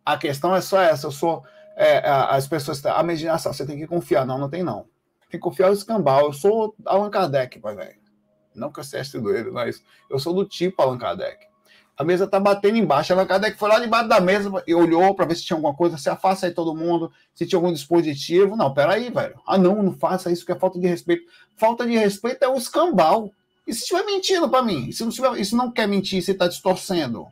A 0.04 0.16
questão 0.16 0.54
é 0.54 0.60
só 0.60 0.80
essa. 0.80 1.06
Eu 1.06 1.12
sou 1.12 1.44
é, 1.82 2.02
as 2.04 2.46
pessoas. 2.46 2.84
A 2.86 3.00
imaginação, 3.00 3.52
você 3.52 3.66
tem 3.66 3.78
que 3.78 3.86
confiar. 3.86 4.26
Não, 4.26 4.38
não 4.38 4.48
tem 4.48 4.62
não. 4.62 4.84
Tem 5.30 5.32
que 5.32 5.38
confiar 5.38 5.68
no 5.68 5.74
escambau. 5.74 6.26
Eu 6.26 6.32
sou 6.32 6.74
Allan 6.86 7.10
Kardec, 7.10 7.58
pai, 7.58 7.74
velho. 7.74 8.02
Não 8.54 8.70
que 8.70 8.80
eu 8.80 8.84
seja 8.84 9.20
doido, 9.20 9.52
mas 9.52 9.82
eu 10.10 10.18
sou 10.18 10.34
do 10.34 10.44
tipo 10.44 10.80
Allan 10.80 10.98
Kardec. 10.98 11.46
A 11.96 12.04
mesa 12.04 12.26
tá 12.26 12.38
batendo 12.38 12.78
embaixo. 12.78 13.12
Allan 13.12 13.26
Kardec 13.26 13.56
foi 13.56 13.68
lá 13.68 13.78
debaixo 13.78 14.08
da 14.08 14.20
mesa 14.20 14.50
e 14.66 14.74
olhou 14.74 15.14
para 15.14 15.26
ver 15.26 15.34
se 15.34 15.44
tinha 15.44 15.56
alguma 15.56 15.74
coisa. 15.74 15.96
Se 15.98 16.08
afasta 16.08 16.46
aí 16.46 16.52
todo 16.52 16.74
mundo, 16.74 17.12
se 17.34 17.46
tinha 17.46 17.58
algum 17.58 17.72
dispositivo. 17.72 18.56
Não, 18.56 18.72
peraí, 18.72 19.10
velho. 19.10 19.40
Ah, 19.46 19.58
não, 19.58 19.82
não 19.82 19.92
faça 19.92 20.30
isso 20.30 20.44
que 20.44 20.52
é 20.52 20.58
falta 20.58 20.78
de 20.78 20.86
respeito. 20.86 21.24
Falta 21.56 21.86
de 21.86 21.96
respeito 21.96 22.44
é 22.44 22.48
o 22.48 22.56
escambau. 22.56 23.30
E 23.66 23.72
se 23.72 23.82
estiver 23.82 24.04
mentindo 24.04 24.48
para 24.48 24.62
mim? 24.62 24.88
E 24.88 24.92
se 24.92 25.04
não, 25.04 25.10
tiver, 25.10 25.38
e 25.38 25.44
se 25.44 25.54
não 25.54 25.70
quer 25.70 25.86
mentir, 25.86 26.22
se 26.22 26.32
está 26.32 26.48
distorcendo? 26.48 27.26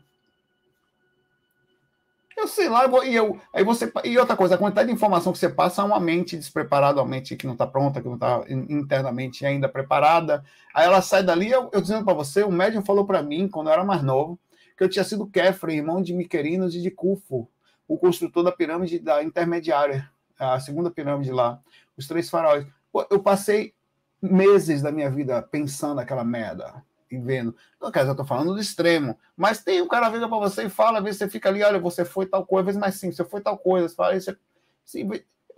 Eu 2.40 2.48
sei 2.48 2.70
lá, 2.70 2.86
e 3.04 3.14
eu, 3.14 3.38
aí 3.52 3.62
você. 3.62 3.92
E 4.02 4.16
outra 4.16 4.34
coisa, 4.34 4.54
a 4.54 4.58
quantidade 4.58 4.88
de 4.88 4.94
informação 4.94 5.30
que 5.30 5.38
você 5.38 5.48
passa 5.48 5.84
uma 5.84 6.00
mente 6.00 6.38
despreparada, 6.38 7.02
uma 7.02 7.06
mente 7.06 7.36
que 7.36 7.44
não 7.44 7.52
está 7.52 7.66
pronta, 7.66 8.00
que 8.00 8.08
não 8.08 8.14
está 8.14 8.42
internamente 8.48 9.44
ainda 9.44 9.68
preparada. 9.68 10.42
Aí 10.74 10.86
ela 10.86 11.02
sai 11.02 11.22
dali, 11.22 11.50
eu, 11.50 11.68
eu 11.70 11.82
dizendo 11.82 12.02
para 12.02 12.14
você, 12.14 12.42
o 12.42 12.50
médium 12.50 12.82
falou 12.82 13.04
para 13.04 13.22
mim, 13.22 13.46
quando 13.46 13.66
eu 13.66 13.74
era 13.74 13.84
mais 13.84 14.02
novo, 14.02 14.38
que 14.74 14.82
eu 14.82 14.88
tinha 14.88 15.04
sido 15.04 15.26
Kefren, 15.26 15.76
irmão 15.76 16.00
de 16.00 16.14
Miquerinos 16.14 16.74
e 16.74 16.80
de 16.80 16.90
Cufo, 16.90 17.46
o 17.86 17.98
construtor 17.98 18.42
da 18.42 18.50
pirâmide 18.50 18.98
da 18.98 19.22
intermediária, 19.22 20.10
a 20.38 20.58
segunda 20.58 20.90
pirâmide 20.90 21.30
lá, 21.30 21.60
os 21.94 22.06
três 22.06 22.30
faróis. 22.30 22.66
Eu 23.10 23.22
passei 23.22 23.74
meses 24.22 24.80
da 24.80 24.90
minha 24.90 25.10
vida 25.10 25.42
pensando 25.42 26.00
aquela 26.00 26.24
merda 26.24 26.82
vendo. 27.18 27.54
Eu 27.80 28.14
tô 28.14 28.24
falando 28.24 28.54
do 28.54 28.60
extremo. 28.60 29.18
Mas 29.36 29.62
tem 29.62 29.82
um 29.82 29.88
cara 29.88 30.08
vira 30.08 30.28
para 30.28 30.38
você 30.38 30.64
e 30.64 30.70
fala, 30.70 30.98
às 30.98 31.04
vezes 31.04 31.18
você 31.18 31.28
fica 31.28 31.48
ali, 31.48 31.62
olha, 31.62 31.78
você 31.78 32.04
foi 32.04 32.26
tal 32.26 32.46
coisa, 32.46 32.62
às 32.62 32.66
vezes 32.66 32.80
mais 32.80 32.94
sim, 32.96 33.10
você 33.10 33.24
foi 33.24 33.40
tal 33.40 33.58
coisa, 33.58 33.88
você 33.88 33.94
fala, 33.94 34.16
isso, 34.16 34.36
sim, 34.84 35.08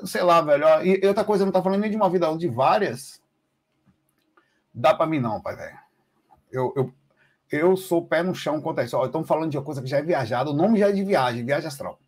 sei 0.05 0.23
lá, 0.23 0.41
velho. 0.41 0.65
E 0.85 1.07
outra 1.07 1.25
coisa, 1.25 1.45
não 1.45 1.53
tá 1.53 1.63
falando 1.63 1.81
nem 1.81 1.91
de 1.91 1.97
uma 1.97 2.11
vida, 2.11 2.35
de 2.37 2.49
várias. 2.49 3.21
Dá 4.73 4.95
para 4.95 5.07
mim 5.07 5.21
não, 5.21 5.41
pai, 5.41 5.57
velho. 5.57 5.79
Eu, 6.51 6.73
eu, 6.77 6.95
eu 7.51 7.77
sou 7.77 8.07
pé 8.07 8.23
no 8.23 8.35
chão 8.35 8.61
quanto 8.61 8.81
a 8.81 8.85
isso. 8.85 9.03
Estamos 9.05 9.29
falando 9.29 9.51
de 9.51 9.59
uma 9.59 9.65
coisa 9.65 9.83
que 9.83 9.89
já 9.89 9.99
é 9.99 10.03
viajada, 10.03 10.51
o 10.51 10.55
nome 10.55 10.79
já 10.79 10.89
é 10.89 10.93
de 10.93 11.05
viagem, 11.05 11.45
viagem 11.45 11.69
astral. 11.69 11.99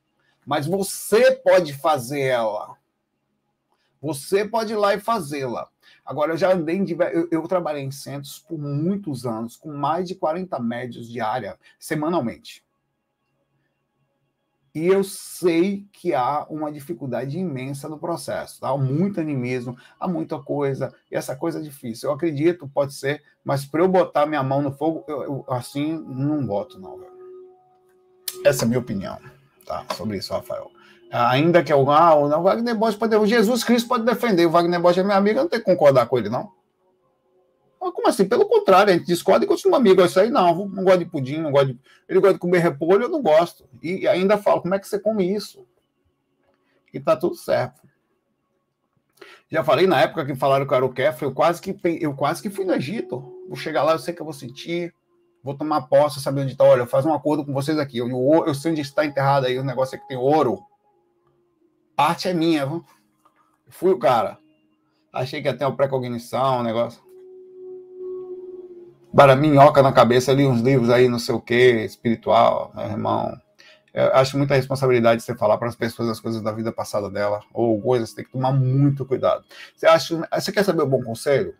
Mas 0.46 0.66
você 0.66 1.33
pode 1.33 1.72
fazer 1.72 2.20
ela. 2.20 2.76
Você 4.00 4.46
pode 4.46 4.72
ir 4.72 4.76
lá 4.76 4.94
e 4.94 5.00
fazê-la. 5.00 5.68
Agora, 6.05 6.33
eu 6.33 6.37
já 6.37 6.53
andei 6.53 6.77
em 6.77 6.87
eu, 7.12 7.29
eu, 7.31 7.43
trabalhei 7.49 7.83
em 7.83 7.90
centros 7.90 8.38
por 8.38 8.59
muitos 8.59 9.25
anos, 9.25 9.57
com 9.57 9.73
mais 9.73 10.07
de 10.07 10.14
40 10.14 10.59
médios 10.61 11.09
diária, 11.09 11.59
semanalmente. 11.79 12.64
E 14.75 14.87
eu 14.87 15.05
sei 15.05 15.87
que 15.93 16.12
há 16.12 16.45
uma 16.51 16.71
dificuldade 16.71 17.38
imensa 17.38 17.88
no 17.88 17.97
processo. 17.97 18.61
Tá? 18.61 18.69
Há 18.71 18.77
muito 18.77 19.21
animismo, 19.21 19.79
há 19.99 20.09
muita 20.09 20.38
coisa, 20.38 20.93
e 21.11 21.17
essa 21.17 21.37
coisa 21.37 21.61
é 21.61 21.62
difícil. 21.62 22.09
Eu 22.09 22.14
acredito, 22.14 22.69
pode 22.69 22.93
ser, 22.93 23.23
mas 23.45 23.64
para 23.64 23.81
eu 23.81 23.88
botar 23.88 24.27
minha 24.27 24.43
mão 24.43 24.61
no 24.61 24.73
fogo, 24.73 25.05
eu, 25.07 25.23
eu, 25.23 25.45
assim, 25.49 25.93
não 26.07 26.45
boto, 26.45 26.79
não. 26.79 27.01
Essa 28.45 28.64
é 28.64 28.67
a 28.67 28.69
minha 28.69 28.81
opinião 28.81 29.19
tá? 29.64 29.87
sobre 29.95 30.19
isso, 30.19 30.33
Rafael. 30.33 30.71
Ainda 31.11 31.62
que 31.62 31.73
algum. 31.73 31.90
Ah, 31.90 32.14
o 32.14 32.43
Wagner 32.43 32.75
Bosch 32.75 32.97
pode. 32.97 33.14
O 33.17 33.27
Jesus 33.27 33.62
Cristo 33.62 33.88
pode 33.88 34.05
defender. 34.05 34.47
O 34.47 34.51
Wagner 34.51 34.81
Bosch 34.81 34.99
é 34.99 35.03
meu 35.03 35.17
amigo, 35.17 35.38
eu 35.38 35.43
não 35.43 35.51
tenho 35.51 35.62
que 35.62 35.71
concordar 35.71 36.07
com 36.07 36.19
ele, 36.19 36.29
não. 36.29 36.51
Mas 37.81 37.93
como 37.93 38.09
assim? 38.09 38.25
Pelo 38.25 38.47
contrário, 38.47 38.93
a 38.93 38.97
gente 38.97 39.07
discorda 39.07 39.45
e 39.45 39.49
continua 39.49 39.77
amigo. 39.77 40.01
É 40.01 40.07
isso 40.07 40.19
aí, 40.19 40.31
não. 40.31 40.67
Não 40.67 40.83
gosto 40.83 41.01
de 41.01 41.05
pudim, 41.05 41.38
não 41.38 41.53
gosto 41.53 41.69
de. 41.69 41.81
Ele 42.09 42.19
gosta 42.19 42.35
de 42.35 42.40
comer 42.40 42.59
repolho, 42.59 43.05
eu 43.05 43.09
não 43.09 43.23
gosto. 43.23 43.69
E 43.83 44.09
ainda 44.09 44.38
falo, 44.38 44.62
como 44.62 44.75
é 44.75 44.79
que 44.79 44.88
você 44.88 44.99
come 44.99 45.33
isso? 45.33 45.67
E 46.93 46.99
tá 46.99 47.14
tudo 47.17 47.37
certo. 47.37 47.83
Já 49.51 49.62
falei 49.62 49.87
na 49.87 50.01
época 50.01 50.25
que 50.25 50.35
falaram 50.35 50.67
que 50.67 50.75
era 50.75 50.85
o 50.85 50.93
Kefra, 50.93 51.27
eu 51.27 51.33
quase 51.33 51.61
que 51.61 51.79
eu 52.01 52.14
quase 52.14 52.43
que 52.43 52.51
fui 52.51 52.64
no 52.64 52.75
Egito. 52.75 53.21
Vou 53.47 53.57
chegar 53.57 53.83
lá, 53.83 53.93
eu 53.93 53.99
sei 53.99 54.14
que 54.14 54.21
eu 54.21 54.25
vou 54.25 54.33
sentir, 54.33 54.93
vou 55.43 55.55
tomar 55.55 55.83
posse, 55.83 56.21
saber 56.21 56.40
onde 56.40 56.53
está. 56.53 56.64
Olha, 56.64 56.87
faz 56.87 57.05
um 57.05 57.12
acordo 57.12 57.45
com 57.45 57.53
vocês 57.53 57.79
aqui. 57.79 57.99
Eu, 57.99 58.09
eu, 58.09 58.45
eu 58.47 58.55
sei 58.55 58.73
onde 58.73 58.81
está 58.81 59.05
enterrado 59.05 59.47
aí, 59.47 59.59
o 59.59 59.64
negócio 59.64 59.95
é 59.95 59.99
que 59.99 60.09
tem 60.09 60.17
ouro 60.17 60.61
parte 61.96 62.28
é 62.28 62.35
minha. 62.35 62.66
Viu? 62.66 62.85
Fui 63.68 63.92
o 63.92 63.98
cara. 63.98 64.38
Achei 65.12 65.40
que 65.40 65.48
ia 65.48 65.57
ter 65.57 65.64
uma 65.64 65.76
pré-cognição, 65.76 66.59
um 66.59 66.62
negócio. 66.62 67.02
Bara 69.12 69.37
minhoca 69.37 69.80
na 69.80 69.92
cabeça, 69.92 70.33
ali 70.33 70.44
uns 70.44 70.61
livros 70.61 70.90
aí, 70.90 71.09
não 71.09 71.20
sei 71.20 71.35
o 71.35 71.40
que, 71.40 71.85
espiritual, 71.85 72.72
meu 72.74 72.85
irmão. 72.85 73.40
Eu 73.92 74.12
acho 74.12 74.37
muita 74.37 74.57
responsabilidade 74.57 75.22
você 75.22 75.37
falar 75.37 75.57
para 75.57 75.68
as 75.68 75.76
pessoas 75.76 76.09
as 76.09 76.18
coisas 76.18 76.42
da 76.42 76.50
vida 76.50 76.72
passada 76.72 77.09
dela, 77.09 77.40
ou 77.52 77.80
coisas, 77.80 78.11
você 78.11 78.16
tem 78.16 78.24
que 78.24 78.33
tomar 78.33 78.52
muito 78.52 79.07
cuidado. 79.07 79.44
Você, 79.76 79.87
acha, 79.87 80.28
você 80.33 80.50
quer 80.50 80.64
saber 80.64 80.83
o 80.83 80.88
bom 80.88 81.00
conselho? 81.00 81.54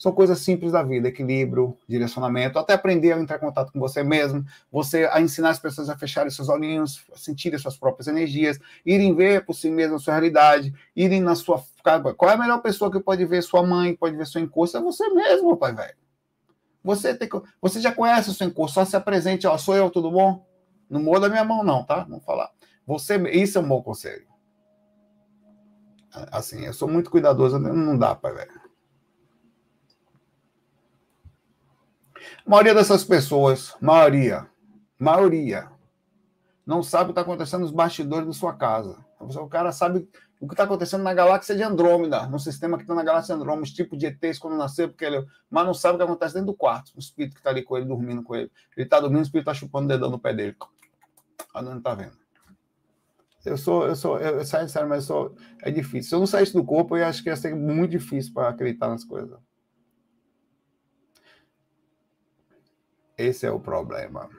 São 0.00 0.12
coisas 0.12 0.38
simples 0.38 0.72
da 0.72 0.82
vida, 0.82 1.08
equilíbrio, 1.08 1.76
direcionamento, 1.86 2.58
até 2.58 2.72
aprender 2.72 3.12
a 3.12 3.20
entrar 3.20 3.36
em 3.36 3.40
contato 3.40 3.70
com 3.70 3.78
você 3.78 4.02
mesmo, 4.02 4.42
você 4.72 5.06
a 5.12 5.20
ensinar 5.20 5.50
as 5.50 5.58
pessoas 5.58 5.90
a 5.90 5.98
fecharem 5.98 6.30
seus 6.30 6.48
olhinhos, 6.48 7.04
a 7.12 7.18
sentirem 7.18 7.58
suas 7.58 7.76
próprias 7.76 8.08
energias, 8.08 8.58
irem 8.84 9.14
ver 9.14 9.44
por 9.44 9.52
si 9.52 9.68
mesmo 9.68 9.96
a 9.96 9.98
sua 9.98 10.14
realidade, 10.14 10.72
irem 10.96 11.20
na 11.20 11.34
sua 11.34 11.62
qual 12.16 12.30
é 12.30 12.34
a 12.34 12.38
melhor 12.38 12.62
pessoa 12.62 12.90
que 12.90 12.98
pode 12.98 13.26
ver 13.26 13.42
sua 13.42 13.62
mãe, 13.62 13.94
pode 13.94 14.16
ver 14.16 14.26
sua 14.26 14.40
encosto? 14.40 14.78
É 14.78 14.80
você 14.80 15.06
mesmo, 15.10 15.54
pai 15.54 15.74
velho. 15.74 15.96
Você 16.82 17.14
tem 17.14 17.28
você 17.60 17.78
já 17.78 17.92
conhece 17.92 18.30
o 18.30 18.32
seu 18.32 18.46
encosto, 18.46 18.76
só 18.76 18.86
se 18.86 18.96
apresente, 18.96 19.46
ó, 19.46 19.58
sou 19.58 19.76
eu, 19.76 19.90
tudo 19.90 20.10
bom? 20.10 20.46
Não 20.88 21.02
muda 21.02 21.28
minha 21.28 21.44
mão 21.44 21.62
não, 21.62 21.84
tá? 21.84 22.04
Vamos 22.04 22.24
falar. 22.24 22.50
Você, 22.86 23.18
isso 23.32 23.58
é 23.58 23.60
um 23.60 23.68
bom 23.68 23.82
conselho. 23.82 24.26
Assim, 26.32 26.64
eu 26.64 26.72
sou 26.72 26.88
muito 26.88 27.10
cuidadoso, 27.10 27.58
não 27.58 27.98
dá, 27.98 28.14
pai 28.14 28.32
velho. 28.32 28.59
A 32.50 32.52
maioria 32.52 32.74
dessas 32.74 33.04
pessoas, 33.04 33.76
maioria, 33.80 34.44
maioria, 34.98 35.70
não 36.66 36.82
sabe 36.82 37.04
o 37.04 37.06
que 37.06 37.10
está 37.12 37.20
acontecendo 37.20 37.60
nos 37.60 37.70
bastidores 37.70 38.26
da 38.26 38.32
sua 38.32 38.52
casa. 38.54 38.98
O 39.20 39.46
cara 39.46 39.70
sabe 39.70 40.08
o 40.40 40.48
que 40.48 40.54
está 40.54 40.64
acontecendo 40.64 41.04
na 41.04 41.14
galáxia 41.14 41.54
de 41.54 41.62
Andrômeda, 41.62 42.26
no 42.26 42.40
sistema 42.40 42.76
que 42.76 42.82
está 42.82 42.92
na 42.92 43.04
galáxia 43.04 43.36
de 43.36 43.40
Andrômeda, 43.40 43.62
os 43.62 43.72
tipos 43.72 43.96
de 43.96 44.06
ETs 44.06 44.40
quando 44.40 44.56
nasceu, 44.56 44.88
porque 44.88 45.04
ele, 45.04 45.24
mas 45.48 45.64
não 45.64 45.72
sabe 45.72 45.94
o 45.94 45.98
que 45.98 46.02
acontece 46.02 46.34
dentro 46.34 46.48
do 46.48 46.56
quarto, 46.56 46.90
o 46.96 46.98
espírito 46.98 47.34
que 47.34 47.38
está 47.38 47.50
ali 47.50 47.62
com 47.62 47.76
ele, 47.76 47.86
dormindo 47.86 48.20
com 48.24 48.34
ele. 48.34 48.50
Ele 48.76 48.84
está 48.84 48.98
dormindo, 48.98 49.20
o 49.20 49.22
espírito 49.22 49.48
está 49.48 49.54
chupando 49.54 49.84
o 49.84 49.88
dedão 49.88 50.10
no 50.10 50.18
pé 50.18 50.34
dele. 50.34 50.56
A 51.54 51.62
não 51.62 51.78
está 51.78 51.94
vendo. 51.94 52.18
Eu 53.44 53.56
sou, 53.56 53.86
eu 53.86 53.94
sou, 53.94 54.18
eu, 54.18 54.38
eu 54.38 54.44
saio 54.44 54.68
sério, 54.68 54.88
mas 54.88 55.08
eu 55.08 55.14
sou, 55.14 55.36
é 55.62 55.70
difícil. 55.70 56.08
Se 56.08 56.14
eu 56.16 56.18
não 56.18 56.26
saísse 56.26 56.52
do 56.52 56.64
corpo, 56.64 56.96
eu 56.96 57.06
acho 57.06 57.22
que 57.22 57.28
ia 57.28 57.36
ser 57.36 57.54
muito 57.54 57.92
difícil 57.92 58.34
para 58.34 58.48
acreditar 58.48 58.88
nas 58.88 59.04
coisas. 59.04 59.38
Esse 63.20 63.44
é 63.44 63.50
o 63.50 63.60
problema. 63.60 64.30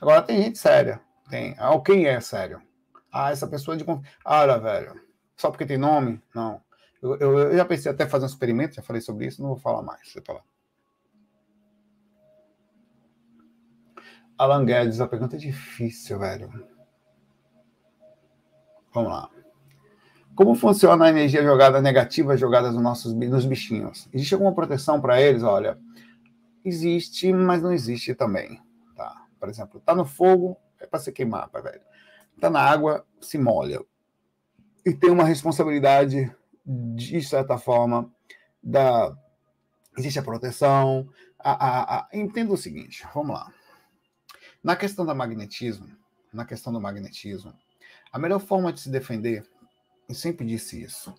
Agora 0.00 0.22
tem 0.22 0.42
gente 0.42 0.58
séria. 0.58 1.00
Tem. 1.28 1.56
Ah, 1.58 1.78
quem 1.80 2.06
é 2.06 2.20
sério? 2.20 2.62
Ah, 3.12 3.32
essa 3.32 3.48
pessoa 3.48 3.74
é 3.74 3.78
de 3.78 3.84
Ah, 4.24 4.46
velho. 4.56 5.00
Só 5.36 5.50
porque 5.50 5.66
tem 5.66 5.76
nome? 5.76 6.22
Não. 6.32 6.60
Eu, 7.02 7.16
eu, 7.16 7.38
eu, 7.38 7.56
já 7.56 7.64
pensei 7.64 7.90
até 7.90 8.06
fazer 8.06 8.24
um 8.24 8.28
experimento, 8.28 8.76
já 8.76 8.82
falei 8.82 9.02
sobre 9.02 9.26
isso, 9.26 9.42
não 9.42 9.48
vou 9.48 9.58
falar 9.58 9.82
mais. 9.82 10.12
Você 10.12 10.20
falar. 10.22 10.42
Alan 14.38 14.64
Guedes, 14.64 15.00
a 15.00 15.08
pergunta 15.08 15.34
é 15.34 15.38
difícil, 15.38 16.18
velho. 16.18 16.48
Vamos 18.94 19.10
lá. 19.10 19.28
Como 20.36 20.54
funciona 20.54 21.06
a 21.06 21.08
energia 21.08 21.42
jogada 21.42 21.80
negativa 21.80 22.36
jogada 22.36 22.70
nos 22.70 22.82
nossos 22.82 23.14
nos 23.14 23.46
bichinhos? 23.46 24.08
Existe 24.12 24.34
alguma 24.34 24.54
proteção 24.54 25.00
para 25.00 25.20
eles? 25.20 25.42
Olha, 25.42 25.78
existe, 26.66 27.32
mas 27.32 27.62
não 27.62 27.72
existe 27.72 28.14
também. 28.14 28.60
Tá? 28.96 29.26
Por 29.38 29.48
exemplo, 29.48 29.80
tá 29.80 29.94
no 29.94 30.04
fogo, 30.04 30.56
é 30.80 30.86
para 30.86 30.98
se 30.98 31.12
queimar, 31.12 31.48
pai 31.48 31.62
velho. 31.62 31.80
Tá 32.40 32.50
na 32.50 32.60
água, 32.60 33.06
se 33.20 33.38
molha. 33.38 33.80
E 34.84 34.92
tem 34.92 35.10
uma 35.10 35.24
responsabilidade, 35.24 36.34
de 36.64 37.22
certa 37.22 37.56
forma, 37.56 38.12
da. 38.62 39.16
Existe 39.96 40.18
a 40.18 40.22
proteção. 40.22 41.08
A, 41.38 41.52
a, 41.52 41.98
a... 41.98 42.08
Entenda 42.12 42.52
o 42.52 42.56
seguinte, 42.56 43.06
vamos 43.14 43.34
lá. 43.34 43.52
Na 44.62 44.76
questão 44.76 45.06
do 45.06 45.14
magnetismo, 45.14 45.86
na 46.32 46.44
questão 46.44 46.72
do 46.72 46.80
magnetismo, 46.80 47.54
a 48.12 48.18
melhor 48.18 48.40
forma 48.40 48.72
de 48.72 48.80
se 48.80 48.90
defender, 48.90 49.48
eu 50.08 50.14
sempre 50.14 50.44
disse 50.44 50.82
isso, 50.82 51.14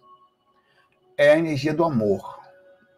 é 1.18 1.32
a 1.32 1.38
energia 1.38 1.74
do 1.74 1.84
amor 1.84 2.47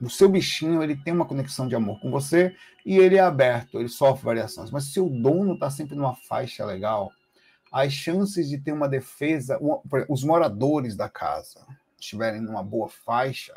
o 0.02 0.10
seu 0.10 0.30
bichinho 0.30 0.82
ele 0.82 0.96
tem 0.96 1.14
uma 1.14 1.26
conexão 1.26 1.68
de 1.68 1.76
amor 1.76 2.00
com 2.00 2.10
você 2.10 2.56
e 2.86 2.98
ele 2.98 3.18
é 3.18 3.20
aberto, 3.20 3.80
ele 3.80 3.90
sofre 3.90 4.24
variações. 4.24 4.72
Mas 4.72 4.86
se 4.86 5.00
o 5.00 5.10
dono 5.10 5.54
está 5.54 5.70
sempre 5.70 5.96
numa 5.96 6.16
faixa 6.16 6.66
legal, 6.66 7.12
as 7.72 7.94
chances 7.94 8.50
de 8.50 8.58
ter 8.58 8.72
uma 8.72 8.88
defesa, 8.88 9.60
os 10.08 10.24
moradores 10.24 10.96
da 10.96 11.10
casa 11.10 11.66
estiverem 12.00 12.42
numa 12.42 12.64
boa 12.64 12.88
faixa, 12.88 13.54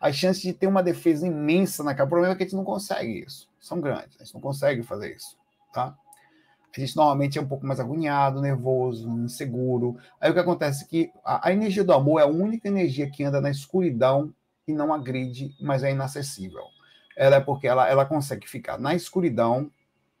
as 0.00 0.16
chances 0.16 0.42
de 0.42 0.52
ter 0.52 0.66
uma 0.66 0.82
defesa 0.82 1.26
imensa 1.26 1.82
na 1.82 1.94
casa. 1.94 2.06
O 2.06 2.10
problema 2.10 2.34
é 2.34 2.36
que 2.36 2.42
a 2.42 2.46
gente 2.46 2.56
não 2.56 2.64
consegue 2.64 3.24
isso. 3.24 3.48
São 3.60 3.80
grandes, 3.80 4.16
a 4.20 4.24
gente 4.24 4.34
não 4.34 4.40
consegue 4.40 4.82
fazer 4.82 5.14
isso, 5.14 5.36
tá? 5.72 5.96
A 6.76 6.80
gente 6.80 6.94
normalmente 6.94 7.38
é 7.38 7.40
um 7.40 7.46
pouco 7.48 7.66
mais 7.66 7.80
agoniado, 7.80 8.42
nervoso, 8.42 9.08
inseguro. 9.08 9.96
Aí 10.20 10.30
o 10.30 10.34
que 10.34 10.40
acontece 10.40 10.84
é 10.84 10.86
que 10.86 11.10
a, 11.24 11.48
a 11.48 11.52
energia 11.52 11.82
do 11.82 11.92
amor 11.92 12.20
é 12.20 12.24
a 12.24 12.28
única 12.28 12.68
energia 12.68 13.10
que 13.10 13.24
anda 13.24 13.40
na 13.40 13.50
escuridão 13.50 14.32
e 14.66 14.72
não 14.72 14.92
agride, 14.92 15.54
mas 15.60 15.82
é 15.82 15.92
inacessível. 15.92 16.64
Ela 17.16 17.36
é 17.36 17.40
porque 17.40 17.68
ela, 17.68 17.88
ela 17.88 18.04
consegue 18.04 18.48
ficar 18.48 18.78
na 18.78 18.94
escuridão, 18.94 19.70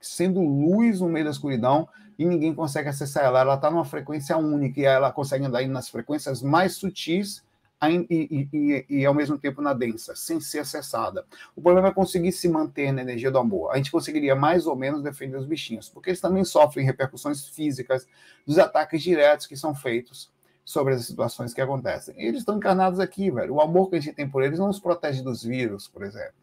sendo 0.00 0.40
luz 0.40 1.00
no 1.00 1.08
meio 1.08 1.24
da 1.24 1.30
escuridão, 1.30 1.88
e 2.18 2.24
ninguém 2.24 2.54
consegue 2.54 2.88
acessar 2.88 3.24
ela. 3.24 3.40
Ela 3.40 3.54
está 3.56 3.70
numa 3.70 3.84
frequência 3.84 4.36
única, 4.36 4.80
e 4.80 4.84
ela 4.84 5.12
consegue 5.12 5.44
andar 5.44 5.66
nas 5.66 5.88
frequências 5.88 6.42
mais 6.42 6.76
sutis 6.76 7.44
e, 7.82 8.06
e, 8.08 8.48
e, 8.52 8.86
e, 9.00 9.06
ao 9.06 9.12
mesmo 9.12 9.36
tempo 9.36 9.60
na 9.60 9.74
densa, 9.74 10.14
sem 10.16 10.40
ser 10.40 10.60
acessada. 10.60 11.26
O 11.54 11.60
problema 11.60 11.88
é 11.88 11.92
conseguir 11.92 12.32
se 12.32 12.48
manter 12.48 12.92
na 12.92 13.02
energia 13.02 13.30
do 13.30 13.38
amor. 13.38 13.72
A 13.72 13.76
gente 13.76 13.90
conseguiria 13.90 14.34
mais 14.34 14.66
ou 14.66 14.74
menos 14.74 15.02
defender 15.02 15.36
os 15.36 15.44
bichinhos, 15.44 15.88
porque 15.88 16.10
eles 16.10 16.20
também 16.20 16.44
sofrem 16.44 16.86
repercussões 16.86 17.46
físicas 17.48 18.06
dos 18.46 18.58
ataques 18.58 19.02
diretos 19.02 19.46
que 19.46 19.56
são 19.56 19.74
feitos 19.74 20.34
sobre 20.66 20.94
as 20.94 21.06
situações 21.06 21.54
que 21.54 21.60
acontecem. 21.60 22.12
Eles 22.18 22.40
estão 22.40 22.56
encarnados 22.56 22.98
aqui, 22.98 23.30
velho. 23.30 23.54
O 23.54 23.60
amor 23.60 23.88
que 23.88 23.94
a 23.94 24.00
gente 24.00 24.16
tem 24.16 24.28
por 24.28 24.42
eles 24.42 24.58
não 24.58 24.68
os 24.68 24.80
protege 24.80 25.22
dos 25.22 25.44
vírus, 25.44 25.86
por 25.86 26.02
exemplo. 26.02 26.34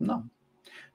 Não. 0.00 0.24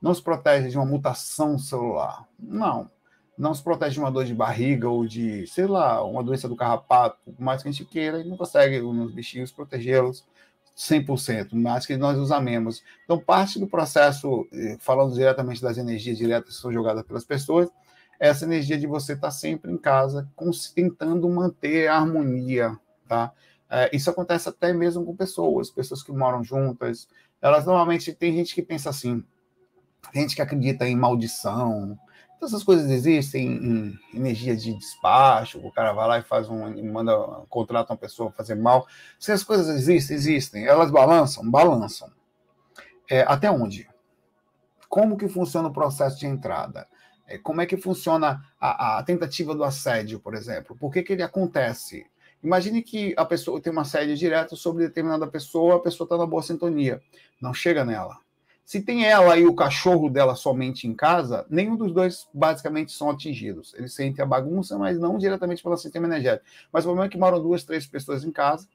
Não 0.02 0.10
os 0.10 0.20
protege 0.20 0.70
de 0.70 0.78
uma 0.78 0.86
mutação 0.86 1.60
celular. 1.60 2.28
Não. 2.40 2.90
Não 3.38 3.52
os 3.52 3.62
protege 3.62 3.94
de 3.94 4.00
uma 4.00 4.12
dor 4.12 4.26
de 4.26 4.34
barriga 4.34 4.90
ou 4.90 5.06
de, 5.06 5.46
sei 5.46 5.68
lá, 5.68 6.04
uma 6.04 6.24
doença 6.24 6.50
do 6.50 6.56
carrapato. 6.56 7.20
Por 7.24 7.40
mais 7.40 7.62
que 7.62 7.70
a 7.70 7.72
gente 7.72 7.86
queira, 7.86 8.18
gente 8.18 8.30
não 8.30 8.38
consegue, 8.38 8.82
nos 8.82 9.14
bichinhos, 9.14 9.52
protegê-los 9.52 10.26
100%, 10.76 11.54
mais 11.54 11.86
que 11.86 11.96
nós 11.96 12.18
os 12.18 12.32
amemos. 12.32 12.84
Então, 13.04 13.20
parte 13.20 13.60
do 13.60 13.68
processo, 13.68 14.48
eh, 14.52 14.78
falando 14.80 15.14
diretamente 15.14 15.62
das 15.62 15.78
energias 15.78 16.18
diretas 16.18 16.56
que 16.56 16.62
são 16.62 16.74
jogadas 16.74 17.04
pelas 17.04 17.24
pessoas, 17.24 17.70
essa 18.30 18.46
energia 18.46 18.78
de 18.78 18.88
você 18.88 19.14
estar 19.14 19.28
tá 19.28 19.32
sempre 19.32 19.70
em 19.70 19.78
casa, 19.78 20.30
tentando 20.74 21.28
manter 21.30 21.90
a 21.90 21.98
harmonia, 21.98 22.80
tá? 23.06 23.34
É, 23.70 23.90
isso 23.94 24.10
acontece 24.10 24.48
até 24.48 24.72
mesmo 24.72 25.04
com 25.04 25.14
pessoas, 25.14 25.70
pessoas 25.70 26.02
que 26.02 26.12
moram 26.14 26.42
juntas. 26.42 27.06
Elas 27.42 27.66
normalmente 27.66 28.14
tem 28.14 28.34
gente 28.34 28.56
que 28.56 28.62
pensa 28.62 28.90
assim, 28.90 29.22
gente 30.14 30.38
que 30.38 30.42
acredita 30.42 30.88
em 30.88 30.96
maldição. 30.96 32.00
Então, 32.38 32.48
essas 32.48 32.64
coisas 32.64 32.90
existem 32.90 33.46
em 33.46 34.00
energia 34.14 34.56
de 34.56 34.74
despacho, 34.74 35.60
o 35.60 35.70
cara 35.74 35.92
vai 35.92 36.08
lá 36.08 36.20
e 36.20 36.24
faz 36.24 36.48
um, 36.48 36.92
manda, 36.94 37.14
contrata 37.50 37.92
uma 37.92 38.00
pessoa 38.00 38.32
fazer 38.32 38.56
mal. 38.56 38.88
Se 39.20 39.34
as 39.34 39.44
coisas 39.44 39.68
existem, 39.68 40.16
existem. 40.16 40.66
Elas 40.66 40.90
balançam? 40.90 41.52
Balançam. 41.52 42.10
É, 43.12 43.24
até 43.24 43.52
onde? 43.52 43.86
Como 44.88 45.18
que 45.18 45.28
funciona 45.28 45.68
o 45.68 45.74
processo 45.74 46.20
de 46.20 46.26
entrada? 46.26 46.88
É, 47.28 47.38
como 47.38 47.62
é 47.62 47.66
que 47.66 47.78
funciona 47.78 48.44
a, 48.60 49.00
a, 49.00 49.04
tentativa 49.04 49.56
do 49.56 49.64
assédio, 49.64 50.20
por 50.20 50.34
exemplo? 50.34 50.76
Por 50.76 50.92
que, 50.92 51.04
que 51.04 51.14
ele 51.14 51.24
acontece? 51.24 52.06
Imagine 52.44 52.82
que 52.82 53.14
a 53.16 53.24
pessoa 53.24 53.62
tem 53.62 53.72
uma 53.72 53.84
assédio 53.84 54.16
direto 54.18 54.56
sobre 54.58 54.86
determinada 54.86 55.26
pessoa, 55.26 55.78
a 55.78 55.80
pessoa 55.80 56.06
está 56.06 56.18
na 56.18 56.26
boa 56.26 56.44
sintonia, 56.44 57.02
não 57.42 57.54
chega 57.54 57.86
nela. 57.86 58.18
Se 58.66 58.82
tem 58.82 59.06
ela 59.06 59.38
e 59.38 59.46
o 59.46 59.54
cachorro 59.54 60.10
dela 60.10 60.36
somente 60.36 60.88
em 60.88 60.94
casa, 60.94 61.46
nenhum 61.50 61.76
dos 61.76 61.92
dois 61.92 62.28
basicamente 62.34 62.94
são 62.94 63.10
atingidos. 63.10 63.74
Eles 63.78 63.94
sentem 63.94 64.24
a 64.24 64.26
bagunça, 64.26 64.78
mas 64.78 64.98
não 64.98 65.18
diretamente 65.18 65.62
pelo 65.62 65.78
sistema 65.78 66.08
energético. 66.08 66.46
Mas 66.72 66.86
o 66.86 66.88
problema 66.88 67.08
é 67.08 67.10
que 67.10 67.18
moram 67.18 67.42
duas, 67.42 67.64
três 67.64 67.86
pessoas 67.86 68.24
em 68.24 68.32
casa, 68.32 68.68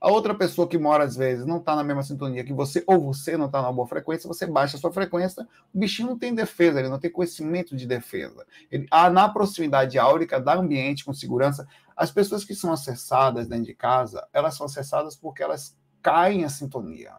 a 0.00 0.10
outra 0.10 0.34
pessoa 0.34 0.68
que 0.68 0.76
mora, 0.76 1.04
às 1.04 1.16
vezes, 1.16 1.46
não 1.46 1.56
está 1.56 1.74
na 1.74 1.82
mesma 1.82 2.02
sintonia 2.02 2.44
que 2.44 2.52
você, 2.52 2.84
ou 2.86 3.00
você 3.00 3.36
não 3.36 3.46
está 3.46 3.62
na 3.62 3.72
boa 3.72 3.88
frequência, 3.88 4.28
você 4.28 4.46
baixa 4.46 4.76
a 4.76 4.80
sua 4.80 4.92
frequência, 4.92 5.46
o 5.74 5.78
bichinho 5.78 6.08
não 6.08 6.18
tem 6.18 6.34
defesa, 6.34 6.80
ele 6.80 6.88
não 6.88 6.98
tem 6.98 7.10
conhecimento 7.10 7.74
de 7.74 7.86
defesa. 7.86 8.44
Ele, 8.70 8.86
ah, 8.90 9.08
na 9.08 9.28
proximidade 9.28 9.98
áurica 9.98 10.38
da 10.38 10.54
ambiente 10.54 11.04
com 11.04 11.14
segurança, 11.14 11.66
as 11.96 12.10
pessoas 12.10 12.44
que 12.44 12.54
são 12.54 12.72
acessadas 12.72 13.48
dentro 13.48 13.64
de 13.64 13.74
casa, 13.74 14.26
elas 14.32 14.54
são 14.54 14.66
acessadas 14.66 15.16
porque 15.16 15.42
elas 15.42 15.76
caem 16.02 16.44
a 16.44 16.48
sintonia. 16.48 17.14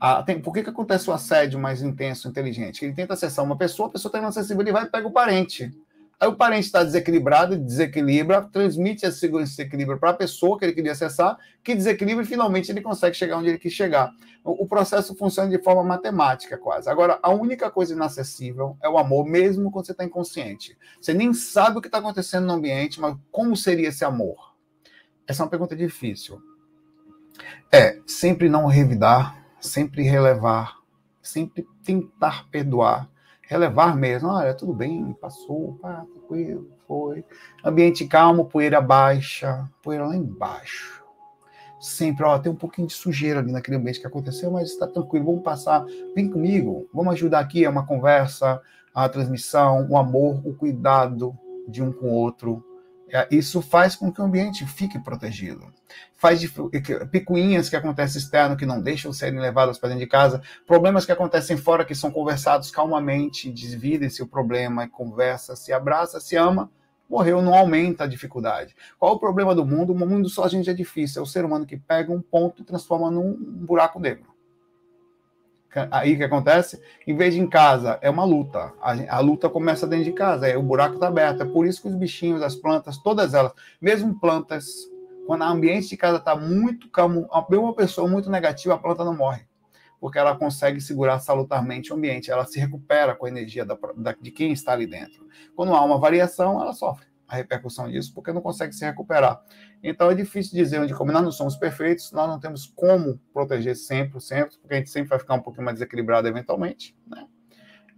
Ah, 0.00 0.22
tem, 0.22 0.40
por 0.40 0.52
que, 0.52 0.62
que 0.62 0.70
acontece 0.70 1.08
o 1.10 1.12
assédio 1.12 1.58
mais 1.58 1.82
intenso, 1.82 2.28
inteligente? 2.28 2.84
Ele 2.84 2.94
tenta 2.94 3.14
acessar 3.14 3.44
uma 3.44 3.56
pessoa, 3.56 3.88
a 3.88 3.92
pessoa 3.92 4.08
está 4.08 4.18
inacessível, 4.18 4.62
ele 4.62 4.72
vai 4.72 4.84
e 4.84 4.90
pega 4.90 5.06
o 5.06 5.12
parente. 5.12 5.70
Aí 6.18 6.28
o 6.28 6.34
parente 6.34 6.64
está 6.64 6.82
desequilibrado, 6.82 7.58
desequilibra, 7.58 8.40
transmite 8.40 9.04
esse 9.04 9.28
desequilíbrio 9.28 9.98
para 9.98 10.10
a 10.10 10.14
pessoa 10.14 10.58
que 10.58 10.64
ele 10.64 10.72
queria 10.72 10.92
acessar, 10.92 11.36
que 11.62 11.74
desequilibra 11.74 12.24
e 12.24 12.26
finalmente 12.26 12.70
ele 12.72 12.80
consegue 12.80 13.14
chegar 13.14 13.36
onde 13.36 13.50
ele 13.50 13.58
quis 13.58 13.74
chegar. 13.74 14.10
O, 14.42 14.66
processo 14.66 15.14
funciona 15.14 15.50
de 15.50 15.62
forma 15.62 15.82
matemática, 15.82 16.56
quase. 16.56 16.88
Agora, 16.88 17.18
a 17.22 17.30
única 17.30 17.70
coisa 17.70 17.92
inacessível 17.92 18.78
é 18.82 18.88
o 18.88 18.96
amor, 18.96 19.26
mesmo 19.26 19.70
quando 19.70 19.86
você 19.86 19.92
está 19.92 20.04
inconsciente. 20.04 20.78
Você 21.00 21.12
nem 21.12 21.34
sabe 21.34 21.78
o 21.78 21.80
que 21.82 21.88
está 21.88 21.98
acontecendo 21.98 22.46
no 22.46 22.52
ambiente, 22.52 23.00
mas 23.00 23.16
como 23.30 23.56
seria 23.56 23.88
esse 23.88 24.04
amor? 24.04 24.54
Essa 25.26 25.42
é 25.42 25.44
uma 25.44 25.50
pergunta 25.50 25.74
difícil. 25.74 26.40
É 27.70 27.98
sempre 28.06 28.48
não 28.48 28.66
revidar, 28.66 29.44
sempre 29.60 30.02
relevar, 30.04 30.76
sempre 31.20 31.66
tentar 31.84 32.48
perdoar 32.48 33.10
relevar 33.46 33.96
mesmo. 33.96 34.28
Olha, 34.28 34.54
tudo 34.54 34.72
bem, 34.72 35.12
passou, 35.20 35.78
pá, 35.80 36.04
tranquilo, 36.12 36.68
foi. 36.86 37.24
Ambiente 37.64 38.06
calmo, 38.06 38.44
poeira 38.44 38.80
baixa, 38.80 39.68
poeira 39.82 40.06
lá 40.06 40.16
embaixo. 40.16 41.04
Sempre, 41.80 42.24
ó, 42.24 42.38
tem 42.38 42.50
um 42.50 42.56
pouquinho 42.56 42.88
de 42.88 42.94
sujeira 42.94 43.40
ali 43.40 43.52
naquele 43.52 43.76
ambiente 43.76 44.00
que 44.00 44.06
aconteceu, 44.06 44.50
mas 44.50 44.70
está 44.70 44.86
tranquilo, 44.86 45.26
vamos 45.26 45.42
passar, 45.42 45.84
vem 46.14 46.28
comigo, 46.28 46.88
vamos 46.92 47.12
ajudar 47.14 47.40
aqui, 47.40 47.64
é 47.64 47.68
uma 47.68 47.86
conversa, 47.86 48.60
a 48.94 49.08
transmissão, 49.08 49.86
o 49.90 49.96
amor, 49.96 50.40
o 50.44 50.54
cuidado 50.54 51.36
de 51.68 51.82
um 51.82 51.92
com 51.92 52.06
o 52.06 52.14
outro. 52.14 52.64
É, 53.12 53.28
isso 53.30 53.62
faz 53.62 53.94
com 53.94 54.12
que 54.12 54.20
o 54.20 54.24
ambiente 54.24 54.66
fique 54.66 54.98
protegido. 54.98 55.72
Faz 56.16 56.40
de, 56.40 56.52
picuinhas 57.10 57.68
que 57.68 57.76
acontecem 57.76 58.20
externo 58.20 58.56
que 58.56 58.66
não 58.66 58.80
deixam 58.80 59.12
serem 59.12 59.38
levadas 59.38 59.78
para 59.78 59.90
dentro 59.90 60.04
de 60.04 60.10
casa, 60.10 60.42
problemas 60.66 61.06
que 61.06 61.12
acontecem 61.12 61.56
fora 61.56 61.84
que 61.84 61.94
são 61.94 62.10
conversados 62.10 62.70
calmamente, 62.70 63.50
dividem-se 63.50 64.22
o 64.22 64.26
problema, 64.26 64.88
conversa, 64.88 65.54
se 65.54 65.72
abraça, 65.72 66.18
se 66.18 66.36
ama, 66.36 66.70
morreu, 67.08 67.40
não 67.40 67.54
aumenta 67.54 68.04
a 68.04 68.08
dificuldade. 68.08 68.74
Qual 68.98 69.14
o 69.14 69.20
problema 69.20 69.54
do 69.54 69.64
mundo? 69.64 69.92
O 69.92 69.96
mundo 69.96 70.28
só 70.28 70.44
a 70.44 70.48
gente 70.48 70.68
é 70.68 70.74
difícil, 70.74 71.20
é 71.20 71.22
o 71.22 71.26
ser 71.26 71.44
humano 71.44 71.64
que 71.64 71.76
pega 71.76 72.12
um 72.12 72.20
ponto 72.20 72.62
e 72.62 72.64
transforma 72.64 73.10
num 73.10 73.36
buraco 73.38 74.00
negro 74.00 74.35
aí 75.90 76.16
que 76.16 76.24
acontece? 76.24 76.80
Em 77.06 77.16
vez 77.16 77.34
de 77.34 77.40
em 77.40 77.48
casa, 77.48 77.98
é 78.00 78.10
uma 78.10 78.24
luta. 78.24 78.72
A, 78.80 79.16
a 79.16 79.20
luta 79.20 79.48
começa 79.48 79.86
dentro 79.86 80.04
de 80.04 80.12
casa, 80.12 80.46
é, 80.46 80.56
o 80.56 80.62
buraco 80.62 80.94
está 80.94 81.08
aberto. 81.08 81.42
É 81.42 81.44
por 81.44 81.66
isso 81.66 81.82
que 81.82 81.88
os 81.88 81.94
bichinhos, 81.94 82.42
as 82.42 82.54
plantas, 82.54 82.98
todas 82.98 83.34
elas, 83.34 83.52
mesmo 83.80 84.18
plantas, 84.18 84.66
quando 85.26 85.42
o 85.42 85.44
ambiente 85.44 85.88
de 85.88 85.96
casa 85.96 86.18
está 86.18 86.36
muito 86.36 86.88
calmo, 86.90 87.28
uma 87.50 87.74
pessoa 87.74 88.08
muito 88.08 88.30
negativa, 88.30 88.74
a 88.74 88.78
planta 88.78 89.04
não 89.04 89.16
morre. 89.16 89.42
Porque 90.00 90.18
ela 90.18 90.36
consegue 90.36 90.80
segurar 90.80 91.18
salutarmente 91.20 91.92
o 91.92 91.96
ambiente, 91.96 92.30
ela 92.30 92.44
se 92.44 92.60
recupera 92.60 93.14
com 93.14 93.26
a 93.26 93.28
energia 93.28 93.64
da, 93.64 93.76
da, 93.96 94.12
de 94.12 94.30
quem 94.30 94.52
está 94.52 94.72
ali 94.72 94.86
dentro. 94.86 95.26
Quando 95.54 95.74
há 95.74 95.82
uma 95.82 95.98
variação, 95.98 96.60
ela 96.60 96.72
sofre 96.72 97.06
a 97.28 97.36
repercussão 97.36 97.90
disso, 97.90 98.14
porque 98.14 98.32
não 98.32 98.40
consegue 98.40 98.72
se 98.72 98.84
recuperar. 98.84 99.42
Então 99.82 100.10
é 100.10 100.14
difícil 100.14 100.54
dizer 100.54 100.80
onde 100.80 100.94
como 100.94 101.12
nós 101.12 101.22
não 101.22 101.32
somos 101.32 101.56
perfeitos, 101.56 102.12
nós 102.12 102.28
não 102.28 102.38
temos 102.38 102.66
como 102.66 103.18
proteger 103.32 103.76
sempre, 103.76 104.20
sempre, 104.20 104.56
porque 104.58 104.74
a 104.74 104.78
gente 104.78 104.90
sempre 104.90 105.10
vai 105.10 105.18
ficar 105.18 105.34
um 105.34 105.42
pouquinho 105.42 105.64
mais 105.64 105.76
desequilibrado 105.76 106.28
eventualmente. 106.28 106.96
Né? 107.06 107.26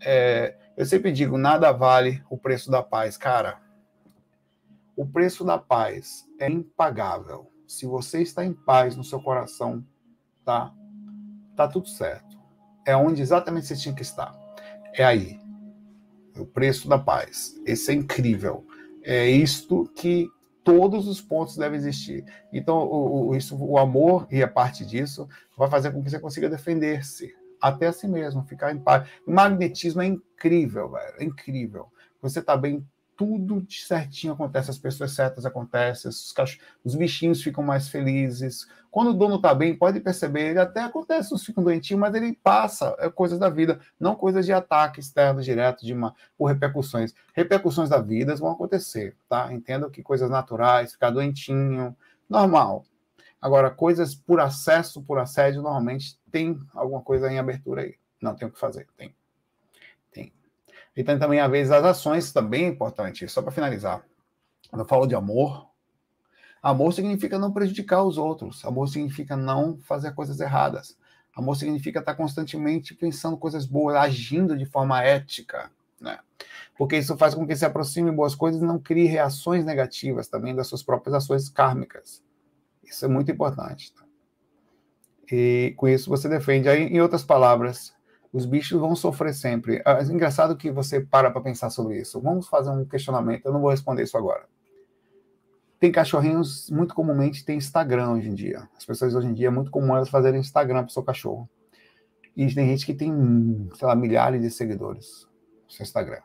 É, 0.01 0.57
eu 0.77 0.87
sempre 0.87 1.13
digo, 1.13 1.37
nada 1.37 1.71
vale 1.73 2.23
o 2.31 2.39
preço 2.39 2.71
da 2.71 2.83
paz. 2.83 3.17
Cara, 3.17 3.61
o 4.97 5.07
preço 5.07 5.45
da 5.45 5.59
paz 5.59 6.27
é 6.39 6.49
impagável. 6.49 7.53
Se 7.67 7.87
você 7.87 8.23
está 8.23 8.45
em 8.45 8.55
paz 8.55 8.97
no 8.97 9.05
seu 9.05 9.21
coração, 9.21 9.85
tá? 10.45 10.73
Tá 11.55 11.69
tudo 11.69 11.89
certo. 11.89 12.39
É 12.87 12.97
onde 12.97 13.21
exatamente 13.21 13.67
você 13.67 13.77
tinha 13.77 13.95
que 13.95 14.03
estar. 14.03 14.35
É 14.95 15.05
aí. 15.05 15.39
O 16.39 16.47
preço 16.47 16.89
da 16.89 16.99
paz. 16.99 17.55
Esse 17.67 17.91
é 17.91 17.95
incrível 17.95 18.67
é 19.03 19.29
isto 19.29 19.91
que 19.95 20.29
todos 20.63 21.09
os 21.09 21.21
pontos 21.21 21.57
devem 21.57 21.79
existir. 21.79 22.25
Então, 22.53 22.79
o, 22.79 23.29
o, 23.29 23.37
isso, 23.37 23.57
o 23.57 23.79
amor 23.79 24.27
e 24.31 24.43
a 24.43 24.49
parte 24.49 24.85
disso 24.85 25.29
vai 25.57 25.69
fazer 25.69 25.93
com 25.93 26.03
que 26.03 26.11
você 26.11 26.19
consiga 26.19 26.49
defender-se 26.49 27.35
até 27.61 27.87
a 27.87 27.93
si 27.93 28.07
mesmo, 28.07 28.45
ficar 28.45 28.73
em 28.73 28.79
paz. 28.79 29.09
Magnetismo 29.27 30.03
é 30.03 30.07
incrível, 30.07 30.91
velho, 30.91 31.15
é 31.19 31.25
incrível. 31.25 31.87
Você 32.21 32.41
está 32.41 32.57
bem 32.57 32.87
tudo 33.19 33.67
certinho 33.69 34.33
acontece, 34.33 34.71
as 34.71 34.79
pessoas 34.79 35.11
certas 35.11 35.45
acontecem, 35.45 36.09
os, 36.09 36.33
os 36.85 36.95
bichinhos 36.95 37.43
ficam 37.43 37.65
mais 37.65 37.89
felizes. 37.89 38.69
Quando 38.93 39.11
o 39.11 39.13
dono 39.13 39.35
está 39.35 39.53
bem, 39.53 39.77
pode 39.77 39.99
perceber, 39.99 40.51
ele 40.51 40.61
até 40.61 40.83
acontece, 40.83 41.35
os 41.35 41.45
ficam 41.45 41.65
doentinhos, 41.65 42.01
mas 42.01 42.15
ele 42.15 42.39
passa, 42.41 42.95
é 43.01 43.11
coisas 43.11 43.37
da 43.37 43.51
vida, 43.51 43.81
não 43.99 44.15
coisas 44.15 44.47
de 44.47 44.53
ataque 44.53 45.01
externo 45.01 45.43
direto, 45.43 45.85
de 45.85 45.93
uma, 45.93 46.15
por 46.37 46.47
repercussões. 46.47 47.13
Repercussões 47.35 47.89
da 47.89 47.99
vida 47.99 48.37
vão 48.37 48.53
acontecer, 48.53 49.17
tá? 49.29 49.53
Entenda 49.53 49.91
que 49.91 50.01
coisas 50.01 50.31
naturais, 50.31 50.93
ficar 50.93 51.11
doentinho, 51.11 51.97
normal. 52.31 52.85
Agora, 53.43 53.69
coisas 53.69 54.15
por 54.15 54.39
acesso, 54.39 55.03
por 55.03 55.19
assédio, 55.19 55.61
normalmente 55.61 56.17
tem 56.31 56.57
alguma 56.73 57.03
coisa 57.03 57.29
em 57.29 57.39
abertura 57.41 57.83
aí. 57.83 57.97
Não 58.23 58.37
tem 58.37 58.47
o 58.47 58.53
que 58.53 58.61
fazer, 58.61 58.87
tem. 58.97 59.13
E 60.99 61.05
tem 61.05 61.17
também, 61.17 61.39
às 61.39 61.49
vezes, 61.49 61.71
as 61.71 61.85
ações 61.85 62.33
também 62.33 62.65
é 62.65 62.69
importante, 62.69 63.29
só 63.29 63.41
para 63.41 63.53
finalizar. 63.53 64.05
Quando 64.69 64.83
eu 64.83 64.89
falo 64.89 65.07
de 65.07 65.15
amor, 65.15 65.71
amor 66.61 66.93
significa 66.93 67.39
não 67.39 67.53
prejudicar 67.53 68.03
os 68.03 68.19
outros, 68.19 68.65
amor 68.65 68.89
significa 68.89 69.37
não 69.37 69.79
fazer 69.79 70.11
coisas 70.11 70.41
erradas, 70.41 70.99
amor 71.37 71.55
significa 71.55 72.01
estar 72.01 72.17
constantemente 72.17 72.97
pensando 72.97 73.37
coisas 73.37 73.65
boas, 73.65 73.95
agindo 73.95 74.59
de 74.59 74.67
forma 74.67 75.01
ética, 75.01 75.71
né? 76.01 76.19
Porque 76.77 76.97
isso 76.97 77.17
faz 77.17 77.33
com 77.33 77.47
que 77.47 77.55
se 77.55 77.65
aproxime 77.65 78.11
boas 78.11 78.35
coisas 78.35 78.61
e 78.61 78.65
não 78.65 78.81
crie 78.81 79.07
reações 79.07 79.65
negativas 79.65 80.27
também 80.27 80.53
das 80.53 80.67
suas 80.67 80.83
próprias 80.83 81.15
ações 81.15 81.49
kármicas. 81.49 82.25
Isso 82.83 83.05
é 83.05 83.09
muito 83.09 83.31
importante. 83.31 83.95
Tá? 83.95 84.05
E 85.31 85.75
com 85.77 85.87
isso 85.87 86.11
você 86.11 86.29
defende. 86.29 86.69
Aí, 86.69 86.89
em 86.89 87.01
outras 87.01 87.23
palavras, 87.23 87.97
os 88.33 88.45
bichos 88.45 88.79
vão 88.79 88.95
sofrer 88.95 89.35
sempre. 89.35 89.83
É 89.85 90.03
engraçado 90.05 90.57
que 90.57 90.71
você 90.71 91.01
para 91.01 91.31
para 91.31 91.41
pensar 91.41 91.71
sobre 91.71 91.99
isso. 91.99 92.21
Vamos 92.21 92.49
fazer 92.49 92.71
um 92.71 92.85
questionamento. 92.85 93.47
Eu 93.47 93.53
não 93.53 93.61
vou 93.61 93.71
responder 93.71 94.03
isso 94.03 94.17
agora. 94.17 94.47
Tem 95.81 95.93
cachorrinhos, 95.93 96.69
muito 96.71 96.95
comumente 96.95 97.45
tem 97.45 97.57
Instagram 97.57 98.11
hoje 98.13 98.29
em 98.29 98.35
dia. 98.35 98.69
As 98.77 98.85
pessoas 98.85 99.15
hoje 99.15 99.29
em 99.29 99.33
dia 99.33 99.47
é 99.47 99.51
muito 99.51 99.71
comum 99.71 99.95
elas 99.95 100.09
fazerem 100.09 100.41
Instagram 100.41 100.81
para 100.81 100.91
o 100.91 100.93
seu 100.93 101.03
cachorro. 101.03 101.49
E 102.37 102.53
tem 102.53 102.69
gente 102.69 102.85
que 102.85 102.95
tem, 102.95 103.13
sei 103.75 103.87
lá, 103.87 103.95
milhares 103.95 104.41
de 104.43 104.51
seguidores 104.51 105.27
no 105.65 105.71
seu 105.73 105.85
Instagram. 105.85 106.21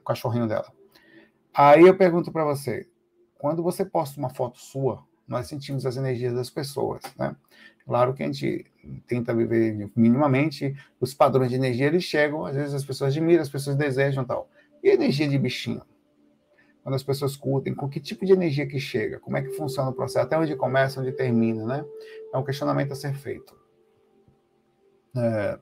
O 0.00 0.04
cachorrinho 0.04 0.46
dela. 0.46 0.72
Aí 1.54 1.82
eu 1.82 1.96
pergunto 1.96 2.32
para 2.32 2.44
você, 2.44 2.88
quando 3.38 3.62
você 3.62 3.84
posta 3.84 4.18
uma 4.18 4.30
foto 4.30 4.58
sua, 4.58 5.02
nós 5.26 5.46
sentimos 5.46 5.86
as 5.86 5.96
energias 5.96 6.34
das 6.34 6.50
pessoas, 6.50 7.02
né? 7.16 7.34
Claro 7.86 8.14
que 8.14 8.22
a 8.22 8.26
gente 8.26 8.66
tenta 9.06 9.32
viver 9.32 9.88
minimamente, 9.94 10.74
os 11.00 11.14
padrões 11.14 11.50
de 11.50 11.56
energia 11.56 11.86
eles 11.86 12.02
chegam, 12.02 12.44
às 12.44 12.56
vezes 12.56 12.74
as 12.74 12.84
pessoas 12.84 13.12
admiram, 13.12 13.40
as 13.40 13.48
pessoas 13.48 13.76
desejam 13.76 14.24
tal. 14.24 14.50
E 14.82 14.88
energia 14.88 15.28
de 15.28 15.38
bichinho? 15.38 15.82
Quando 16.82 16.96
as 16.96 17.02
pessoas 17.04 17.36
curtem, 17.36 17.74
com 17.74 17.88
que 17.88 18.00
tipo 18.00 18.26
de 18.26 18.32
energia 18.32 18.66
que 18.66 18.80
chega? 18.80 19.20
Como 19.20 19.36
é 19.36 19.42
que 19.42 19.52
funciona 19.52 19.90
o 19.90 19.94
processo? 19.94 20.26
Até 20.26 20.36
onde 20.36 20.54
começa, 20.56 21.00
onde 21.00 21.12
termina, 21.12 21.64
né? 21.64 21.84
É 22.34 22.38
um 22.38 22.44
questionamento 22.44 22.92
a 22.92 22.96
ser 22.96 23.14
feito. 23.14 23.56
É, 25.16 25.58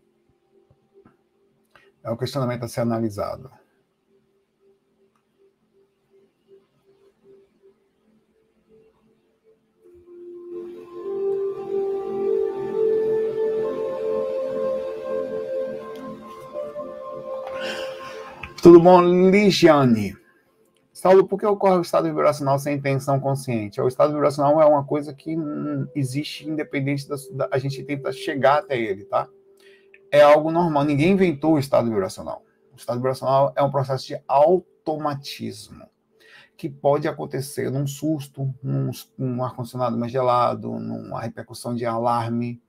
é 2.04 2.10
um 2.10 2.16
questionamento 2.16 2.64
a 2.64 2.68
ser 2.68 2.80
analisado. 2.80 3.50
Tudo 18.64 18.80
bom, 18.80 19.02
Ligiane? 19.30 20.16
Saulo, 20.90 21.28
por 21.28 21.38
que 21.38 21.44
ocorre 21.44 21.76
o 21.76 21.82
estado 21.82 22.08
vibracional 22.08 22.58
sem 22.58 22.76
intenção 22.76 23.20
consciente? 23.20 23.78
O 23.78 23.86
estado 23.86 24.14
vibracional 24.14 24.58
é 24.58 24.64
uma 24.64 24.82
coisa 24.82 25.12
que 25.12 25.36
existe 25.94 26.48
independente 26.48 27.06
da, 27.06 27.16
da, 27.32 27.48
a 27.52 27.58
gente 27.58 27.84
tenta 27.84 28.10
chegar 28.10 28.60
até 28.60 28.80
ele, 28.80 29.04
tá? 29.04 29.28
É 30.10 30.22
algo 30.22 30.50
normal. 30.50 30.82
Ninguém 30.82 31.10
inventou 31.12 31.56
o 31.56 31.58
estado 31.58 31.90
vibracional. 31.90 32.42
O 32.72 32.76
estado 32.76 32.96
vibracional 32.96 33.52
é 33.54 33.62
um 33.62 33.70
processo 33.70 34.06
de 34.06 34.18
automatismo 34.26 35.84
que 36.56 36.70
pode 36.70 37.06
acontecer 37.06 37.70
num 37.70 37.86
susto, 37.86 38.50
num, 38.62 38.90
num 39.18 39.44
ar-condicionado 39.44 39.98
mais 39.98 40.10
gelado, 40.10 40.78
numa 40.78 41.20
repercussão 41.20 41.74
de 41.74 41.84
alarme 41.84 42.62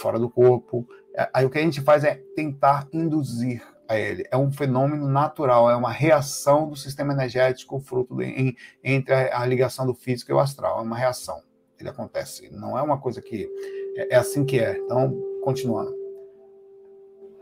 fora 0.00 0.18
do 0.18 0.30
corpo. 0.30 0.88
É, 1.14 1.28
aí 1.34 1.44
o 1.44 1.50
que 1.50 1.58
a 1.58 1.62
gente 1.62 1.82
faz 1.82 2.04
é 2.04 2.14
tentar 2.34 2.88
induzir 2.90 3.75
a 3.88 3.98
ele. 3.98 4.24
É 4.30 4.36
um 4.36 4.50
fenômeno 4.50 5.08
natural, 5.08 5.70
é 5.70 5.76
uma 5.76 5.90
reação 5.90 6.68
do 6.68 6.76
sistema 6.76 7.12
energético 7.12 7.80
fruto 7.80 8.16
de, 8.16 8.24
em, 8.24 8.56
entre 8.82 9.14
a, 9.14 9.40
a, 9.40 9.46
ligação 9.46 9.86
do 9.86 9.94
físico 9.94 10.30
e 10.30 10.34
o 10.34 10.38
astral. 10.38 10.78
É 10.78 10.82
uma 10.82 10.96
reação. 10.96 11.42
Ele 11.78 11.88
acontece. 11.88 12.48
Não 12.50 12.78
é 12.78 12.82
uma 12.82 12.98
coisa 12.98 13.20
que 13.20 13.48
é, 13.96 14.14
é 14.14 14.16
assim 14.16 14.44
que 14.44 14.58
é. 14.58 14.76
Então, 14.78 15.14
continuando. 15.42 15.94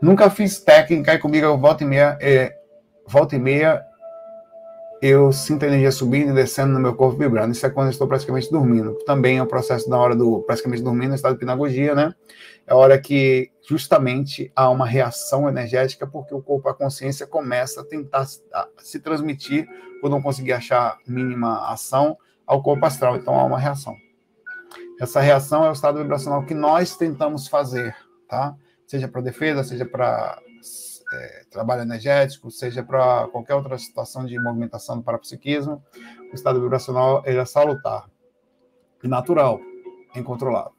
Nunca 0.01 0.29
fiz 0.29 0.59
técnica 0.59 1.13
e 1.13 1.19
comigo 1.19 1.57
volta 1.57 1.83
e 1.83 1.87
meia, 1.87 2.17
é, 2.21 2.55
volta 3.07 3.35
e 3.35 3.39
meia 3.39 3.83
eu 5.05 5.31
sinto 5.31 5.63
a 5.63 5.67
energia 5.67 5.91
subindo 5.91 6.31
e 6.31 6.33
descendo 6.33 6.73
no 6.73 6.79
meu 6.79 6.95
corpo 6.95 7.17
vibrando. 7.17 7.51
Isso 7.51 7.65
é 7.65 7.69
quando 7.69 7.87
eu 7.87 7.91
estou 7.91 8.07
praticamente 8.07 8.51
dormindo. 8.51 8.97
Também 9.05 9.37
é 9.37 9.43
o 9.43 9.47
processo 9.47 9.89
na 9.89 9.97
hora 9.97 10.15
do 10.15 10.41
praticamente 10.41 10.81
dormindo, 10.81 11.09
no 11.09 11.15
estado 11.15 11.33
de 11.33 11.39
pinagogia, 11.39 11.93
né? 11.93 12.13
É 12.65 12.73
a 12.73 12.75
hora 12.75 12.99
que 12.99 13.51
justamente 13.67 14.51
há 14.55 14.69
uma 14.69 14.87
reação 14.87 15.47
energética 15.47 16.07
porque 16.07 16.33
o 16.33 16.41
corpo, 16.41 16.67
a 16.69 16.73
consciência 16.73 17.27
começa 17.27 17.81
a 17.81 17.83
tentar 17.83 18.25
se 18.79 18.99
transmitir 18.99 19.67
por 20.01 20.09
não 20.09 20.21
conseguir 20.21 20.53
achar 20.53 20.97
mínima 21.07 21.69
ação 21.69 22.17
ao 22.45 22.63
corpo 22.63 22.85
astral. 22.85 23.15
Então 23.15 23.35
há 23.39 23.43
uma 23.43 23.59
reação. 23.59 23.95
Essa 24.99 25.19
reação 25.19 25.65
é 25.65 25.69
o 25.69 25.73
estado 25.73 25.99
vibracional 25.99 26.43
que 26.45 26.53
nós 26.53 26.95
tentamos 26.95 27.47
fazer, 27.47 27.95
tá? 28.27 28.55
Seja 28.87 29.07
para 29.07 29.21
defesa, 29.21 29.63
seja 29.63 29.85
para 29.85 30.41
é, 31.15 31.43
trabalho 31.49 31.81
energético, 31.81 32.51
seja 32.51 32.83
para 32.83 33.27
qualquer 33.29 33.55
outra 33.55 33.77
situação 33.77 34.25
de 34.25 34.37
movimentação 34.39 34.97
do 34.97 35.03
parapsiquismo, 35.03 35.83
o 36.31 36.35
estado 36.35 36.61
vibracional 36.61 37.23
ele 37.25 37.39
é 37.39 37.45
salutar 37.45 38.09
natural, 39.03 39.59
incontrolável. 40.15 40.73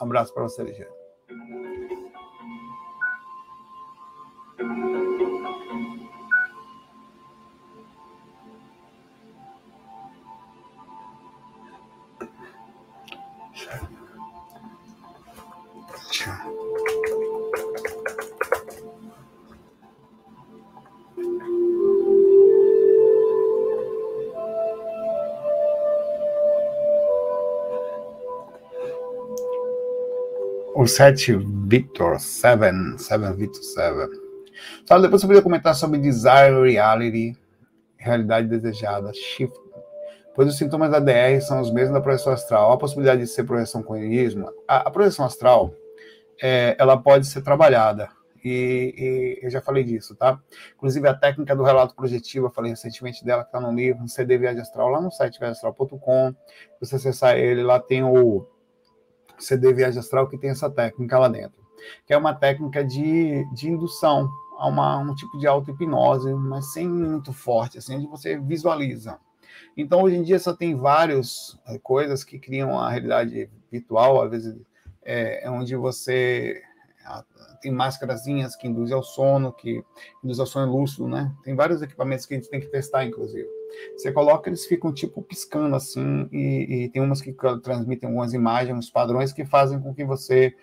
Um 0.00 0.04
abraço 0.04 0.32
para 0.34 0.42
você, 0.42 0.62
Ligeiro. 0.62 0.99
7 30.90 31.36
Victor 31.66 32.18
7, 32.18 32.98
7 32.98 33.32
Victor 33.36 33.62
7. 33.62 34.10
Sabe, 34.84 35.02
depois 35.02 35.20
você 35.20 35.26
podia 35.26 35.42
comentar 35.42 35.74
sobre 35.74 35.98
Desire 35.98 36.70
Reality, 36.70 37.36
realidade 37.96 38.48
desejada, 38.48 39.12
Shift. 39.12 39.56
Pois 40.34 40.48
os 40.48 40.56
sintomas 40.56 40.90
da 40.90 40.98
DR 40.98 41.40
são 41.40 41.60
os 41.60 41.72
mesmos 41.72 41.94
da 41.94 42.00
projeção 42.00 42.32
astral. 42.32 42.72
a 42.72 42.78
possibilidade 42.78 43.20
de 43.20 43.26
ser 43.26 43.44
projeção 43.44 43.82
com 43.82 43.96
enismo. 43.96 44.50
A, 44.66 44.88
a 44.88 44.90
projeção 44.90 45.24
astral, 45.24 45.72
é, 46.40 46.74
ela 46.78 46.96
pode 46.96 47.26
ser 47.26 47.42
trabalhada. 47.42 48.08
E, 48.44 49.38
e, 49.42 49.44
eu 49.44 49.50
já 49.50 49.60
falei 49.60 49.84
disso, 49.84 50.16
tá? 50.16 50.40
Inclusive 50.74 51.06
a 51.06 51.14
técnica 51.14 51.54
do 51.54 51.62
relato 51.62 51.94
projetivo, 51.94 52.46
eu 52.46 52.50
falei 52.50 52.70
recentemente 52.70 53.24
dela, 53.24 53.42
que 53.42 53.48
está 53.48 53.60
no 53.60 53.72
livro, 53.72 54.02
no 54.02 54.08
CD 54.08 54.38
Viagem 54.38 54.62
Astral, 54.62 54.88
lá 54.88 55.00
no 55.00 55.10
site 55.10 55.38
viagemastral.com. 55.38 56.34
Você 56.80 56.96
acessar 56.96 57.36
ele, 57.36 57.62
lá 57.62 57.78
tem 57.78 58.02
o 58.02 58.46
CD 59.40 59.72
Viagem 59.72 59.98
Astral 59.98 60.28
que 60.28 60.38
tem 60.38 60.50
essa 60.50 60.70
técnica 60.70 61.18
lá 61.18 61.28
dentro, 61.28 61.60
que 62.06 62.12
é 62.12 62.16
uma 62.16 62.34
técnica 62.34 62.84
de, 62.84 63.44
de 63.52 63.68
indução 63.68 64.28
a 64.58 64.68
uma, 64.68 64.98
um 64.98 65.14
tipo 65.14 65.38
de 65.38 65.46
auto-hipnose, 65.46 66.32
mas 66.34 66.72
sem 66.72 66.88
muito 66.88 67.32
forte, 67.32 67.78
assim, 67.78 67.96
onde 67.96 68.06
você 68.06 68.38
visualiza. 68.38 69.18
Então, 69.76 70.02
hoje 70.02 70.16
em 70.16 70.22
dia, 70.22 70.38
só 70.38 70.54
tem 70.54 70.76
várias 70.76 71.58
é, 71.66 71.78
coisas 71.78 72.22
que 72.22 72.38
criam 72.38 72.78
a 72.78 72.90
realidade 72.90 73.50
virtual, 73.70 74.22
às 74.22 74.30
vezes 74.30 74.60
é, 75.02 75.46
é 75.46 75.50
onde 75.50 75.74
você 75.74 76.62
tem 77.60 77.72
máscarazinhas 77.72 78.54
que 78.56 78.68
induzem 78.68 78.94
ao 78.94 79.02
sono, 79.02 79.52
que 79.52 79.82
induzem 80.22 80.42
ao 80.42 80.46
sono 80.46 80.72
lúcido, 80.72 81.08
né? 81.08 81.34
Tem 81.42 81.54
vários 81.54 81.82
equipamentos 81.82 82.26
que 82.26 82.34
a 82.34 82.36
gente 82.36 82.50
tem 82.50 82.60
que 82.60 82.68
testar, 82.68 83.04
inclusive. 83.04 83.48
Você 83.96 84.12
coloca, 84.12 84.48
eles 84.48 84.66
ficam 84.66 84.92
tipo 84.92 85.22
piscando 85.22 85.76
assim, 85.76 86.28
e, 86.32 86.84
e 86.84 86.88
tem 86.88 87.02
umas 87.02 87.20
que 87.20 87.32
transmitem 87.62 88.08
algumas 88.08 88.32
imagens, 88.32 88.76
uns 88.76 88.90
padrões 88.90 89.32
que 89.32 89.44
fazem 89.44 89.80
com 89.80 89.94
que 89.94 90.04
você 90.04 90.54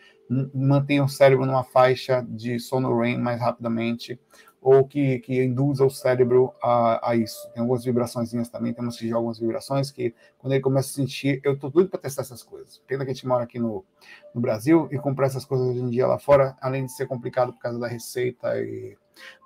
mantenha 0.54 1.04
o 1.04 1.10
cérebro 1.10 1.46
numa 1.46 1.64
faixa 1.64 2.26
de 2.28 2.60
sono 2.60 3.00
REM 3.00 3.18
mais 3.18 3.40
rapidamente, 3.40 4.20
ou 4.62 4.86
que, 4.86 5.20
que 5.20 5.44
induza 5.44 5.86
o 5.86 5.90
cérebro 5.90 6.54
a, 6.62 7.12
a 7.12 7.16
isso. 7.16 7.50
Tem 7.54 7.62
algumas 7.62 7.86
vibrações 7.86 8.32
também, 8.50 8.74
temos 8.74 8.98
que 8.98 9.06
jogar 9.06 9.18
algumas 9.18 9.40
vibrações 9.40 9.92
que, 9.92 10.14
quando 10.38 10.54
ele 10.54 10.62
começa 10.62 10.90
a 10.90 10.94
sentir, 10.94 11.40
eu 11.44 11.58
tô 11.58 11.70
doido 11.70 11.90
para 11.90 12.02
testar 12.02 12.24
essas 12.24 12.44
coisas. 12.44 12.82
Pena 12.88 13.06
que 13.06 13.12
a 13.12 13.14
gente 13.14 13.28
mora 13.28 13.44
aqui 13.44 13.60
no, 13.60 13.86
no 14.34 14.42
Brasil 14.42 14.90
e 14.92 14.98
comprar 14.98 15.28
essas 15.28 15.46
coisas 15.46 15.68
hoje 15.68 15.80
em 15.80 15.90
dia 15.90 16.08
lá 16.08 16.20
fora, 16.20 16.58
além 16.60 16.86
de 16.86 16.92
ser 16.92 17.08
complicado 17.08 17.54
por 17.54 17.60
causa 17.60 17.80
da 17.80 17.88
receita 17.88 18.60
e 18.60 18.98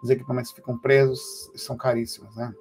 os 0.01 0.09
equipamentos 0.09 0.51
ficam 0.51 0.77
presos, 0.77 1.21
são 1.55 1.77
caríssimos, 1.77 2.35
né? 2.35 2.51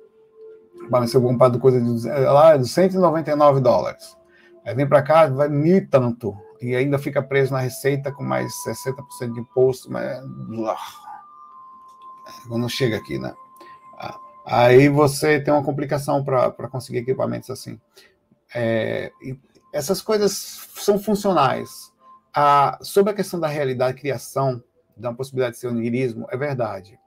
Se 1.06 1.16
eu 1.16 1.22
comprar 1.22 1.56
coisa 1.58 1.80
de, 1.80 2.08
lá, 2.08 2.56
de 2.56 2.68
199 2.68 3.60
dólares, 3.60 4.16
aí 4.64 4.74
vem 4.74 4.88
para 4.88 5.02
cá, 5.02 5.26
vai 5.28 5.48
mil 5.48 5.88
tanto, 5.88 6.36
e 6.60 6.74
ainda 6.74 6.98
fica 6.98 7.22
preso 7.22 7.52
na 7.52 7.60
receita 7.60 8.12
com 8.12 8.22
mais 8.22 8.52
60% 8.66 9.32
de 9.32 9.40
imposto, 9.40 9.90
mas 9.90 10.20
quando 12.48 12.68
chega 12.68 12.96
aqui, 12.96 13.18
né? 13.18 13.34
Ah, 13.98 14.18
aí 14.44 14.88
você 14.88 15.40
tem 15.40 15.52
uma 15.52 15.62
complicação 15.62 16.24
para 16.24 16.68
conseguir 16.68 16.98
equipamentos 16.98 17.50
assim. 17.50 17.80
É, 18.54 19.12
essas 19.72 20.02
coisas 20.02 20.68
são 20.74 20.98
funcionais. 20.98 21.92
Ah, 22.34 22.78
sobre 22.82 23.12
a 23.12 23.14
questão 23.14 23.40
da 23.40 23.48
realidade, 23.48 24.00
criação, 24.00 24.62
da 24.96 25.12
possibilidade 25.12 25.54
de 25.54 25.60
ser 25.60 25.68
onirismo, 25.68 26.26
é 26.30 26.36
verdade. 26.36 26.98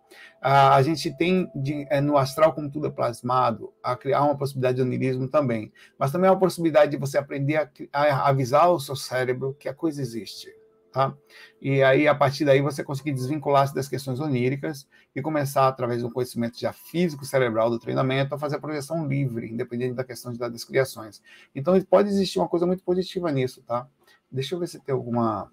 A 0.41 0.81
gente 0.81 1.15
tem 1.15 1.49
de, 1.55 1.87
é, 1.89 2.01
no 2.01 2.17
astral, 2.17 2.53
como 2.53 2.69
tudo 2.69 2.87
é 2.87 2.91
plasmado, 2.91 3.73
a 3.81 3.95
criar 3.95 4.23
uma 4.23 4.37
possibilidade 4.37 4.77
de 4.77 4.81
onirismo 4.81 5.27
também. 5.27 5.71
Mas 5.97 6.11
também 6.11 6.27
é 6.27 6.31
uma 6.31 6.39
possibilidade 6.39 6.91
de 6.91 6.97
você 6.97 7.17
aprender 7.17 7.55
a, 7.55 7.69
a 7.93 8.29
avisar 8.29 8.69
o 8.69 8.79
seu 8.79 8.95
cérebro 8.95 9.55
que 9.57 9.69
a 9.69 9.73
coisa 9.73 10.01
existe. 10.01 10.53
Tá? 10.93 11.11
E 11.59 11.81
aí, 11.81 12.07
a 12.07 12.13
partir 12.13 12.45
daí, 12.45 12.61
você 12.61 12.83
conseguir 12.83 13.13
desvincular-se 13.13 13.73
das 13.73 13.87
questões 13.87 14.19
oníricas 14.19 14.87
e 15.15 15.23
começar, 15.23 15.67
através 15.67 16.03
do 16.03 16.11
conhecimento 16.11 16.59
já 16.59 16.71
físico, 16.71 17.25
cerebral 17.25 17.71
do 17.71 17.79
treinamento, 17.79 18.35
a 18.35 18.37
fazer 18.37 18.57
a 18.57 18.59
projeção 18.59 19.07
livre, 19.07 19.49
independente 19.49 19.95
da 19.95 20.03
questão 20.03 20.31
das 20.33 20.63
criações. 20.63 21.19
Então, 21.55 21.81
pode 21.81 22.09
existir 22.09 22.37
uma 22.37 22.47
coisa 22.47 22.67
muito 22.67 22.83
positiva 22.83 23.31
nisso, 23.31 23.63
tá? 23.63 23.87
Deixa 24.31 24.53
eu 24.53 24.59
ver 24.59 24.67
se 24.67 24.79
tem 24.79 24.93
alguma 24.93 25.51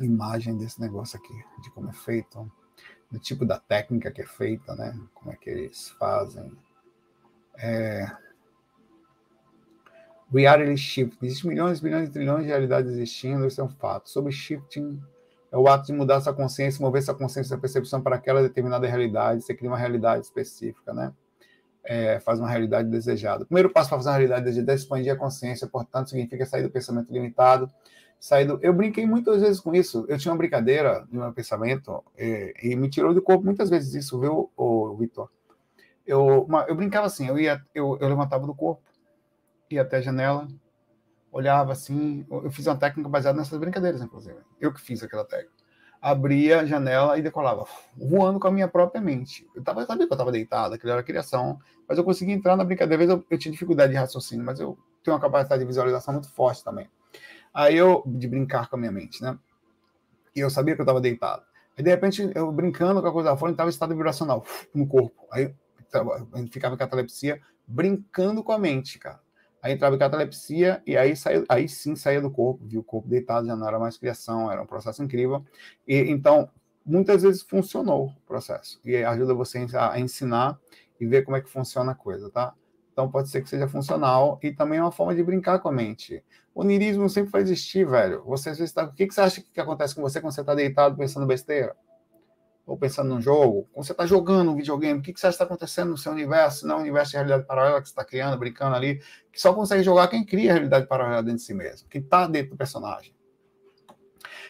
imagem 0.00 0.56
desse 0.56 0.80
negócio 0.80 1.18
aqui, 1.18 1.34
de 1.62 1.70
como 1.70 1.88
é 1.88 1.92
feito, 1.92 2.50
do 3.12 3.18
tipo 3.18 3.44
da 3.44 3.58
técnica 3.58 4.10
que 4.10 4.22
é 4.22 4.26
feita, 4.26 4.74
né? 4.74 4.98
Como 5.12 5.30
é 5.30 5.36
que 5.36 5.50
eles 5.50 5.90
fazem. 5.90 6.50
É... 7.58 8.10
Reality 10.32 10.78
shift. 10.78 11.18
Existem 11.22 11.50
milhões, 11.50 11.78
bilhões 11.78 12.08
e 12.08 12.12
trilhões 12.12 12.44
de 12.44 12.48
realidades 12.48 12.90
existindo, 12.90 13.46
isso 13.46 13.60
é 13.60 13.64
um 13.64 13.68
fato. 13.68 14.08
Sobre 14.08 14.32
shifting, 14.32 14.98
é 15.52 15.58
o 15.58 15.68
ato 15.68 15.88
de 15.88 15.92
mudar 15.92 16.22
sua 16.22 16.32
consciência, 16.32 16.80
mover 16.80 17.02
sua 17.02 17.14
consciência, 17.14 17.50
sua 17.50 17.58
percepção 17.58 18.00
para 18.00 18.16
aquela 18.16 18.40
determinada 18.40 18.88
realidade, 18.88 19.42
você 19.42 19.54
cria 19.54 19.70
uma 19.70 19.76
realidade 19.76 20.24
específica, 20.24 20.94
né? 20.94 21.12
É, 21.84 22.18
faz 22.20 22.38
uma 22.38 22.48
realidade 22.48 22.88
desejada. 22.88 23.42
O 23.42 23.46
primeiro 23.46 23.68
passo 23.68 23.90
para 23.90 23.98
fazer 23.98 24.08
uma 24.08 24.16
realidade 24.16 24.44
desejada 24.46 24.72
é 24.72 24.74
expandir 24.74 25.12
a 25.12 25.16
consciência, 25.16 25.66
portanto, 25.66 26.08
significa 26.08 26.46
sair 26.46 26.62
do 26.62 26.70
pensamento 26.70 27.12
limitado, 27.12 27.70
sair 28.22 28.44
do... 28.44 28.56
Eu 28.62 28.72
brinquei 28.72 29.04
muitas 29.04 29.40
vezes 29.40 29.58
com 29.58 29.74
isso. 29.74 30.06
Eu 30.08 30.16
tinha 30.16 30.30
uma 30.30 30.38
brincadeira 30.38 31.04
no 31.10 31.22
meu 31.22 31.32
pensamento 31.32 32.04
e, 32.16 32.54
e 32.62 32.76
me 32.76 32.88
tirou 32.88 33.12
do 33.12 33.20
corpo 33.20 33.44
muitas 33.44 33.68
vezes 33.68 33.96
isso, 33.96 34.20
viu, 34.20 34.48
o 34.56 34.96
Vitor? 34.96 35.28
Eu, 36.06 36.46
eu 36.68 36.74
brincava 36.76 37.08
assim, 37.08 37.26
eu 37.26 37.36
ia, 37.36 37.60
eu, 37.74 37.98
eu 38.00 38.08
levantava 38.08 38.46
do 38.46 38.54
corpo, 38.54 38.80
ia 39.68 39.82
até 39.82 39.96
a 39.96 40.00
janela, 40.00 40.46
olhava 41.32 41.72
assim. 41.72 42.24
Eu 42.30 42.48
fiz 42.52 42.64
uma 42.68 42.76
técnica 42.76 43.08
baseada 43.08 43.36
nessas 43.36 43.58
brincadeiras, 43.58 44.00
inclusive. 44.00 44.38
Eu 44.60 44.72
que 44.72 44.80
fiz 44.80 45.02
aquela 45.02 45.24
técnica. 45.24 45.56
abria 46.00 46.60
a 46.60 46.64
janela 46.64 47.18
e 47.18 47.22
decolava, 47.22 47.66
voando 47.96 48.38
com 48.38 48.46
a 48.46 48.52
minha 48.52 48.68
própria 48.68 49.00
mente. 49.00 49.48
Eu, 49.52 49.64
tava, 49.64 49.84
sabia 49.84 50.06
que 50.06 50.12
eu 50.12 50.14
estava 50.14 50.30
deitado, 50.30 50.76
aquilo 50.76 50.92
era 50.92 51.02
criação, 51.02 51.58
mas 51.88 51.98
eu 51.98 52.04
conseguia 52.04 52.36
entrar 52.36 52.56
na 52.56 52.62
brincadeira. 52.62 53.02
Às 53.02 53.08
vezes 53.08 53.20
eu, 53.20 53.34
eu, 53.34 53.38
tinha 53.38 53.50
dificuldade 53.50 53.90
de 53.90 53.98
raciocínio, 53.98 54.46
mas 54.46 54.60
eu 54.60 54.78
tenho 55.02 55.16
uma 55.16 55.20
capacidade 55.20 55.60
de 55.60 55.66
visualização 55.66 56.14
muito 56.14 56.32
forte 56.32 56.62
também. 56.62 56.88
Aí 57.52 57.76
eu, 57.76 58.02
de 58.06 58.26
brincar 58.28 58.68
com 58.68 58.76
a 58.76 58.78
minha 58.78 58.92
mente, 58.92 59.22
né? 59.22 59.38
E 60.34 60.40
eu 60.40 60.50
sabia 60.50 60.74
que 60.74 60.80
eu 60.80 60.84
estava 60.84 61.00
deitado. 61.00 61.42
Aí, 61.76 61.84
de 61.84 61.90
repente, 61.90 62.30
eu 62.34 62.50
brincando 62.50 63.00
com 63.00 63.08
a 63.08 63.12
coisa 63.12 63.36
fora, 63.36 63.52
estava 63.52 63.68
em 63.68 63.72
estado 63.72 63.94
vibracional 63.94 64.44
no 64.74 64.86
corpo. 64.86 65.26
Aí 65.30 65.54
ficava 66.50 66.74
em 66.74 66.78
catalepsia, 66.78 67.40
brincando 67.66 68.42
com 68.42 68.52
a 68.52 68.58
mente, 68.58 68.98
cara. 68.98 69.20
Aí 69.62 69.72
entrava 69.74 69.94
em 69.94 69.98
catalepsia 69.98 70.82
e 70.84 70.96
aí, 70.96 71.14
aí 71.48 71.68
sim 71.68 71.94
saía 71.94 72.20
do 72.20 72.30
corpo, 72.30 72.64
viu 72.66 72.80
o 72.80 72.84
corpo 72.84 73.08
deitado, 73.08 73.46
já 73.46 73.54
não 73.54 73.68
era 73.68 73.78
mais 73.78 73.96
criação, 73.96 74.50
era 74.50 74.60
um 74.60 74.66
processo 74.66 75.02
incrível. 75.04 75.44
E 75.86 75.96
então, 76.10 76.50
muitas 76.84 77.22
vezes 77.22 77.42
funcionou 77.42 78.06
o 78.08 78.26
processo. 78.26 78.80
E 78.84 78.96
ajuda 78.96 79.34
você 79.34 79.64
a 79.78 80.00
ensinar 80.00 80.58
e 81.00 81.06
ver 81.06 81.22
como 81.22 81.36
é 81.36 81.40
que 81.40 81.48
funciona 81.48 81.92
a 81.92 81.94
coisa, 81.94 82.28
tá? 82.30 82.54
Então 82.92 83.10
pode 83.10 83.30
ser 83.30 83.42
que 83.42 83.48
seja 83.48 83.66
funcional 83.66 84.38
e 84.42 84.52
também 84.52 84.78
é 84.78 84.82
uma 84.82 84.92
forma 84.92 85.14
de 85.14 85.22
brincar 85.22 85.58
com 85.58 85.68
a 85.68 85.72
mente. 85.72 86.22
O 86.54 86.62
nirismo 86.62 87.08
sempre 87.08 87.30
vai 87.30 87.42
existir, 87.42 87.86
velho. 87.86 88.22
Você 88.24 88.50
às 88.50 88.72
tá... 88.72 88.84
O 88.84 88.92
que, 88.92 89.06
que 89.06 89.14
você 89.14 89.20
acha 89.22 89.40
que 89.40 89.60
acontece 89.60 89.94
com 89.94 90.02
você 90.02 90.20
quando 90.20 90.34
você 90.34 90.42
está 90.42 90.54
deitado 90.54 90.96
pensando 90.96 91.26
besteira? 91.26 91.74
ou 92.66 92.76
pensando 92.76 93.08
num 93.08 93.20
jogo, 93.20 93.68
quando 93.72 93.84
você 93.84 93.92
está 93.92 94.06
jogando 94.06 94.50
um 94.50 94.56
videogame, 94.56 95.00
o 95.00 95.02
que, 95.02 95.12
que 95.12 95.20
você 95.20 95.28
está 95.28 95.44
acontecendo 95.44 95.90
no 95.90 95.98
seu 95.98 96.12
universo, 96.12 96.66
não 96.66 96.76
é 96.76 96.78
um 96.78 96.82
universo 96.82 97.10
de 97.10 97.16
realidade 97.16 97.44
paralela 97.44 97.80
que 97.80 97.88
você 97.88 97.92
está 97.92 98.04
criando, 98.04 98.38
brincando 98.38 98.76
ali, 98.76 99.02
que 99.32 99.40
só 99.40 99.52
consegue 99.52 99.82
jogar 99.82 100.08
quem 100.08 100.24
cria 100.24 100.50
a 100.50 100.54
realidade 100.54 100.86
paralela 100.86 101.22
dentro 101.22 101.38
de 101.38 101.42
si 101.42 101.54
mesmo, 101.54 101.88
quem 101.88 102.00
está 102.00 102.26
dentro 102.26 102.52
do 102.52 102.56
personagem. 102.56 103.14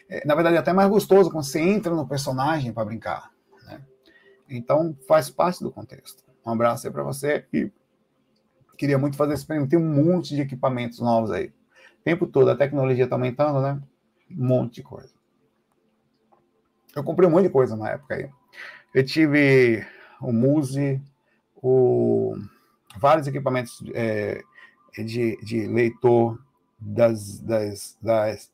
É, 0.08 0.26
na 0.26 0.34
verdade, 0.34 0.56
é 0.56 0.58
até 0.58 0.72
mais 0.72 0.90
gostoso 0.90 1.30
quando 1.30 1.44
você 1.44 1.60
entra 1.60 1.94
no 1.94 2.06
personagem 2.06 2.72
para 2.72 2.84
brincar. 2.84 3.30
Né? 3.64 3.80
Então, 4.48 4.96
faz 5.08 5.30
parte 5.30 5.62
do 5.62 5.72
contexto. 5.72 6.22
Um 6.44 6.50
abraço 6.52 6.86
aí 6.86 6.92
para 6.92 7.02
você 7.02 7.46
e 7.52 7.72
queria 8.82 8.98
muito 8.98 9.16
fazer 9.16 9.34
esse 9.34 9.42
experimento. 9.42 9.70
Tem 9.70 9.78
um 9.78 9.94
monte 9.94 10.34
de 10.34 10.40
equipamentos 10.40 10.98
novos 10.98 11.30
aí. 11.30 11.46
O 12.00 12.02
tempo 12.02 12.26
todo, 12.26 12.50
a 12.50 12.56
tecnologia 12.56 13.04
está 13.04 13.14
aumentando, 13.14 13.60
né? 13.60 13.80
Um 14.28 14.44
monte 14.44 14.74
de 14.74 14.82
coisa. 14.82 15.14
Eu 16.96 17.04
comprei 17.04 17.28
um 17.28 17.30
monte 17.30 17.44
de 17.44 17.50
coisa 17.50 17.76
na 17.76 17.90
época 17.90 18.16
aí. 18.16 18.28
Eu 18.92 19.06
tive 19.06 19.86
o 20.20 20.32
Muse, 20.32 21.00
o, 21.54 22.34
vários 22.98 23.28
equipamentos 23.28 23.80
é, 23.94 24.42
de, 24.98 25.36
de, 25.44 25.64
leitor 25.68 26.42
das, 26.76 27.38
das, 27.38 27.96
das, 28.02 28.50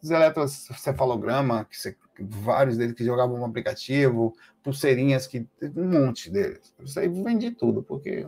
dos 0.00 0.10
eletrocefalograma, 0.10 1.66
que 1.66 1.78
você, 1.78 1.94
vários 2.18 2.78
deles 2.78 2.94
que 2.94 3.04
jogavam 3.04 3.38
um 3.38 3.44
aplicativo, 3.44 4.34
pulseirinhas, 4.62 5.26
que 5.26 5.46
um 5.76 5.84
monte 5.84 6.30
deles. 6.30 6.72
Isso 6.82 6.98
aí 6.98 7.08
vendi 7.08 7.50
tudo, 7.50 7.82
porque 7.82 8.26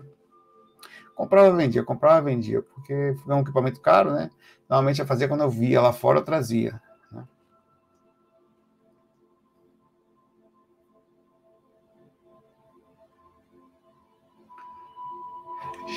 comprava, 1.15 1.57
vendia, 1.57 1.83
comprava, 1.83 2.23
vendia, 2.23 2.63
porque 2.63 2.93
é 3.29 3.35
um 3.35 3.41
equipamento 3.41 3.81
caro, 3.81 4.13
né? 4.13 4.31
Normalmente 4.69 5.01
eu 5.01 5.07
fazia 5.07 5.29
quando 5.29 5.43
eu 5.43 5.51
via 5.51 5.81
lá 5.81 5.93
fora, 5.93 6.19
eu 6.19 6.25
trazia. 6.25 6.81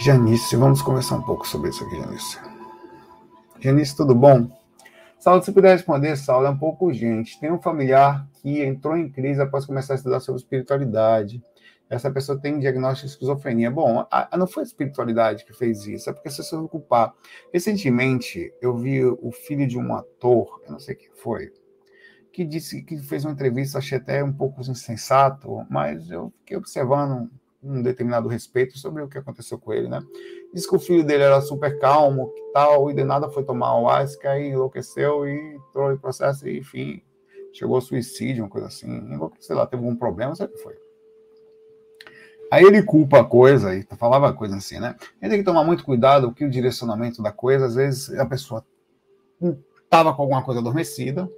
Janice, 0.01 0.55
vamos 0.55 0.81
conversar 0.81 1.15
um 1.15 1.21
pouco 1.21 1.47
sobre 1.47 1.69
isso 1.69 1.83
aqui, 1.83 1.99
Janice. 1.99 2.39
Janice, 3.59 3.95
tudo 3.95 4.13
bom? 4.13 4.49
Saulo, 5.17 5.41
se 5.41 5.51
puder 5.51 5.71
responder, 5.71 6.15
Saulo, 6.17 6.45
é 6.45 6.49
um 6.51 6.57
pouco 6.57 6.85
urgente. 6.85 7.39
Tem 7.39 7.51
um 7.51 7.59
familiar 7.59 8.27
que 8.33 8.61
entrou 8.61 8.95
em 8.95 9.09
crise 9.09 9.41
após 9.41 9.65
começar 9.65 9.93
a 9.93 9.95
estudar 9.95 10.19
sobre 10.19 10.41
espiritualidade. 10.41 11.41
Essa 11.89 12.11
pessoa 12.11 12.39
tem 12.39 12.59
diagnóstico 12.59 13.07
de 13.07 13.13
esquizofrenia. 13.13 13.69
Bom, 13.69 14.05
a, 14.11 14.35
a, 14.35 14.37
não 14.37 14.47
foi 14.47 14.63
a 14.63 14.65
espiritualidade 14.65 15.45
que 15.45 15.53
fez 15.53 15.85
isso, 15.85 16.09
é 16.09 16.13
porque 16.13 16.29
você 16.29 16.43
se 16.43 16.55
ocupar. 16.55 17.13
Recentemente, 17.53 18.51
eu 18.61 18.75
vi 18.75 19.05
o 19.05 19.31
filho 19.31 19.67
de 19.67 19.77
um 19.77 19.93
ator, 19.93 20.61
eu 20.65 20.71
não 20.71 20.79
sei 20.79 20.95
quem 20.95 21.09
foi, 21.13 21.51
que 22.31 22.43
disse 22.43 22.81
que 22.83 22.97
fez 22.97 23.23
uma 23.23 23.33
entrevista, 23.33 23.77
achei 23.77 23.97
até 23.97 24.23
um 24.23 24.33
pouco 24.33 24.61
insensato, 24.61 25.65
mas 25.69 26.09
eu 26.09 26.33
fiquei 26.39 26.57
observando 26.57 27.29
um 27.63 27.81
determinado 27.81 28.27
respeito 28.27 28.77
sobre 28.77 29.01
o 29.01 29.07
que 29.07 29.17
aconteceu 29.17 29.57
com 29.57 29.73
ele, 29.73 29.87
né? 29.87 29.99
Diz 30.53 30.67
que 30.67 30.75
o 30.75 30.79
filho 30.79 31.03
dele 31.03 31.23
era 31.23 31.41
super 31.41 31.79
calmo, 31.79 32.31
que 32.33 32.41
tal, 32.53 32.91
e 32.91 32.93
de 32.93 33.03
nada 33.03 33.29
foi 33.29 33.43
tomar 33.43 33.71
ayahuasca 33.71 34.39
e 34.39 34.49
enlouqueceu 34.49 35.27
e 35.27 35.55
entrou 35.55 35.91
em 35.91 35.97
processo 35.97 36.47
e, 36.47 36.59
enfim, 36.59 37.01
chegou 37.53 37.75
ao 37.75 37.81
suicídio, 37.81 38.43
uma 38.43 38.49
coisa 38.49 38.67
assim. 38.67 38.87
Sei 39.39 39.55
lá, 39.55 39.65
teve 39.65 39.83
algum 39.83 39.95
problema, 39.95 40.35
sei 40.35 40.47
que 40.47 40.57
foi. 40.57 40.84
Aí 42.55 42.63
ele 42.63 42.81
culpa 42.81 43.19
a 43.19 43.23
coisa, 43.25 43.75
e 43.75 43.85
falava 43.97 44.31
coisa 44.31 44.55
assim, 44.55 44.79
né? 44.79 44.95
Ele 45.21 45.29
tem 45.29 45.39
que 45.39 45.43
tomar 45.43 45.65
muito 45.65 45.83
cuidado 45.83 46.31
que 46.31 46.45
o 46.45 46.49
direcionamento 46.49 47.21
da 47.21 47.29
coisa, 47.29 47.65
às 47.65 47.75
vezes 47.75 48.17
a 48.17 48.25
pessoa 48.25 48.65
estava 49.83 50.13
com 50.13 50.21
alguma 50.21 50.41
coisa 50.41 50.61
adormecida, 50.61 51.29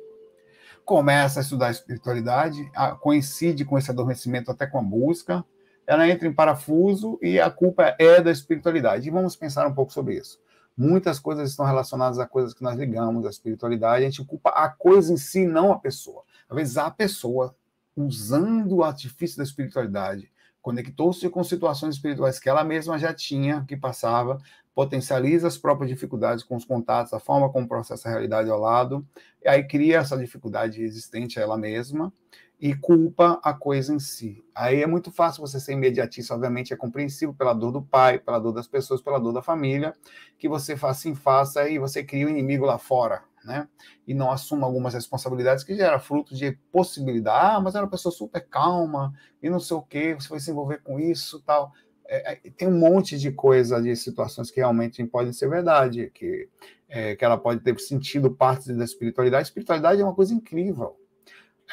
começa 0.86 1.40
a 1.40 1.42
estudar 1.42 1.70
a 1.70 1.72
espiritualidade, 1.72 2.72
coincide 3.02 3.66
com 3.66 3.80
esse 3.80 3.90
adormecimento 3.90 4.52
até 4.52 4.68
com 4.68 4.78
a 4.78 4.84
busca, 4.84 5.44
ela 5.88 6.08
entra 6.08 6.28
em 6.28 6.34
parafuso 6.34 7.18
e 7.20 7.40
a 7.40 7.50
culpa 7.50 7.96
é 7.98 8.22
da 8.22 8.30
espiritualidade. 8.30 9.08
E 9.08 9.12
vamos 9.12 9.36
pensar 9.36 9.66
um 9.66 9.74
pouco 9.74 9.92
sobre 9.92 10.20
isso. 10.20 10.40
Muitas 10.78 11.18
coisas 11.18 11.50
estão 11.50 11.66
relacionadas 11.66 12.20
a 12.20 12.28
coisas 12.28 12.54
que 12.54 12.62
nós 12.62 12.78
ligamos 12.78 13.26
à 13.26 13.30
espiritualidade, 13.32 14.06
a 14.06 14.08
gente 14.08 14.24
culpa 14.24 14.52
a 14.52 14.70
coisa 14.70 15.12
em 15.12 15.18
si, 15.18 15.48
não 15.48 15.72
a 15.72 15.80
pessoa. 15.80 16.22
Às 16.48 16.56
vezes 16.56 16.78
a 16.78 16.92
pessoa, 16.92 17.56
usando 17.96 18.76
o 18.76 18.84
artifício 18.84 19.38
da 19.38 19.44
espiritualidade, 19.44 20.32
conectou-se 20.68 21.30
com 21.30 21.42
situações 21.46 21.96
espirituais 21.96 22.40
que 22.40 22.50
ela 22.50 22.62
mesma 22.62 23.00
já 23.00 23.14
tinha, 23.14 23.64
que 23.66 23.78
passava, 23.78 24.38
potencializa 24.76 25.48
as 25.48 25.58
próprias 25.58 25.90
dificuldades 25.90 26.44
com 26.44 26.58
os 26.58 26.66
contatos, 26.66 27.14
a 27.14 27.22
forma 27.22 27.50
como 27.50 27.70
processa 27.70 28.10
a 28.10 28.12
realidade 28.12 28.50
ao 28.50 28.60
lado, 28.60 29.08
e 29.42 29.48
aí 29.48 29.64
cria 29.64 30.00
essa 30.00 30.18
dificuldade 30.18 30.84
existente 30.84 31.40
a 31.40 31.44
ela 31.44 31.58
mesma, 31.58 32.12
e 32.60 32.76
culpa 32.76 33.40
a 33.42 33.54
coisa 33.54 33.94
em 33.94 34.00
si. 34.00 34.44
Aí 34.54 34.84
é 34.84 34.88
muito 34.88 35.10
fácil 35.10 35.40
você 35.40 35.58
ser 35.58 35.72
imediatista, 35.72 36.34
obviamente 36.34 36.74
é 36.74 36.76
compreensível 36.76 37.34
pela 37.34 37.54
dor 37.54 37.72
do 37.72 37.82
pai, 37.82 38.20
pela 38.20 38.38
dor 38.38 38.52
das 38.52 38.68
pessoas, 38.68 39.00
pela 39.00 39.20
dor 39.20 39.32
da 39.32 39.42
família, 39.42 39.94
que 40.38 40.50
você 40.50 40.76
faça 40.76 41.00
assim, 41.00 41.16
faça 41.16 41.70
e 41.70 41.80
você 41.80 42.04
cria 42.04 42.26
o 42.26 42.28
um 42.28 42.32
inimigo 42.34 42.66
lá 42.66 42.78
fora, 42.78 43.24
né? 43.44 43.68
E 44.08 44.14
não 44.14 44.32
assuma 44.32 44.66
algumas 44.66 44.94
responsabilidades 44.94 45.64
que 45.64 45.76
gera 45.76 46.00
fruto 46.00 46.36
de 46.36 46.52
possibilidade. 46.72 47.56
Ah, 47.56 47.60
mas 47.60 47.76
era 47.76 47.86
uma 47.86 47.92
pessoa 47.92 48.12
super 48.12 48.46
calma 48.48 49.14
e 49.42 49.50
não 49.50 49.60
sei 49.60 49.78
o 49.78 49.82
quê, 49.82 50.14
você 50.14 50.30
vai 50.30 50.40
se 50.40 50.52
envolver 50.52 50.82
com 50.84 51.00
isso 51.00 51.42
tal. 51.46 51.72
É, 52.10 52.34
é, 52.34 52.36
tem 52.52 52.68
um 52.68 52.78
monte 52.78 53.18
de 53.18 53.32
coisa, 53.32 53.82
de 53.82 53.96
situações 53.96 54.50
que 54.50 54.60
realmente 54.60 55.04
podem 55.06 55.34
ser 55.34 55.50
verdade, 55.50 56.10
que, 56.14 56.50
é, 56.88 57.16
que 57.16 57.26
ela 57.26 57.38
pode 57.38 57.62
ter 57.62 57.78
sentido 57.80 58.32
parte 58.32 58.72
da 58.74 58.86
espiritualidade. 58.86 59.42
A 59.42 59.44
espiritualidade 59.44 60.02
é 60.02 60.04
uma 60.04 60.16
coisa 60.16 60.34
incrível 60.34 60.98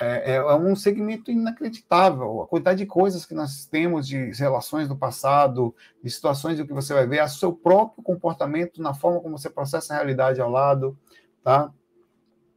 é, 0.01 0.33
é, 0.33 0.35
é, 0.37 0.55
um 0.55 0.75
segmento 0.75 1.31
inacreditável. 1.31 2.43
A 2.43 2.47
quantidade 2.49 2.79
de 2.79 2.87
coisas 2.87 3.25
que 3.25 3.35
nós 3.35 3.67
temos 3.67 4.07
de 4.07 4.33
relações 4.33 4.89
do 4.89 4.97
passado, 4.97 5.75
de 6.03 6.11
situações 6.11 6.59
do 6.59 6.67
que 6.67 6.73
você 6.73 6.93
vai 6.93 7.07
ver, 7.07 7.19
é 7.19 7.25
o 7.25 7.29
seu 7.29 7.53
próprio 7.53 8.03
comportamento 8.03 8.83
na 8.83 8.93
forma 8.93 9.21
como 9.21 9.39
você 9.39 9.49
processa 9.49 9.95
a 9.95 9.97
realidade 9.97 10.41
ao 10.41 10.51
lado, 10.51 10.99
tá? 11.45 11.72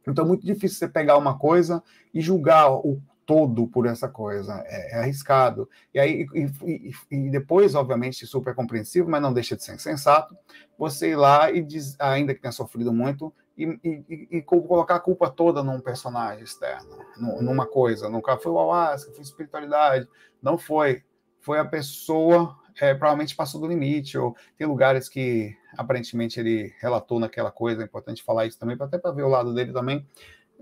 Então 0.06 0.24
é 0.24 0.28
muito 0.28 0.44
difícil 0.44 0.78
você 0.78 0.88
pegar 0.88 1.16
uma 1.16 1.38
coisa 1.38 1.82
e 2.12 2.20
julgar 2.20 2.72
o 2.72 3.00
todo 3.28 3.66
por 3.68 3.84
essa 3.84 4.08
coisa. 4.08 4.64
É, 4.64 4.96
é 4.96 5.00
arriscado. 5.00 5.68
E 5.92 6.00
aí, 6.00 6.26
e, 6.34 6.50
e, 6.64 6.92
e, 7.10 7.30
depois, 7.30 7.74
obviamente, 7.74 8.26
super 8.26 8.54
compreensível, 8.54 9.10
mas 9.10 9.20
não 9.20 9.34
deixa 9.34 9.54
de 9.54 9.62
ser 9.62 9.78
sensato, 9.78 10.34
você 10.78 11.10
ir 11.10 11.16
lá 11.16 11.52
e 11.52 11.62
diz, 11.62 11.94
ainda 12.00 12.34
que 12.34 12.40
tenha 12.40 12.52
sofrido 12.52 12.90
muito, 12.90 13.30
e, 13.54 14.28
e, 14.30 14.42
colocar 14.42 14.94
a 14.94 15.00
culpa 15.00 15.28
toda 15.28 15.62
num 15.62 15.80
personagem 15.80 16.44
externo, 16.44 16.96
numa 17.18 17.66
coisa. 17.66 18.08
Nunca 18.08 18.38
foi 18.38 18.52
o 18.52 18.58
ayahuasca, 18.58 19.12
foi 19.12 19.22
espiritualidade. 19.22 20.08
Não 20.40 20.56
foi. 20.56 21.02
Foi 21.40 21.58
a 21.58 21.64
pessoa, 21.64 22.56
é, 22.80 22.94
provavelmente 22.94 23.36
passou 23.36 23.60
do 23.60 23.66
limite, 23.66 24.16
ou 24.16 24.34
tem 24.56 24.66
lugares 24.66 25.06
que 25.06 25.54
aparentemente 25.78 26.40
ele 26.40 26.74
relatou 26.80 27.20
naquela 27.20 27.52
coisa. 27.52 27.82
É 27.82 27.84
importante 27.84 28.22
falar 28.22 28.46
isso 28.46 28.58
também, 28.58 28.76
até 28.78 28.98
para 28.98 29.12
ver 29.12 29.22
o 29.22 29.28
lado 29.28 29.54
dele 29.54 29.72
também. 29.72 30.04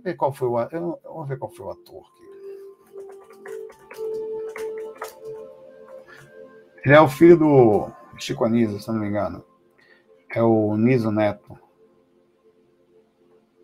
Ver 0.05 0.15
qual 0.15 0.33
foi 0.33 0.47
o, 0.47 0.61
eu, 0.71 1.01
vamos 1.03 1.29
ver 1.29 1.39
qual 1.39 1.51
foi 1.51 1.67
o 1.67 1.71
ator 1.71 2.05
aqui. 2.05 2.27
Ele 6.85 6.95
é 6.95 7.01
o 7.01 7.09
filho 7.09 7.37
do 7.39 7.91
Chico 8.19 8.45
Anísio, 8.45 8.79
se 8.79 8.89
não 8.89 9.01
me 9.01 9.09
engano. 9.09 9.43
É 10.31 10.43
o 10.43 10.77
Niso 10.77 11.11
Neto. 11.11 11.59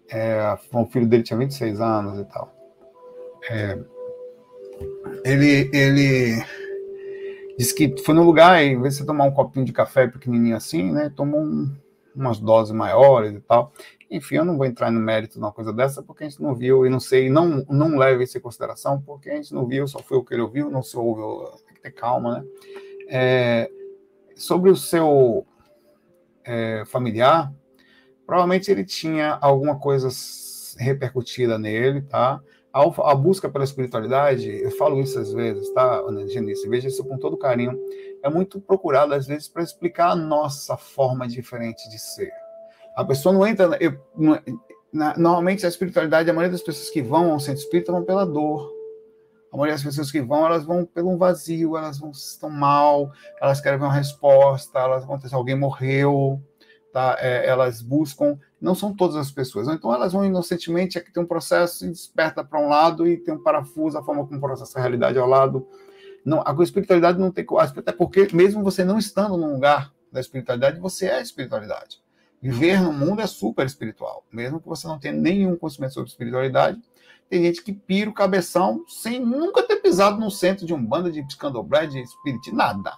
É, 0.08 0.58
o 0.72 0.86
filho 0.86 1.06
dele 1.06 1.22
tinha 1.22 1.38
26 1.38 1.80
anos 1.80 2.18
e 2.18 2.24
tal. 2.24 2.52
É, 3.48 3.78
ele, 5.24 5.70
ele 5.72 6.44
disse 7.56 7.74
que 7.74 8.02
foi 8.02 8.14
no 8.14 8.22
lugar, 8.22 8.62
em 8.62 8.80
vez 8.80 8.94
de 8.94 9.00
você 9.00 9.06
tomar 9.06 9.24
um 9.24 9.32
copinho 9.32 9.64
de 9.64 9.72
café 9.72 10.06
pequenininho 10.06 10.56
assim, 10.56 10.90
né? 10.90 11.12
Tomou 11.14 11.40
um, 11.40 11.74
umas 12.14 12.38
doses 12.38 12.74
maiores 12.74 13.34
e 13.34 13.40
tal. 13.40 13.72
Enfim, 14.10 14.36
eu 14.36 14.44
não 14.44 14.56
vou 14.56 14.66
entrar 14.66 14.90
no 14.90 15.00
mérito 15.00 15.34
de 15.34 15.38
uma 15.38 15.52
coisa 15.52 15.72
dessa, 15.72 16.02
porque 16.02 16.24
a 16.24 16.28
gente 16.28 16.42
não 16.42 16.54
viu, 16.54 16.84
e 16.84 16.90
não 16.90 17.00
sei, 17.00 17.30
não, 17.30 17.64
não 17.68 17.96
leve 17.96 18.24
isso 18.24 18.36
em 18.36 18.40
consideração, 18.42 19.00
porque 19.00 19.30
a 19.30 19.36
gente 19.36 19.54
não 19.54 19.66
viu, 19.66 19.86
só 19.86 20.00
foi 20.00 20.18
o 20.18 20.24
que 20.24 20.34
ele 20.34 20.42
ouviu, 20.42 20.70
não 20.70 20.82
se 20.82 20.96
ouviu, 20.96 21.50
tem 21.66 21.74
que 21.74 21.80
ter 21.80 21.92
calma, 21.92 22.38
né? 22.38 22.44
É, 23.08 23.70
sobre 24.36 24.70
o 24.70 24.76
seu 24.76 25.46
é, 26.44 26.84
familiar, 26.86 27.52
provavelmente 28.26 28.70
ele 28.70 28.84
tinha 28.84 29.38
alguma 29.40 29.78
coisa 29.78 30.08
repercutida 30.78 31.58
nele, 31.58 32.02
tá? 32.02 32.40
A, 32.72 33.14
busca 33.14 33.50
pela 33.50 33.64
espiritualidade, 33.64 34.48
eu 34.48 34.70
falo 34.70 34.98
isso 35.00 35.18
às 35.18 35.30
vezes, 35.32 35.68
tá, 35.74 35.96
Ana 35.96 36.26
Genice? 36.26 36.66
Veja 36.68 36.88
isso 36.88 37.04
com 37.04 37.18
todo 37.18 37.36
carinho. 37.36 37.78
É 38.22 38.30
muito 38.30 38.60
procurado, 38.60 39.12
às 39.12 39.26
vezes, 39.26 39.46
para 39.46 39.62
explicar 39.62 40.10
a 40.10 40.16
nossa 40.16 40.76
forma 40.76 41.28
diferente 41.28 41.88
de 41.90 41.98
ser. 41.98 42.32
A 42.96 43.04
pessoa 43.04 43.32
não 43.32 43.46
entra. 43.46 43.76
Eu, 43.78 43.98
na, 44.92 45.16
normalmente, 45.18 45.66
a 45.66 45.68
espiritualidade, 45.68 46.30
a 46.30 46.32
maioria 46.32 46.52
das 46.52 46.62
pessoas 46.62 46.88
que 46.88 47.02
vão 47.02 47.32
ao 47.32 47.40
centro 47.40 47.62
espírita 47.62 47.92
vão 47.92 48.04
pela 48.04 48.24
dor. 48.24 48.72
A 49.52 49.56
maioria 49.56 49.74
das 49.74 49.82
pessoas 49.82 50.10
que 50.10 50.22
vão, 50.22 50.46
elas 50.46 50.64
vão 50.64 50.84
pelo 50.86 51.18
vazio, 51.18 51.76
elas 51.76 51.98
vão 51.98 52.10
estão 52.10 52.48
mal, 52.48 53.12
elas 53.40 53.60
querem 53.60 53.78
ver 53.78 53.84
uma 53.84 53.92
resposta, 53.92 54.78
elas 54.78 55.04
acontece 55.04 55.34
alguém 55.34 55.54
morreu, 55.54 56.40
tá? 56.90 57.18
É, 57.20 57.46
elas 57.46 57.82
buscam, 57.82 58.38
não 58.62 58.76
são 58.76 58.94
todas 58.94 59.16
as 59.16 59.32
pessoas, 59.32 59.66
então 59.66 59.92
elas 59.92 60.12
vão 60.12 60.24
inocentemente, 60.24 60.96
aqui 60.96 61.12
tem 61.12 61.20
um 61.20 61.26
processo 61.26 61.84
e 61.84 61.88
desperta 61.88 62.44
para 62.44 62.60
um 62.60 62.68
lado 62.68 63.06
e 63.08 63.16
tem 63.16 63.34
um 63.34 63.42
parafuso, 63.42 63.98
a 63.98 64.04
forma 64.04 64.24
como 64.24 64.40
processa 64.40 64.78
a 64.78 64.80
realidade 64.80 65.18
ao 65.18 65.28
lado. 65.28 65.66
Não, 66.24 66.40
a 66.46 66.54
espiritualidade 66.62 67.18
não 67.18 67.32
tem, 67.32 67.44
até 67.58 67.90
porque 67.90 68.28
mesmo 68.32 68.62
você 68.62 68.84
não 68.84 68.98
estando 68.98 69.36
num 69.36 69.54
lugar 69.54 69.92
da 70.12 70.20
espiritualidade, 70.20 70.78
você 70.78 71.06
é 71.06 71.20
espiritualidade. 71.20 72.00
Viver 72.40 72.80
no 72.80 72.92
mundo 72.92 73.20
é 73.20 73.26
super 73.26 73.66
espiritual, 73.66 74.24
mesmo 74.30 74.60
que 74.60 74.68
você 74.68 74.86
não 74.86 74.98
tenha 74.98 75.14
nenhum 75.14 75.56
conhecimento 75.56 75.94
sobre 75.94 76.10
espiritualidade, 76.10 76.80
tem 77.28 77.42
gente 77.42 77.64
que 77.64 77.72
pira 77.72 78.10
o 78.10 78.14
cabeção 78.14 78.84
sem 78.86 79.18
nunca 79.18 79.64
ter 79.64 79.76
pisado 79.76 80.20
no 80.20 80.30
centro 80.30 80.64
de 80.64 80.72
um 80.72 80.84
bando 80.84 81.10
de 81.10 81.24
candomblé, 81.36 81.86
de 81.86 82.00
espírito, 82.00 82.54
nada. 82.54 82.92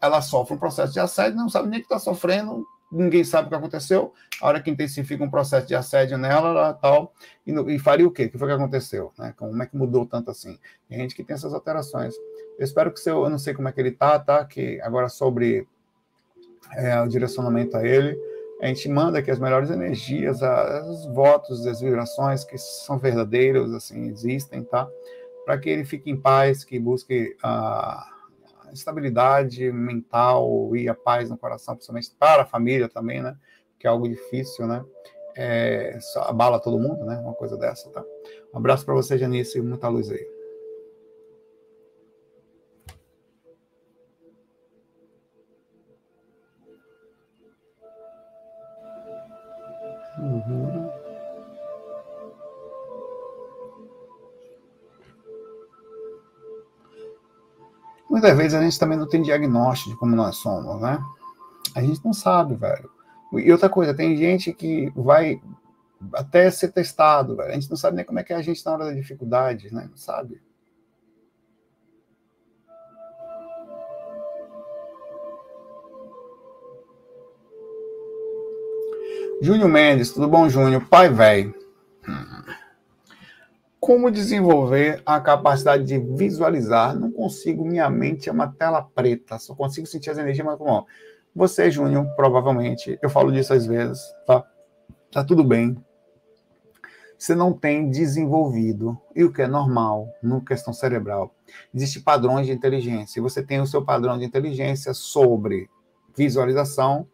Ela 0.00 0.20
sofre 0.20 0.54
um 0.54 0.58
processo 0.58 0.92
de 0.92 0.98
assédio, 0.98 1.36
não 1.36 1.48
sabe 1.48 1.68
nem 1.68 1.78
que 1.78 1.86
está 1.86 1.98
sofrendo, 1.98 2.66
ninguém 2.94 3.24
sabe 3.24 3.46
o 3.46 3.48
que 3.50 3.56
aconteceu. 3.56 4.12
A 4.40 4.46
hora 4.46 4.60
que 4.60 4.70
intensifica 4.70 5.22
um 5.22 5.30
processo 5.30 5.66
de 5.66 5.74
assédio 5.74 6.16
nela, 6.16 6.48
ela 6.50 6.72
tal, 6.72 7.12
e, 7.46 7.52
e 7.74 7.78
faria 7.78 8.06
o 8.06 8.10
quê? 8.10 8.24
O 8.24 8.30
que 8.30 8.38
foi 8.38 8.48
que 8.48 8.54
aconteceu? 8.54 9.12
Né? 9.18 9.34
Como 9.36 9.62
é 9.62 9.66
que 9.66 9.76
mudou 9.76 10.06
tanto 10.06 10.30
assim? 10.30 10.58
Tem 10.88 10.98
gente 10.98 11.14
que 11.14 11.24
tem 11.24 11.34
essas 11.34 11.52
alterações. 11.52 12.14
Eu 12.58 12.64
espero 12.64 12.92
que 12.92 13.00
seu, 13.00 13.24
eu 13.24 13.30
não 13.30 13.38
sei 13.38 13.52
como 13.52 13.68
é 13.68 13.72
que 13.72 13.80
ele 13.80 13.90
tá, 13.90 14.18
tá? 14.18 14.44
Que 14.44 14.80
agora 14.80 15.08
sobre 15.08 15.66
é, 16.72 17.00
o 17.00 17.08
direcionamento 17.08 17.76
a 17.76 17.84
ele, 17.84 18.16
a 18.60 18.66
gente 18.68 18.88
manda 18.88 19.18
aqui 19.18 19.30
as 19.30 19.38
melhores 19.38 19.70
energias, 19.70 20.40
os 20.88 21.06
votos, 21.06 21.66
as 21.66 21.80
vibrações 21.80 22.44
que 22.44 22.56
são 22.56 22.98
verdadeiros, 22.98 23.74
assim, 23.74 24.08
existem, 24.08 24.62
tá? 24.62 24.88
Para 25.44 25.58
que 25.58 25.68
ele 25.68 25.84
fique 25.84 26.10
em 26.10 26.16
paz, 26.16 26.64
que 26.64 26.78
busque 26.78 27.36
a 27.42 28.13
estabilidade 28.74 29.70
mental 29.72 30.74
e 30.76 30.88
a 30.88 30.94
paz 30.94 31.30
no 31.30 31.38
coração, 31.38 31.74
principalmente 31.74 32.10
para 32.18 32.42
a 32.42 32.46
família 32.46 32.88
também, 32.88 33.22
né? 33.22 33.36
Que 33.78 33.86
é 33.86 33.90
algo 33.90 34.08
difícil, 34.08 34.66
né? 34.66 34.84
É, 35.36 35.98
abala 36.22 36.60
todo 36.60 36.78
mundo, 36.78 37.04
né? 37.04 37.18
Uma 37.18 37.34
coisa 37.34 37.56
dessa, 37.56 37.90
tá? 37.90 38.04
Um 38.52 38.58
abraço 38.58 38.84
para 38.84 38.94
você, 38.94 39.18
Janice, 39.18 39.58
e 39.58 39.62
muita 39.62 39.88
luz 39.88 40.10
aí. 40.10 40.33
Muitas 58.24 58.38
vezes 58.38 58.54
a 58.54 58.62
gente 58.62 58.78
também 58.78 58.96
não 58.96 59.06
tem 59.06 59.20
diagnóstico 59.20 59.90
de 59.90 59.96
como 59.98 60.16
nós 60.16 60.36
somos, 60.36 60.80
né? 60.80 60.98
A 61.74 61.82
gente 61.82 62.02
não 62.02 62.14
sabe, 62.14 62.54
velho. 62.54 62.90
E 63.34 63.52
outra 63.52 63.68
coisa, 63.68 63.92
tem 63.92 64.16
gente 64.16 64.50
que 64.54 64.90
vai 64.96 65.42
até 66.14 66.50
ser 66.50 66.72
testado, 66.72 67.36
velho. 67.36 67.50
A 67.50 67.52
gente 67.52 67.68
não 67.68 67.76
sabe 67.76 67.96
nem 67.96 68.04
como 68.04 68.18
é 68.18 68.24
que 68.24 68.32
é 68.32 68.36
a 68.36 68.40
gente 68.40 68.64
na 68.64 68.72
hora 68.72 68.86
da 68.86 68.92
dificuldade, 68.92 69.74
né? 69.74 69.88
Não 69.90 69.96
sabe. 69.98 70.40
Júnior 79.42 79.68
Mendes, 79.68 80.12
tudo 80.12 80.28
bom, 80.28 80.48
Júnior? 80.48 80.82
Pai 80.88 81.10
velho. 81.10 81.54
Como 83.84 84.10
desenvolver 84.10 85.02
a 85.04 85.20
capacidade 85.20 85.84
de 85.84 85.98
visualizar? 85.98 86.98
Não 86.98 87.12
consigo, 87.12 87.66
minha 87.66 87.90
mente 87.90 88.30
é 88.30 88.32
uma 88.32 88.50
tela 88.50 88.80
preta, 88.80 89.38
só 89.38 89.54
consigo 89.54 89.86
sentir 89.86 90.08
as 90.08 90.16
energias, 90.16 90.46
mas 90.46 90.56
como? 90.56 90.86
Você, 91.36 91.70
Júnior, 91.70 92.06
provavelmente, 92.16 92.98
eu 93.02 93.10
falo 93.10 93.30
disso 93.30 93.52
às 93.52 93.66
vezes, 93.66 94.00
tá? 94.26 94.42
Tá 95.12 95.22
tudo 95.22 95.44
bem. 95.44 95.76
Você 97.18 97.34
não 97.34 97.52
tem 97.52 97.90
desenvolvido, 97.90 98.98
e 99.14 99.22
o 99.22 99.30
que 99.30 99.42
é 99.42 99.46
normal, 99.46 100.08
no 100.22 100.42
questão 100.42 100.72
cerebral. 100.72 101.34
Existem 101.74 102.00
padrões 102.02 102.46
de 102.46 102.54
inteligência, 102.54 103.20
e 103.20 103.22
você 103.22 103.42
tem 103.42 103.60
o 103.60 103.66
seu 103.66 103.84
padrão 103.84 104.16
de 104.16 104.24
inteligência 104.24 104.94
sobre 104.94 105.68
visualização 106.16 107.06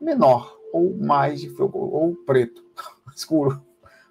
menor 0.00 0.56
ou 0.72 0.96
mais 0.96 1.44
ou 1.58 2.14
preto, 2.24 2.64
escuro. 3.12 3.60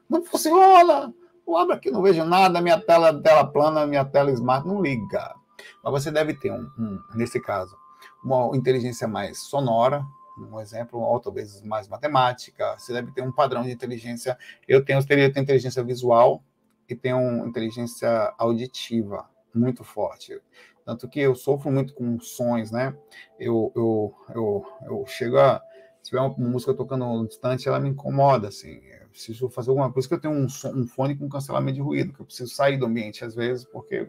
Não 0.09 0.21
funciona! 0.21 1.13
Eu 1.51 1.57
abro 1.57 1.75
aqui, 1.75 1.91
não 1.91 2.01
vejo 2.01 2.23
nada, 2.23 2.61
minha 2.61 2.79
tela, 2.79 3.21
tela 3.21 3.45
plana, 3.45 3.85
minha 3.85 4.05
tela 4.05 4.31
smart, 4.31 4.65
não 4.65 4.81
liga. 4.81 5.35
Mas 5.83 5.91
você 5.91 6.09
deve 6.09 6.33
ter, 6.33 6.49
um, 6.49 6.71
um 6.79 6.99
nesse 7.13 7.41
caso, 7.41 7.75
uma 8.23 8.55
inteligência 8.55 9.05
mais 9.05 9.39
sonora, 9.39 10.01
um 10.37 10.61
exemplo, 10.61 11.01
ou 11.01 11.19
talvez 11.19 11.61
mais 11.61 11.89
matemática. 11.89 12.77
Você 12.77 12.93
deve 12.93 13.11
ter 13.11 13.21
um 13.21 13.33
padrão 13.33 13.63
de 13.63 13.71
inteligência. 13.71 14.37
Eu 14.65 14.85
tenho, 14.85 14.99
eu 14.99 15.05
tenho 15.05 15.43
inteligência 15.43 15.83
visual 15.83 16.41
e 16.87 16.95
tenho 16.95 17.45
inteligência 17.45 18.33
auditiva 18.37 19.29
muito 19.53 19.83
forte. 19.83 20.41
Tanto 20.85 21.09
que 21.09 21.19
eu 21.19 21.35
sofro 21.35 21.69
muito 21.69 21.93
com 21.93 22.17
sons, 22.21 22.71
né? 22.71 22.95
Eu, 23.37 23.73
eu, 23.75 24.15
eu, 24.33 24.65
eu 24.85 25.05
chego 25.05 25.37
a 25.37 25.61
se 26.01 26.09
tiver 26.09 26.21
uma 26.21 26.33
música 26.37 26.73
tocando 26.73 27.27
distante, 27.27 27.67
ela 27.67 27.79
me 27.79 27.89
incomoda, 27.89 28.47
assim. 28.47 28.81
Eu 29.01 29.07
preciso 29.09 29.49
fazer 29.49 29.69
alguma 29.69 29.91
coisa 29.91 30.07
que 30.07 30.13
eu 30.13 30.19
tenho 30.19 30.33
um, 30.33 30.49
som, 30.49 30.73
um 30.73 30.87
fone 30.87 31.15
com 31.15 31.29
cancelamento 31.29 31.75
de 31.75 31.81
ruído, 31.81 32.13
que 32.13 32.21
eu 32.21 32.25
preciso 32.25 32.53
sair 32.53 32.77
do 32.77 32.85
ambiente 32.85 33.23
às 33.23 33.35
vezes, 33.35 33.65
porque 33.65 34.07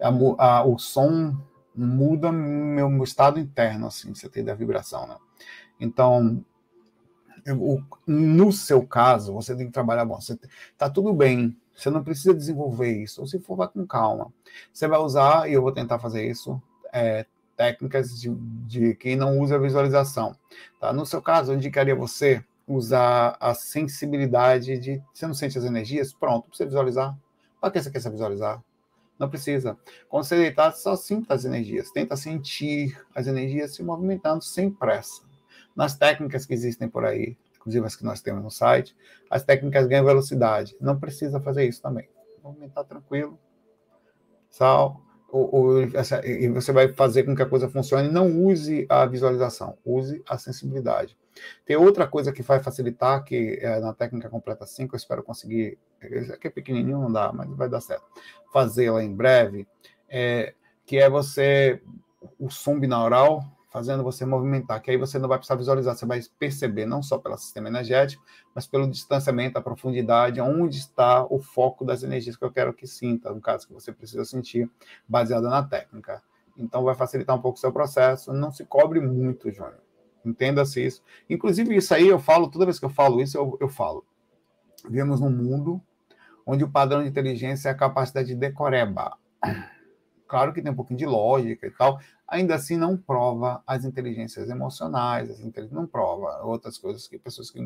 a, 0.00 0.08
a, 0.38 0.64
o 0.64 0.78
som 0.78 1.36
muda 1.74 2.30
meu, 2.30 2.88
meu, 2.88 3.04
estado 3.04 3.38
interno, 3.40 3.86
assim, 3.86 4.14
você 4.14 4.28
tem 4.28 4.44
da 4.44 4.54
vibração, 4.54 5.06
né? 5.06 5.16
Então, 5.80 6.44
eu, 7.44 7.82
no 8.06 8.52
seu 8.52 8.86
caso, 8.86 9.32
você 9.32 9.56
tem 9.56 9.66
que 9.66 9.72
trabalhar 9.72 10.04
bom. 10.04 10.20
Você, 10.20 10.38
tá 10.76 10.90
tudo 10.90 11.12
bem, 11.12 11.56
você 11.74 11.90
não 11.90 12.04
precisa 12.04 12.34
desenvolver 12.34 13.02
isso. 13.02 13.20
Ou 13.20 13.26
se 13.26 13.38
for, 13.40 13.56
vai 13.56 13.68
com 13.68 13.86
calma. 13.86 14.32
Você 14.72 14.86
vai 14.86 14.98
usar, 14.98 15.48
e 15.48 15.54
eu 15.54 15.62
vou 15.62 15.72
tentar 15.72 15.98
fazer 15.98 16.28
isso, 16.28 16.60
é, 16.92 17.24
técnicas 17.60 18.18
de, 18.18 18.30
de 18.66 18.94
quem 18.94 19.14
não 19.16 19.38
usa 19.38 19.58
visualização. 19.58 20.34
Tá? 20.80 20.94
No 20.94 21.04
seu 21.04 21.20
caso, 21.20 21.52
eu 21.52 21.56
indicaria 21.56 21.94
você 21.94 22.42
usar 22.66 23.36
a 23.38 23.52
sensibilidade 23.52 24.78
de. 24.78 25.02
Você 25.12 25.26
não 25.26 25.34
sente 25.34 25.58
as 25.58 25.64
energias? 25.64 26.10
Pronto, 26.10 26.48
você 26.50 26.64
visualizar. 26.64 27.14
Para 27.60 27.70
que 27.70 27.82
você 27.82 27.90
quer 27.90 28.10
visualizar? 28.10 28.62
Não 29.18 29.28
precisa. 29.28 29.76
Quando 30.08 30.24
você 30.24 30.36
deitar, 30.36 30.72
só 30.72 30.96
sinta 30.96 31.34
as 31.34 31.44
energias. 31.44 31.90
Tenta 31.90 32.16
sentir 32.16 32.98
as 33.14 33.26
energias 33.26 33.74
se 33.74 33.82
movimentando 33.82 34.42
sem 34.42 34.70
pressa. 34.70 35.22
Nas 35.76 35.94
técnicas 35.94 36.46
que 36.46 36.54
existem 36.54 36.88
por 36.88 37.04
aí, 37.04 37.36
inclusive 37.56 37.84
as 37.84 37.94
que 37.94 38.04
nós 38.04 38.22
temos 38.22 38.42
no 38.42 38.50
site, 38.50 38.96
as 39.28 39.42
técnicas 39.42 39.86
ganham 39.86 40.06
velocidade. 40.06 40.74
Não 40.80 40.98
precisa 40.98 41.38
fazer 41.38 41.68
isso 41.68 41.82
também. 41.82 42.08
Movimentar 42.42 42.84
tranquilo. 42.84 43.38
Sal, 44.48 45.02
ou, 45.32 45.54
ou, 45.54 45.82
e 45.82 46.48
você 46.48 46.72
vai 46.72 46.88
fazer 46.88 47.22
com 47.22 47.34
que 47.34 47.42
a 47.42 47.46
coisa 47.46 47.68
funcione, 47.68 48.08
não 48.08 48.44
use 48.44 48.86
a 48.88 49.06
visualização, 49.06 49.78
use 49.84 50.22
a 50.28 50.36
sensibilidade. 50.36 51.16
Tem 51.64 51.76
outra 51.76 52.06
coisa 52.06 52.32
que 52.32 52.42
vai 52.42 52.62
facilitar, 52.62 53.24
que 53.24 53.58
é 53.62 53.78
na 53.80 53.94
técnica 53.94 54.28
completa 54.28 54.66
5, 54.66 54.94
eu 54.94 54.96
espero 54.96 55.22
conseguir, 55.22 55.78
aqui 56.32 56.48
é 56.48 56.50
pequenininho, 56.50 56.98
não 56.98 57.12
dá, 57.12 57.32
mas 57.32 57.48
vai 57.50 57.68
dar 57.68 57.80
certo, 57.80 58.04
fazê-la 58.52 59.02
em 59.02 59.14
breve, 59.14 59.66
é, 60.08 60.54
que 60.84 60.98
é 60.98 61.08
você, 61.08 61.80
o 62.38 62.50
som 62.50 62.78
binaural, 62.78 63.44
fazendo 63.70 64.02
você 64.02 64.26
movimentar, 64.26 64.82
que 64.82 64.90
aí 64.90 64.96
você 64.96 65.18
não 65.18 65.28
vai 65.28 65.38
precisar 65.38 65.54
visualizar, 65.54 65.94
você 65.94 66.04
vai 66.04 66.20
perceber 66.38 66.86
não 66.86 67.02
só 67.02 67.18
pelo 67.18 67.38
sistema 67.38 67.68
energético, 67.68 68.22
mas 68.54 68.66
pelo 68.66 68.90
distanciamento, 68.90 69.56
a 69.58 69.62
profundidade, 69.62 70.40
onde 70.40 70.78
está 70.78 71.24
o 71.24 71.38
foco 71.38 71.84
das 71.84 72.02
energias 72.02 72.36
que 72.36 72.44
eu 72.44 72.50
quero 72.50 72.74
que 72.74 72.86
sinta, 72.86 73.32
no 73.32 73.40
caso 73.40 73.68
que 73.68 73.72
você 73.72 73.92
precisa 73.92 74.24
sentir, 74.24 74.68
baseada 75.08 75.48
na 75.48 75.62
técnica. 75.62 76.20
Então 76.56 76.82
vai 76.82 76.96
facilitar 76.96 77.36
um 77.36 77.40
pouco 77.40 77.56
o 77.56 77.60
seu 77.60 77.72
processo, 77.72 78.32
não 78.32 78.50
se 78.50 78.64
cobre 78.64 79.00
muito, 79.00 79.50
Júnior. 79.52 79.78
Entenda-se 80.24 80.84
isso. 80.84 81.02
Inclusive, 81.30 81.74
isso 81.74 81.94
aí 81.94 82.08
eu 82.08 82.18
falo, 82.18 82.50
toda 82.50 82.66
vez 82.66 82.78
que 82.78 82.84
eu 82.84 82.90
falo 82.90 83.22
isso, 83.22 83.38
eu, 83.38 83.56
eu 83.60 83.68
falo. 83.68 84.04
Vivemos 84.84 85.20
num 85.20 85.30
mundo 85.30 85.80
onde 86.44 86.64
o 86.64 86.68
padrão 86.68 87.02
de 87.02 87.08
inteligência 87.08 87.68
é 87.68 87.72
a 87.72 87.76
capacidade 87.76 88.28
de 88.28 88.34
decoreba. 88.34 89.16
Claro 90.30 90.52
que 90.52 90.62
tem 90.62 90.70
um 90.70 90.76
pouquinho 90.76 90.96
de 90.96 91.06
lógica 91.06 91.66
e 91.66 91.72
tal, 91.72 91.98
ainda 92.26 92.54
assim 92.54 92.76
não 92.76 92.96
prova 92.96 93.60
as 93.66 93.84
inteligências 93.84 94.48
emocionais, 94.48 95.28
as 95.28 95.40
não 95.72 95.88
prova 95.88 96.44
outras 96.44 96.78
coisas 96.78 97.08
que 97.08 97.18
pessoas 97.18 97.50
que 97.50 97.58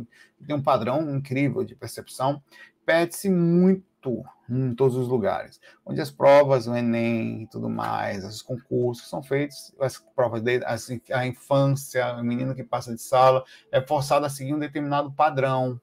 têm 0.47 0.57
um 0.57 0.62
padrão 0.62 1.15
incrível 1.15 1.62
de 1.62 1.75
percepção, 1.75 2.43
pede-se 2.87 3.29
muito 3.29 4.25
em 4.49 4.75
todos 4.75 4.97
os 4.97 5.09
lugares, 5.09 5.61
onde 5.85 6.01
as 6.01 6.11
provas, 6.11 6.67
o 6.67 6.75
Enem 6.75 7.43
e 7.43 7.47
tudo 7.49 7.69
mais, 7.69 8.25
os 8.25 8.41
concursos 8.41 9.11
são 9.11 9.23
feitos, 9.23 9.75
as 9.79 9.99
provas 9.99 10.41
de 10.41 10.62
a 11.12 11.27
infância, 11.27 12.15
o 12.15 12.25
menino 12.25 12.55
que 12.55 12.65
passa 12.65 12.95
de 12.95 13.03
sala 13.03 13.45
é 13.71 13.79
forçado 13.83 14.25
a 14.25 14.31
seguir 14.31 14.55
um 14.55 14.59
determinado 14.59 15.12
padrão, 15.12 15.79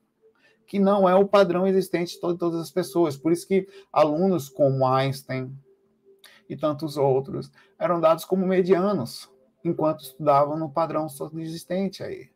que 0.65 0.79
não 0.79 1.07
é 1.07 1.13
o 1.13 1.27
padrão 1.27 1.67
existente 1.67 2.15
de 2.15 2.19
todas 2.19 2.59
as 2.59 2.71
pessoas. 2.71 3.15
Por 3.15 3.31
isso 3.31 3.47
que 3.47 3.67
alunos 3.93 4.49
como 4.49 4.87
Einstein, 4.87 5.55
e 6.51 6.57
tantos 6.57 6.97
outros 6.97 7.49
eram 7.79 8.01
dados 8.01 8.25
como 8.25 8.45
medianos, 8.45 9.31
enquanto 9.63 10.01
estudavam 10.01 10.57
no 10.57 10.69
padrão 10.69 11.07
existente 11.37 12.03
aí. 12.03 12.29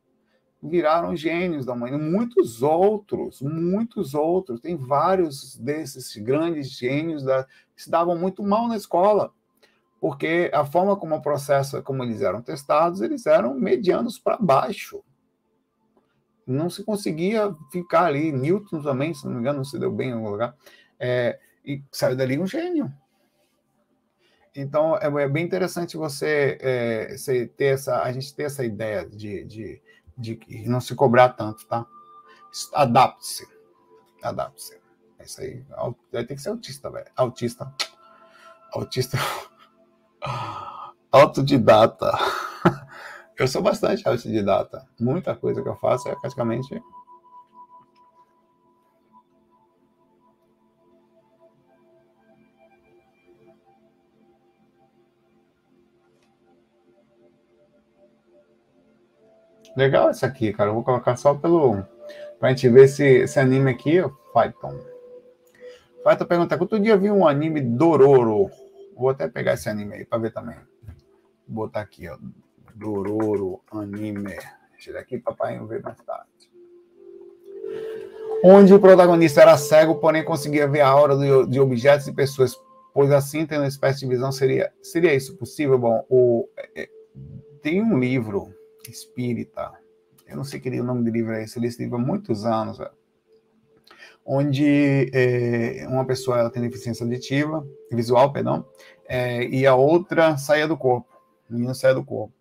Viraram 0.64 1.14
gênios 1.18 1.66
da 1.66 1.76
mãe. 1.76 1.92
Muitos 1.92 2.64
outros, 2.64 3.42
muitos 3.42 4.16
outros, 4.16 4.62
tem 4.62 4.78
vários 4.78 5.58
desses 5.58 6.16
grandes 6.16 6.70
gênios 6.70 7.24
da, 7.24 7.44
que 7.76 7.84
se 7.84 7.92
davam 7.92 8.18
muito 8.18 8.42
mal 8.42 8.70
na 8.70 8.78
escola, 8.78 9.34
porque 10.00 10.50
a 10.54 10.64
forma 10.64 10.96
como 10.96 11.16
o 11.16 11.22
processo, 11.22 11.84
como 11.84 12.02
eles 12.02 12.22
eram 12.22 12.42
testados, 12.42 13.02
eles 13.02 13.26
eram 13.26 13.54
medianos 13.54 14.18
para 14.18 14.38
baixo. 14.38 15.04
Não 16.48 16.70
se 16.70 16.86
conseguia 16.86 17.54
ficar 17.70 18.06
ali. 18.06 18.32
Newton 18.32 18.82
também, 18.82 19.14
se 19.14 19.26
não 19.26 19.34
me 19.34 19.40
engano, 19.42 19.58
não 19.58 19.66
se 19.66 19.78
deu 19.78 19.92
bem 19.92 20.12
em 20.12 20.14
algum 20.14 20.30
lugar. 20.30 20.56
É, 20.98 21.38
e 21.66 21.84
saiu 21.92 22.16
dali 22.16 22.40
um 22.40 22.48
gênio. 22.48 22.90
Então, 24.56 24.98
é, 24.98 25.08
é 25.08 25.28
bem 25.28 25.44
interessante 25.44 25.98
você, 25.98 26.58
é, 26.62 27.18
você, 27.18 27.46
ter 27.46 27.74
essa, 27.74 28.02
a 28.02 28.12
gente 28.12 28.34
ter 28.34 28.44
essa 28.44 28.64
ideia 28.64 29.06
de, 29.06 29.44
de, 29.44 29.82
de 30.18 30.40
não 30.68 30.80
se 30.80 30.96
cobrar 30.96 31.30
tanto, 31.30 31.68
tá? 31.68 31.86
Adapte-se. 32.74 33.46
Adapte-se. 34.24 34.80
É 35.20 35.26
isso 35.26 35.42
aí. 35.42 35.66
Ter 36.12 36.28
que 36.28 36.38
ser 36.38 36.50
autista, 36.50 36.90
velho. 36.90 37.08
Autista. 37.16 37.74
Autista. 38.72 39.18
Autodidata. 41.12 42.12
Eu 43.38 43.48
sou 43.50 43.62
bastante 43.62 44.08
autodidata. 44.08 44.88
Muita 44.98 45.36
coisa 45.36 45.62
que 45.62 45.68
eu 45.68 45.76
faço 45.76 46.08
é 46.08 46.16
praticamente 46.16 46.82
Legal 59.76 60.10
esse 60.10 60.26
aqui, 60.26 60.54
cara. 60.54 60.70
Eu 60.70 60.76
vou 60.76 60.84
colocar 60.84 61.16
só 61.18 61.34
pelo. 61.34 61.84
Pra 62.40 62.50
gente 62.50 62.70
ver 62.70 62.86
esse, 62.86 63.04
esse 63.04 63.40
anime 63.40 63.72
aqui, 63.72 64.02
Python. 64.34 64.80
Python 66.04 66.26
pergunta: 66.26 66.58
outro 66.60 66.80
dia 66.80 66.98
vi 66.98 67.12
um 67.12 67.28
anime 67.28 67.62
Dororo. 67.62 68.50
Vou 68.96 69.10
até 69.10 69.28
pegar 69.28 69.54
esse 69.54 69.68
anime 69.68 69.96
aí 69.96 70.06
pra 70.06 70.18
ver 70.18 70.32
também. 70.32 70.56
Vou 71.48 71.66
botar 71.66 71.82
aqui, 71.82 72.08
ó. 72.08 72.18
Dororo 72.74 73.62
anime. 73.72 74.36
Deixa 74.72 74.98
aqui, 75.00 75.18
papai, 75.18 75.60
ver 75.66 75.82
mais 75.82 75.98
tarde. 76.02 76.30
Onde 78.44 78.74
o 78.74 78.80
protagonista 78.80 79.42
era 79.42 79.58
cego, 79.58 79.96
porém 79.96 80.24
conseguia 80.24 80.68
ver 80.68 80.82
a 80.82 80.88
aura 80.88 81.16
de 81.48 81.60
objetos 81.60 82.08
e 82.08 82.14
pessoas, 82.14 82.56
pois 82.94 83.12
assim, 83.12 83.46
tendo 83.46 83.62
uma 83.62 83.68
espécie 83.68 84.02
de 84.02 84.08
visão, 84.08 84.32
seria, 84.32 84.72
seria 84.84 85.14
isso 85.16 85.36
possível? 85.36 85.80
Bom, 85.80 86.06
o, 86.10 86.48
é, 86.56 86.84
é 86.84 86.90
tem 87.62 87.82
um 87.82 87.98
livro 87.98 88.54
espírita, 88.92 89.74
eu 90.28 90.36
não 90.36 90.44
sei 90.44 90.60
que 90.60 90.70
o 90.70 90.84
nome 90.84 91.04
do 91.04 91.12
livro 91.12 91.34
é 91.34 91.44
esse, 91.44 91.64
esse 91.64 91.82
livro 91.84 91.98
há 91.98 92.00
muitos 92.00 92.46
anos, 92.46 92.80
onde 94.26 95.12
é, 95.14 95.88
uma 95.88 96.06
pessoa 96.06 96.40
ela 96.40 96.50
tem 96.50 96.62
deficiência 96.64 97.04
auditiva, 97.04 97.66
visual, 97.92 98.34
perdão, 98.34 98.68
é, 99.08 99.46
e 99.46 99.68
a 99.68 99.76
outra 99.76 100.36
saía 100.38 100.68
do 100.68 100.76
corpo, 100.76 101.08
o 101.50 101.54
menino 101.54 101.76
saía 101.76 101.94
do 101.94 102.04
corpo. 102.04 102.34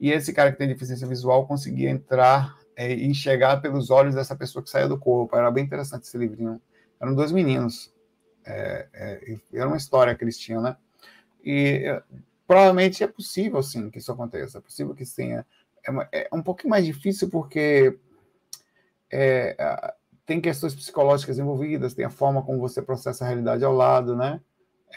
E 0.00 0.10
esse 0.10 0.32
cara 0.32 0.50
que 0.50 0.58
tem 0.58 0.68
deficiência 0.68 1.06
visual 1.06 1.46
conseguia 1.46 1.90
entrar 1.90 2.58
é, 2.74 2.94
e 2.94 3.06
enxergar 3.06 3.60
pelos 3.60 3.90
olhos 3.90 4.14
dessa 4.14 4.36
pessoa 4.36 4.62
que 4.62 4.70
saía 4.70 4.88
do 4.88 4.98
corpo. 4.98 5.34
Era 5.34 5.50
bem 5.50 5.64
interessante 5.64 6.04
esse 6.04 6.18
livrinho. 6.18 6.60
Eram 7.00 7.14
dois 7.14 7.32
meninos. 7.32 7.94
Era 8.44 9.66
uma 9.66 9.76
história 9.76 10.16
tinham, 10.32 10.60
né? 10.60 10.76
E 11.42 11.84
provavelmente 12.46 13.02
é 13.02 13.06
possível, 13.06 13.62
sim, 13.62 13.90
que 13.90 13.98
isso 13.98 14.12
aconteça. 14.12 14.58
É 14.58 14.60
possível 14.60 14.94
que 14.94 15.04
tenha 15.06 15.46
é, 16.12 16.28
é 16.30 16.34
um 16.34 16.42
pouquinho 16.42 16.70
mais 16.70 16.84
difícil 16.84 17.30
porque 17.30 17.98
é, 19.12 19.94
tem 20.24 20.40
questões 20.40 20.74
psicológicas 20.74 21.38
envolvidas, 21.38 21.94
tem 21.94 22.04
a 22.04 22.10
forma 22.10 22.42
como 22.42 22.58
você 22.58 22.82
processa 22.82 23.24
a 23.24 23.28
realidade 23.28 23.64
ao 23.64 23.72
lado, 23.72 24.16
né? 24.16 24.40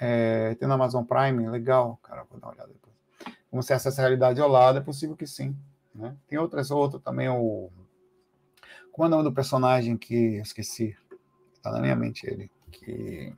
É, 0.01 0.55
tem 0.55 0.67
na 0.67 0.75
Amazon 0.75 1.03
Prime, 1.03 1.49
legal, 1.49 1.97
cara, 2.03 2.23
vou 2.29 2.39
dar 2.39 2.47
uma 2.47 2.53
olhada 2.53 2.73
depois. 2.73 2.95
Como 3.49 3.61
você 3.61 3.73
acessa 3.73 4.01
a 4.01 4.03
realidade 4.03 4.41
ao 4.41 4.49
lado, 4.49 4.77
é 4.79 4.81
possível 4.81 5.15
que 5.15 5.27
sim. 5.27 5.55
Né? 5.93 6.15
Tem 6.27 6.37
outras, 6.37 6.71
outro 6.71 6.99
também, 6.99 7.29
o. 7.29 7.69
Como 8.91 9.05
é 9.05 9.07
o 9.07 9.11
nome 9.11 9.23
do 9.23 9.33
personagem 9.33 9.97
que 9.97 10.35
eu 10.35 10.41
esqueci? 10.41 10.95
Está 11.53 11.71
na 11.71 11.79
minha 11.79 11.95
mente 11.95 12.27
ele. 12.27 12.51
Que. 12.71 13.35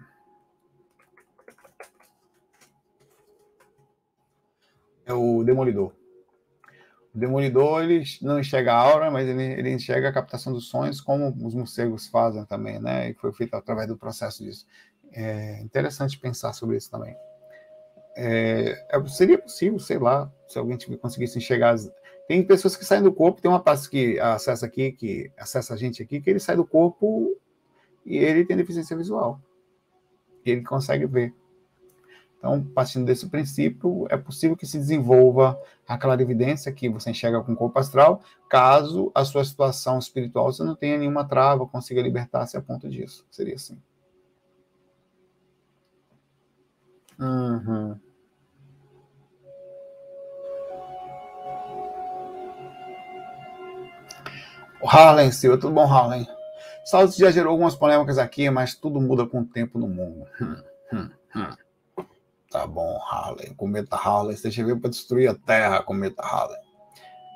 É 5.05 5.13
o 5.13 5.43
Demolidor. 5.43 5.93
Demolidor 7.13 7.83
ele 7.83 8.03
não 8.21 8.39
enxerga 8.39 8.73
a 8.73 8.77
aura, 8.77 9.11
mas 9.11 9.27
ele, 9.27 9.43
ele 9.43 9.69
enxerga 9.71 10.09
a 10.09 10.13
captação 10.13 10.53
dos 10.53 10.69
sonhos, 10.69 11.01
como 11.01 11.27
os 11.45 11.53
morcegos 11.53 12.07
fazem 12.07 12.45
também, 12.45 12.79
né? 12.79 13.09
E 13.09 13.13
foi 13.15 13.33
feito 13.33 13.53
através 13.53 13.87
do 13.87 13.97
processo 13.97 14.43
disso. 14.43 14.65
É 15.11 15.59
interessante 15.61 16.17
pensar 16.17 16.53
sobre 16.53 16.77
isso 16.77 16.89
também. 16.89 17.13
É, 18.15 18.85
é 18.89 19.07
seria 19.07 19.37
possível, 19.37 19.77
sei 19.77 19.99
lá, 19.99 20.31
se 20.47 20.57
alguém 20.57 20.77
conseguisse 20.97 21.37
enxergar. 21.37 21.71
As... 21.71 21.91
Tem 22.29 22.41
pessoas 22.45 22.77
que 22.77 22.85
saem 22.85 23.03
do 23.03 23.11
corpo, 23.11 23.41
tem 23.41 23.51
uma 23.51 23.61
parte 23.61 23.89
que 23.89 24.17
acessa 24.19 24.65
aqui, 24.65 24.93
que 24.93 25.29
acessa 25.37 25.73
a 25.73 25.77
gente 25.77 26.01
aqui, 26.01 26.21
que 26.21 26.29
ele 26.29 26.39
sai 26.39 26.55
do 26.55 26.65
corpo 26.65 27.37
e 28.05 28.17
ele 28.17 28.45
tem 28.45 28.55
deficiência 28.55 28.95
visual. 28.95 29.41
Ele 30.45 30.63
consegue 30.63 31.05
ver. 31.05 31.33
Então, 32.41 32.63
partindo 32.63 33.05
desse 33.05 33.29
princípio, 33.29 34.07
é 34.09 34.17
possível 34.17 34.57
que 34.57 34.65
se 34.65 34.79
desenvolva 34.79 35.61
a 35.87 35.95
clarividência 35.95 36.71
que 36.71 36.89
você 36.89 37.11
enxerga 37.11 37.39
com 37.43 37.53
o 37.53 37.55
corpo 37.55 37.77
astral, 37.77 38.23
caso 38.49 39.11
a 39.13 39.23
sua 39.23 39.45
situação 39.45 39.99
espiritual 39.99 40.51
você 40.51 40.63
não 40.63 40.75
tenha 40.75 40.97
nenhuma 40.97 41.23
trava, 41.23 41.67
consiga 41.67 42.01
libertar-se 42.01 42.57
a 42.57 42.61
ponto 42.61 42.89
disso. 42.89 43.23
Seria 43.29 43.53
assim. 43.53 43.79
Uhum. 47.19 47.99
O 54.81 54.87
Harlem, 54.87 55.31
Silva, 55.31 55.59
tudo 55.59 55.75
bom, 55.75 55.85
Harlem? 55.85 56.27
Saúde 56.83 57.19
já 57.19 57.29
gerou 57.29 57.51
algumas 57.51 57.75
polêmicas 57.75 58.17
aqui, 58.17 58.49
mas 58.49 58.73
tudo 58.73 58.99
muda 58.99 59.27
com 59.27 59.41
o 59.41 59.45
tempo 59.45 59.77
no 59.77 59.87
mundo. 59.87 60.25
Hum, 60.41 60.55
hum, 60.91 61.09
hum. 61.35 61.70
Tá 62.51 62.67
bom, 62.67 62.99
Harley. 63.09 63.55
Cometa 63.55 63.95
Harley. 63.95 64.35
Você 64.35 64.49
veio 64.49 64.77
para 64.77 64.89
destruir 64.89 65.29
a 65.29 65.33
Terra, 65.33 65.81
cometa 65.81 66.21
Harley. 66.21 66.59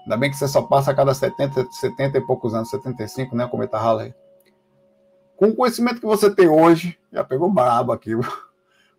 Ainda 0.03 0.17
bem 0.17 0.29
que 0.29 0.37
você 0.37 0.47
só 0.47 0.61
passa 0.61 0.91
a 0.91 0.93
cada 0.93 1.13
70, 1.13 1.71
70 1.71 2.17
e 2.17 2.21
poucos 2.21 2.53
anos, 2.53 2.69
75, 2.69 3.35
né, 3.35 3.47
cometa 3.47 3.77
Harley? 3.77 4.13
Com 5.37 5.47
o 5.47 5.55
conhecimento 5.55 6.01
que 6.01 6.05
você 6.05 6.33
tem 6.33 6.47
hoje, 6.47 6.99
já 7.11 7.23
pegou 7.23 7.49
brabo 7.51 7.91
aqui. 7.91 8.11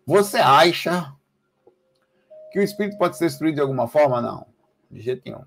Você 0.05 0.37
acha 0.37 1.13
que 2.51 2.59
o 2.59 2.63
espírito 2.63 2.97
pode 2.97 3.17
ser 3.17 3.25
destruído 3.25 3.55
de 3.55 3.61
alguma 3.61 3.87
forma? 3.87 4.19
Não, 4.19 4.47
de 4.89 5.01
jeito 5.01 5.21
nenhum. 5.25 5.43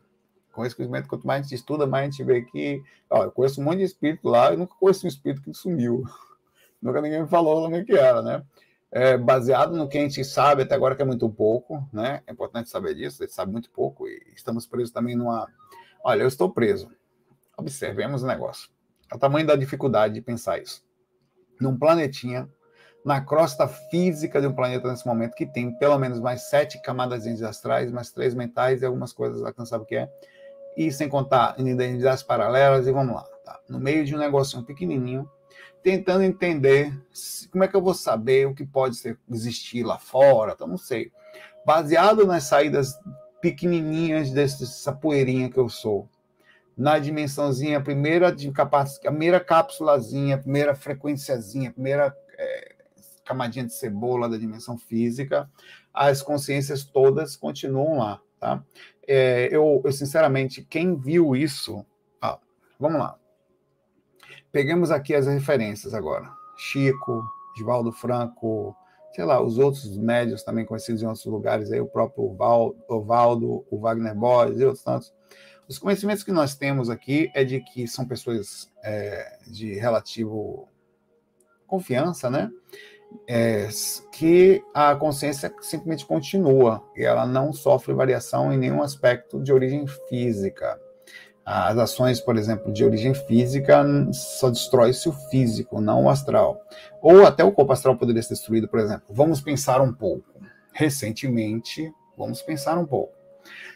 Com 0.52 0.64
esse 0.64 0.74
conhecimento, 0.74 1.08
quanto 1.08 1.26
mais 1.26 1.40
a 1.40 1.42
gente 1.42 1.54
estuda, 1.54 1.86
mais 1.86 2.08
a 2.08 2.10
gente 2.10 2.24
vê 2.24 2.42
que. 2.42 2.82
Ó, 3.08 3.24
eu 3.24 3.30
conheço 3.30 3.60
um 3.60 3.64
monte 3.64 3.78
de 3.78 3.84
espírito 3.84 4.28
lá, 4.28 4.52
eu 4.52 4.58
nunca 4.58 4.74
conheço 4.78 5.06
um 5.06 5.08
espírito 5.08 5.42
que 5.42 5.54
sumiu. 5.54 6.04
nunca 6.80 7.00
ninguém 7.00 7.22
me 7.22 7.28
falou 7.28 7.66
o 7.66 7.84
que 7.84 7.92
era, 7.92 8.22
né? 8.22 8.44
É, 8.92 9.16
baseado 9.16 9.76
no 9.76 9.88
que 9.88 9.98
a 9.98 10.00
gente 10.00 10.24
sabe 10.24 10.62
até 10.62 10.74
agora, 10.74 10.96
que 10.96 11.02
é 11.02 11.04
muito 11.04 11.28
pouco, 11.28 11.86
né? 11.92 12.22
É 12.26 12.32
importante 12.32 12.68
saber 12.68 12.94
disso, 12.94 13.22
a 13.22 13.26
gente 13.26 13.34
sabe 13.34 13.52
muito 13.52 13.70
pouco 13.70 14.08
e 14.08 14.20
estamos 14.34 14.66
presos 14.66 14.90
também 14.90 15.14
numa. 15.14 15.46
Olha, 16.02 16.22
eu 16.22 16.28
estou 16.28 16.50
preso. 16.50 16.90
Observemos 17.56 18.22
o 18.22 18.26
negócio. 18.26 18.70
É 19.12 19.14
o 19.14 19.18
tamanho 19.18 19.46
da 19.46 19.54
dificuldade 19.54 20.14
de 20.14 20.20
pensar 20.20 20.60
isso. 20.60 20.82
Num 21.60 21.78
planetinha, 21.78 22.48
na 23.04 23.20
crosta 23.20 23.68
física 23.68 24.40
de 24.40 24.46
um 24.46 24.52
planeta 24.52 24.88
nesse 24.88 25.06
momento, 25.06 25.34
que 25.34 25.46
tem 25.46 25.72
pelo 25.78 25.98
menos 25.98 26.18
mais 26.18 26.48
sete 26.48 26.80
camadas 26.82 27.26
astrais, 27.42 27.92
mais 27.92 28.10
três 28.10 28.34
mentais 28.34 28.82
e 28.82 28.86
algumas 28.86 29.12
coisas 29.12 29.40
lá 29.40 29.52
que 29.52 29.58
não 29.58 29.66
sabe 29.66 29.84
o 29.84 29.86
que 29.86 29.96
é. 29.96 30.08
e 30.76 30.90
sem 30.90 31.08
contar 31.08 31.58
identidades 31.58 32.22
paralelas, 32.22 32.86
e 32.86 32.92
vamos 32.92 33.14
lá, 33.14 33.24
tá? 33.44 33.60
No 33.68 33.78
meio 33.78 34.04
de 34.04 34.14
um 34.14 34.18
negocinho 34.18 34.64
pequenininho, 34.64 35.28
tentando 35.82 36.22
entender 36.22 36.92
como 37.50 37.64
é 37.64 37.68
que 37.68 37.76
eu 37.76 37.82
vou 37.82 37.94
saber 37.94 38.46
o 38.46 38.54
que 38.54 38.66
pode 38.66 38.96
ser, 38.96 39.18
existir 39.30 39.82
lá 39.82 39.98
fora, 39.98 40.52
então 40.52 40.66
não 40.66 40.76
sei. 40.76 41.10
Baseado 41.64 42.26
nas 42.26 42.44
saídas 42.44 42.98
pequenininhas 43.40 44.30
dessa 44.30 44.92
poeirinha 44.92 45.50
que 45.50 45.58
eu 45.58 45.68
sou, 45.68 46.08
na 46.76 46.98
dimensãozinha, 46.98 47.78
a 47.78 47.82
primeira, 47.82 48.28
a 48.28 49.10
primeira 49.10 49.40
cápsulazinha, 49.40 50.36
a 50.36 50.38
primeira 50.38 50.74
frequenciazinha, 50.74 51.70
a 51.70 51.72
primeira 51.72 52.16
é, 52.38 52.74
camadinha 53.24 53.66
de 53.66 53.74
cebola 53.74 54.28
da 54.28 54.38
dimensão 54.38 54.78
física, 54.78 55.50
as 55.92 56.22
consciências 56.22 56.84
todas 56.84 57.36
continuam 57.36 57.98
lá, 57.98 58.20
tá? 58.38 58.64
É, 59.06 59.48
eu, 59.50 59.82
eu, 59.84 59.92
sinceramente, 59.92 60.64
quem 60.64 60.96
viu 60.96 61.34
isso, 61.34 61.84
ah, 62.20 62.38
vamos 62.78 63.00
lá. 63.00 63.18
Peguemos 64.52 64.90
aqui 64.90 65.14
as 65.14 65.26
referências 65.26 65.94
agora. 65.94 66.30
Chico, 66.56 67.24
Oswaldo 67.56 67.92
Franco, 67.92 68.76
sei 69.12 69.24
lá, 69.24 69.40
os 69.40 69.58
outros 69.58 69.96
médios 69.96 70.42
também 70.42 70.64
conhecidos 70.64 71.02
em 71.02 71.06
outros 71.06 71.24
lugares, 71.26 71.70
aí 71.72 71.80
o 71.80 71.86
próprio 71.86 72.36
Ovaldo, 72.88 73.64
o 73.70 73.78
Wagner 73.78 74.14
Borges 74.14 74.60
e 74.60 74.64
outros 74.64 74.84
tantos. 74.84 75.12
Os 75.68 75.78
conhecimentos 75.78 76.24
que 76.24 76.32
nós 76.32 76.56
temos 76.56 76.90
aqui 76.90 77.30
é 77.34 77.44
de 77.44 77.60
que 77.60 77.86
são 77.86 78.04
pessoas 78.04 78.70
é, 78.82 79.38
de 79.46 79.74
relativo 79.74 80.68
confiança, 81.66 82.28
né? 82.28 82.50
É, 83.28 83.68
que 84.12 84.62
a 84.74 84.94
consciência 84.94 85.52
simplesmente 85.60 86.06
continua 86.06 86.82
e 86.96 87.04
ela 87.04 87.26
não 87.26 87.52
sofre 87.52 87.92
variação 87.92 88.52
em 88.52 88.58
nenhum 88.58 88.82
aspecto 88.82 89.40
de 89.40 89.52
origem 89.52 89.86
física. 90.08 90.80
As 91.44 91.76
ações, 91.78 92.20
por 92.20 92.36
exemplo, 92.36 92.72
de 92.72 92.84
origem 92.84 93.14
física 93.14 93.84
só 94.12 94.50
destrói-se 94.50 95.08
o 95.08 95.12
físico, 95.12 95.80
não 95.80 96.04
o 96.04 96.10
astral. 96.10 96.60
Ou 97.02 97.26
até 97.26 97.42
o 97.42 97.52
corpo 97.52 97.72
astral 97.72 97.96
poderia 97.96 98.22
ser 98.22 98.34
destruído, 98.34 98.68
por 98.68 98.78
exemplo. 98.78 99.04
Vamos 99.10 99.40
pensar 99.40 99.80
um 99.80 99.92
pouco. 99.92 100.24
Recentemente, 100.72 101.92
vamos 102.16 102.42
pensar 102.42 102.78
um 102.78 102.86
pouco 102.86 103.20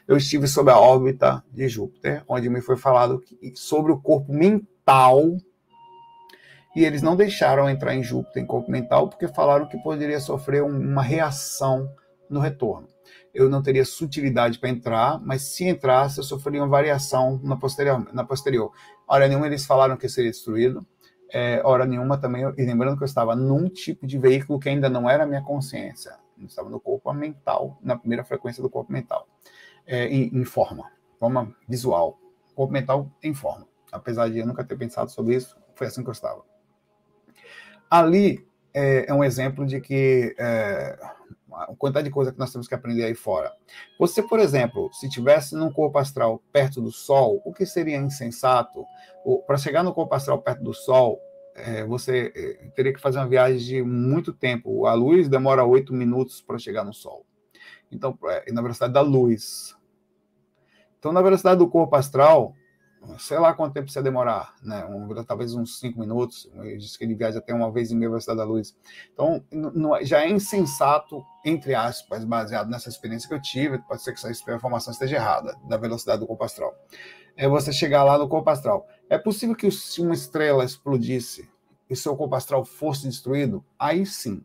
eu 0.07 0.17
estive 0.17 0.47
sob 0.47 0.71
a 0.71 0.79
órbita 0.79 1.43
de 1.51 1.69
Júpiter, 1.69 2.23
onde 2.29 2.49
me 2.51 2.61
foi 2.61 2.77
falado 2.77 3.23
sobre 3.55 3.93
o 3.93 4.01
corpo 4.01 4.33
mental. 4.33 5.37
E 6.77 6.85
eles 6.85 7.03
não 7.03 7.17
deixaram 7.17 7.71
entrar 7.71 7.95
em 7.95 8.03
Júpiter 8.03 8.43
em 8.43 8.47
corpo 8.47 8.71
mental 8.71 9.09
porque 9.09 9.29
falaram 9.29 9.69
que 9.69 9.79
poderia 9.79 10.21
sofrer 10.21 10.63
uma 10.63 11.03
reação 11.03 11.89
no 12.29 12.41
retorno. 12.41 12.89
Eu 13.35 13.49
não 13.49 13.63
teria 13.63 13.85
sutilidade 13.85 14.59
para 14.59 14.69
entrar, 14.69 15.21
mas 15.21 15.43
se 15.43 15.65
entrasse, 15.69 16.19
eu 16.19 16.25
sofreria 16.25 16.63
uma 16.63 16.69
variação 16.69 17.41
na 17.43 17.57
posterior. 17.57 18.07
Na 18.13 18.25
posterior. 18.25 18.73
Hora 19.07 19.27
nenhuma 19.27 19.47
eles 19.47 19.67
falaram 19.67 19.97
que 19.97 20.09
seria 20.09 20.31
destruído. 20.31 20.87
É, 21.33 21.61
hora 21.65 21.85
nenhuma 21.85 22.17
também, 22.17 22.45
e 22.57 22.65
lembrando 22.65 22.97
que 22.97 23.03
eu 23.03 23.07
estava 23.07 23.35
num 23.35 23.69
tipo 23.69 24.07
de 24.07 24.19
veículo 24.19 24.61
que 24.61 24.69
ainda 24.69 24.89
não 24.89 25.11
era 25.11 25.27
minha 25.27 25.43
consciência. 25.43 26.17
Eu 26.39 26.47
estava 26.47 26.71
no 26.71 26.79
corpo 26.79 27.13
mental, 27.13 27.77
na 27.83 27.97
primeira 27.97 28.23
frequência 28.25 28.63
do 28.63 28.71
corpo 28.71 28.93
mental 28.93 29.27
é, 29.87 30.07
em, 30.07 30.31
em, 30.33 30.45
forma, 30.45 30.91
forma 31.19 31.55
visual. 31.69 32.19
Corpo 32.55 32.73
mental 32.73 33.11
em 33.23 33.35
forma. 33.35 33.67
Apesar 33.93 34.29
de 34.29 34.39
eu 34.39 34.47
nunca 34.47 34.65
ter 34.65 34.77
pensado 34.77 35.11
sobre 35.11 35.37
isso, 35.37 35.57
foi 35.75 35.87
assim 35.87 36.03
que 36.03 36.09
eu 36.09 36.13
estava. 36.13 36.43
Ali 37.91 38.47
é, 38.73 39.11
é 39.11 39.15
um 39.15 39.23
exemplo 39.23 39.67
de 39.67 39.81
que 39.81 40.35
a 41.57 41.75
quantidade 41.77 42.09
de 42.09 42.13
coisa 42.13 42.33
que 42.33 42.39
nós 42.39 42.53
temos 42.53 42.69
que 42.69 42.75
aprender 42.75 43.05
aí 43.05 43.15
fora. 43.15 43.53
Você, 43.99 44.23
por 44.23 44.41
exemplo, 44.41 44.91
se 44.93 45.09
tivesse 45.09 45.55
num 45.55 45.73
corpo 45.73 45.99
astral 45.99 46.43
perto 46.53 46.81
do 46.81 46.91
Sol, 46.91 47.41
o 47.45 47.53
que 47.53 47.65
seria 47.65 47.97
insensato? 47.97 48.85
Para 49.47 49.57
chegar 49.57 49.83
no 49.83 49.95
corpo 49.95 50.15
astral 50.15 50.41
perto 50.41 50.63
do 50.63 50.75
Sol, 50.75 51.21
é, 51.55 51.85
você 51.85 52.33
é, 52.35 52.69
teria 52.75 52.93
que 52.93 53.01
fazer 53.01 53.19
uma 53.19 53.29
viagem 53.29 53.59
de 53.59 53.83
muito 53.83 54.33
tempo. 54.33 54.87
A 54.87 54.95
luz 54.95 55.29
demora 55.29 55.65
oito 55.65 55.95
minutos 55.95 56.43
para 56.43 56.59
chegar 56.59 56.85
no 56.85 56.93
Sol. 56.93 57.25
Então, 57.91 58.19
é, 58.25 58.53
na 58.53 58.61
velocidade 58.61 58.93
da 58.93 59.01
luz. 59.01 59.77
Então, 60.99 61.13
na 61.13 61.23
velocidade 61.23 61.59
do 61.59 61.69
corpo 61.69 61.95
astral, 61.95 62.55
sei 63.19 63.39
lá 63.39 63.53
quanto 63.53 63.75
tempo 63.75 63.85
precisa 63.85 64.03
demorar, 64.03 64.55
né? 64.63 64.85
Um, 64.85 65.25
talvez 65.25 65.55
uns 65.55 65.79
cinco 65.79 65.99
minutos. 65.99 66.51
Ele 66.55 66.77
disse 66.77 66.99
que 66.99 67.05
ele 67.05 67.15
viaja 67.15 67.39
até 67.39 67.55
uma 67.55 67.71
vez 67.71 67.91
e 67.91 67.95
meia 67.95 68.09
velocidade 68.09 68.39
da 68.39 68.45
luz. 68.45 68.77
Então, 69.13 69.45
não, 69.51 69.97
é, 69.97 70.05
já 70.05 70.23
é 70.23 70.31
insensato, 70.31 71.25
entre 71.45 71.75
aspas, 71.75 72.25
baseado 72.25 72.69
nessa 72.69 72.89
experiência 72.89 73.29
que 73.29 73.35
eu 73.35 73.41
tive, 73.41 73.79
pode 73.79 74.03
ser 74.03 74.13
que 74.13 74.27
essa 74.27 74.55
informação 74.55 74.93
esteja 74.93 75.17
errada, 75.17 75.57
da 75.69 75.77
velocidade 75.77 76.21
do 76.21 76.27
corpo 76.27 76.45
astral. 76.45 76.75
É 77.37 77.49
você 77.49 77.73
chegar 77.73 78.05
lá 78.05 78.17
no 78.19 78.29
corpo 78.29 78.51
astral. 78.51 78.87
É 79.09 79.19
possível 79.19 79.55
que 79.55 79.71
se 79.71 80.01
uma 80.01 80.15
estrela 80.15 80.65
explodisse 80.65 81.49
e 81.91 81.97
seu 81.97 82.17
corpo 82.17 82.35
astral 82.35 82.65
fosse 82.65 83.09
destruído? 83.09 83.65
Aí 83.79 84.07
sim, 84.07 84.45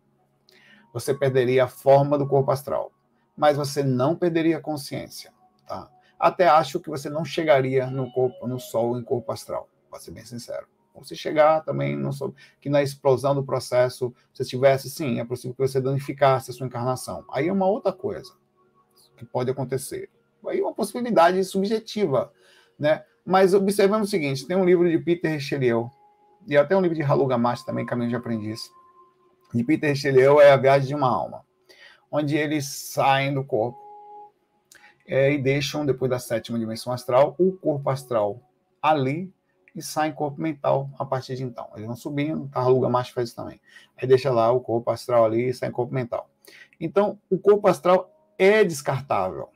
você 0.94 1.14
perderia 1.14 1.66
a 1.66 1.68
forma 1.68 2.18
do 2.18 2.28
corpo 2.28 2.52
astral 2.52 2.92
mas 3.40 3.56
você 3.56 3.82
não 3.82 4.18
perderia 4.18 4.58
a 4.58 4.62
consciência. 4.62 5.32
Tá? 5.66 5.90
Até 6.20 6.48
acho 6.48 6.80
que 6.80 6.90
você 6.90 7.10
não 7.10 7.24
chegaria 7.24 7.88
no 7.88 8.12
corpo, 8.12 8.46
no 8.48 8.60
sol 8.60 8.98
em 8.98 9.04
corpo 9.04 9.32
astral, 9.32 9.70
para 9.90 10.00
ser 10.00 10.12
bem 10.12 10.26
sincero. 10.26 10.68
Ou 10.94 11.04
se 11.04 11.16
chegar 11.16 11.62
também, 11.62 11.96
não 11.96 12.12
sou, 12.12 12.34
que 12.60 12.70
na 12.70 12.84
explosão 12.84 13.34
do 13.34 13.44
processo, 13.44 14.14
se 14.34 14.44
tivesse, 14.44 14.90
sim, 14.90 15.20
é 15.20 15.26
possível 15.26 15.56
que 15.56 15.66
você 15.66 15.80
danificasse 15.80 16.52
a 16.52 16.54
sua 16.54 16.68
encarnação. 16.68 17.24
Aí 17.32 17.48
é 17.48 17.54
uma 17.54 17.68
outra 17.68 17.94
coisa 17.94 18.34
que 19.16 19.26
pode 19.26 19.50
acontecer. 19.50 20.10
Aí 20.48 20.60
é 20.60 20.62
uma 20.62 20.74
possibilidade 20.74 21.42
subjetiva, 21.44 22.34
né? 22.78 23.04
Mas 23.26 23.54
observamos 23.54 24.08
o 24.08 24.12
seguinte, 24.12 24.46
tem 24.46 24.58
um 24.58 24.66
livro 24.66 24.90
de 24.90 24.98
Peter 24.98 25.32
Richelieu, 25.32 25.90
e 26.48 26.58
até 26.58 26.76
um 26.76 26.82
livro 26.82 26.96
de 26.96 27.02
Ralu 27.02 27.28
Gamache 27.28 27.66
também, 27.66 27.86
Caminho 27.86 28.10
de 28.10 28.16
Aprendiz. 28.16 28.70
De 29.54 29.64
Peter 29.64 29.90
Richelieu 29.90 30.42
é 30.42 30.52
A 30.52 30.58
Viagem 30.58 30.88
de 30.88 30.96
uma 30.96 31.08
Alma 31.08 31.44
onde 32.12 32.36
eles 32.36 32.66
saem 32.66 33.34
do 33.34 33.44
corpo 33.44 33.80
é, 35.10 35.34
e 35.34 35.40
deixam, 35.40 35.84
depois 35.84 36.12
da 36.12 36.20
sétima 36.20 36.60
dimensão 36.60 36.94
astral, 36.94 37.36
o 37.40 37.52
corpo 37.52 37.90
astral 37.90 38.40
ali 38.80 39.34
e 39.76 39.82
saem 39.82 40.14
corpo 40.14 40.40
mental 40.40 40.88
a 41.00 41.04
partir 41.04 41.36
de 41.36 41.44
então. 41.44 41.68
Eles 41.74 41.88
vão 41.88 41.96
subindo, 41.96 42.48
Tarluga 42.50 42.88
Macho 42.90 43.12
faz 43.14 43.30
isso 43.30 43.36
também. 43.36 43.60
Aí 43.98 44.08
deixa 44.08 44.32
lá 44.32 44.52
o 44.52 44.62
corpo 44.62 44.92
astral 44.92 45.26
ali 45.26 45.50
e 45.50 45.54
sai 45.54 45.72
corpo 45.72 45.94
mental. 45.94 46.30
Então, 46.80 47.20
o 47.28 47.40
corpo 47.40 47.68
astral 47.68 48.14
é 48.38 48.64
descartável 48.64 49.50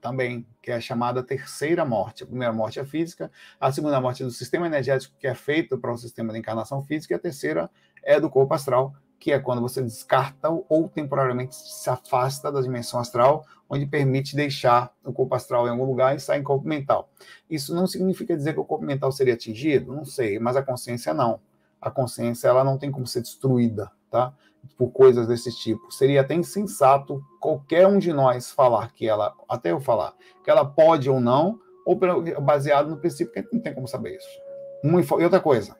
também, 0.00 0.44
que 0.60 0.72
é 0.72 0.74
a 0.74 0.80
chamada 0.80 1.22
terceira 1.22 1.84
morte. 1.84 2.24
A 2.24 2.26
primeira 2.26 2.52
morte 2.52 2.80
é 2.80 2.84
física, 2.84 3.30
a 3.60 3.70
segunda 3.70 4.00
morte 4.00 4.22
é 4.22 4.26
do 4.26 4.32
sistema 4.32 4.66
energético, 4.66 5.16
que 5.18 5.26
é 5.28 5.34
feito 5.36 5.78
para 5.78 5.92
o 5.92 5.96
sistema 5.96 6.32
de 6.32 6.40
encarnação 6.40 6.82
física, 6.82 7.14
e 7.14 7.16
a 7.16 7.20
terceira 7.20 7.70
é 8.02 8.18
do 8.18 8.28
corpo 8.28 8.52
astral, 8.52 8.92
que 9.20 9.32
é 9.32 9.38
quando 9.38 9.62
você 9.62 9.80
descarta 9.80 10.50
ou 10.68 10.88
temporariamente 10.88 11.54
se 11.54 11.88
afasta 11.88 12.52
da 12.52 12.60
dimensão 12.60 13.00
astral, 13.00 13.46
onde 13.74 13.86
permite 13.86 14.36
deixar 14.36 14.92
o 15.04 15.12
corpo 15.12 15.34
astral 15.34 15.66
em 15.66 15.70
algum 15.70 15.84
lugar 15.84 16.14
e 16.14 16.20
sair 16.20 16.40
em 16.40 16.44
corpo 16.44 16.66
mental. 16.66 17.10
Isso 17.50 17.74
não 17.74 17.86
significa 17.86 18.36
dizer 18.36 18.54
que 18.54 18.60
o 18.60 18.64
corpo 18.64 18.84
mental 18.84 19.10
seria 19.10 19.34
atingido, 19.34 19.92
não 19.92 20.04
sei, 20.04 20.38
mas 20.38 20.56
a 20.56 20.62
consciência 20.62 21.12
não. 21.12 21.40
A 21.80 21.90
consciência 21.90 22.48
ela 22.48 22.64
não 22.64 22.78
tem 22.78 22.90
como 22.90 23.06
ser 23.06 23.20
destruída, 23.20 23.90
tá? 24.10 24.32
Por 24.78 24.90
coisas 24.90 25.26
desse 25.26 25.50
tipo. 25.52 25.92
Seria 25.92 26.20
até 26.20 26.34
insensato 26.34 27.22
qualquer 27.40 27.86
um 27.86 27.98
de 27.98 28.12
nós 28.12 28.50
falar 28.50 28.92
que 28.92 29.06
ela, 29.06 29.34
até 29.48 29.72
eu 29.72 29.80
falar, 29.80 30.14
que 30.42 30.50
ela 30.50 30.64
pode 30.64 31.10
ou 31.10 31.20
não, 31.20 31.58
ou 31.84 31.98
baseado 32.40 32.88
no 32.88 32.96
princípio 32.96 33.32
que 33.32 33.54
não 33.54 33.60
tem 33.60 33.74
como 33.74 33.86
saber 33.86 34.16
isso. 34.16 34.40
Uma, 34.82 35.00
e 35.00 35.24
outra 35.24 35.40
coisa, 35.40 35.76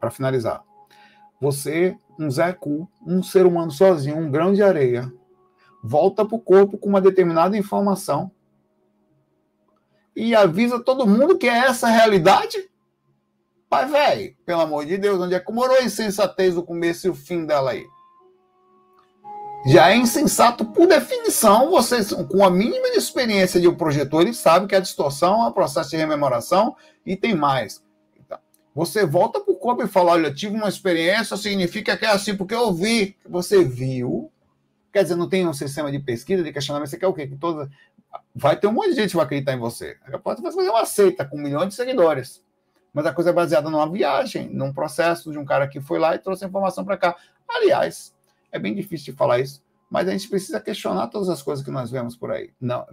para 0.00 0.10
finalizar. 0.10 0.62
Você 1.40 1.96
um 2.18 2.30
Zé 2.30 2.52
Cu, 2.52 2.90
um 3.06 3.22
ser 3.22 3.46
humano 3.46 3.70
sozinho, 3.70 4.18
um 4.18 4.30
grão 4.30 4.52
de 4.52 4.62
areia, 4.62 5.12
volta 5.88 6.22
para 6.22 6.36
o 6.36 6.40
corpo 6.40 6.76
com 6.76 6.90
uma 6.90 7.00
determinada 7.00 7.56
informação 7.56 8.30
e 10.14 10.34
avisa 10.34 10.78
todo 10.78 11.06
mundo 11.06 11.38
que 11.38 11.48
é 11.48 11.56
essa 11.60 11.86
a 11.86 11.90
realidade? 11.90 12.68
Pai, 13.70 13.86
velho, 13.86 14.36
pelo 14.44 14.60
amor 14.60 14.84
de 14.84 14.98
Deus, 14.98 15.18
onde 15.18 15.34
é 15.34 15.40
que 15.40 15.50
morou 15.50 15.78
a 15.78 15.82
insensatez 15.82 16.58
o 16.58 16.62
começo 16.62 17.06
e 17.06 17.10
o 17.10 17.14
fim 17.14 17.46
dela 17.46 17.70
aí? 17.70 17.86
Já 19.66 19.90
é 19.90 19.96
insensato 19.96 20.64
por 20.66 20.86
definição, 20.86 21.70
vocês 21.70 22.12
com 22.12 22.44
a 22.44 22.50
mínima 22.50 22.88
experiência 22.88 23.58
de 23.58 23.66
um 23.66 23.74
projetor, 23.74 24.22
ele 24.22 24.34
sabe 24.34 24.66
que 24.66 24.76
a 24.76 24.80
distorção 24.80 25.42
é 25.42 25.48
um 25.48 25.52
processo 25.52 25.90
de 25.90 25.96
rememoração 25.96 26.76
e 27.04 27.16
tem 27.16 27.34
mais. 27.34 27.82
Você 28.74 29.06
volta 29.06 29.40
para 29.40 29.52
o 29.52 29.56
corpo 29.56 29.82
e 29.82 29.88
fala: 29.88 30.12
Olha, 30.12 30.32
tive 30.32 30.54
uma 30.54 30.68
experiência, 30.68 31.36
significa 31.36 31.96
que 31.96 32.04
é 32.04 32.10
assim, 32.10 32.36
porque 32.36 32.54
eu 32.54 32.72
vi. 32.72 33.16
Você 33.28 33.64
viu. 33.64 34.30
Quer 34.92 35.02
dizer, 35.02 35.16
não 35.16 35.28
tem 35.28 35.46
um 35.46 35.52
sistema 35.52 35.90
de 35.92 35.98
pesquisa, 35.98 36.42
de 36.42 36.52
questionamento. 36.52 36.88
Você 36.88 36.98
quer 36.98 37.06
o 37.06 37.12
quê? 37.12 37.26
Que 37.26 37.36
toda... 37.36 37.70
Vai 38.34 38.58
ter 38.58 38.66
um 38.66 38.72
monte 38.72 38.90
de 38.90 38.94
gente 38.96 39.10
que 39.10 39.16
vai 39.16 39.26
acreditar 39.26 39.52
em 39.52 39.58
você. 39.58 39.96
Pode 40.22 40.40
fazer 40.40 40.70
uma 40.70 40.86
seita 40.86 41.24
com 41.24 41.36
milhões 41.36 41.68
de 41.68 41.74
seguidores. 41.74 42.42
Mas 42.92 43.04
a 43.04 43.12
coisa 43.12 43.30
é 43.30 43.32
baseada 43.32 43.68
numa 43.68 43.88
viagem, 43.88 44.48
num 44.48 44.72
processo 44.72 45.30
de 45.30 45.38
um 45.38 45.44
cara 45.44 45.68
que 45.68 45.78
foi 45.78 45.98
lá 45.98 46.14
e 46.14 46.18
trouxe 46.18 46.44
a 46.44 46.48
informação 46.48 46.84
para 46.84 46.96
cá. 46.96 47.16
Aliás, 47.46 48.14
é 48.50 48.58
bem 48.58 48.74
difícil 48.74 49.12
de 49.12 49.18
falar 49.18 49.40
isso, 49.40 49.62
mas 49.90 50.08
a 50.08 50.10
gente 50.10 50.28
precisa 50.28 50.58
questionar 50.58 51.08
todas 51.08 51.28
as 51.28 51.42
coisas 51.42 51.62
que 51.62 51.70
nós 51.70 51.90
vemos 51.90 52.16
por 52.16 52.30
aí. 52.30 52.50
Não, 52.58 52.86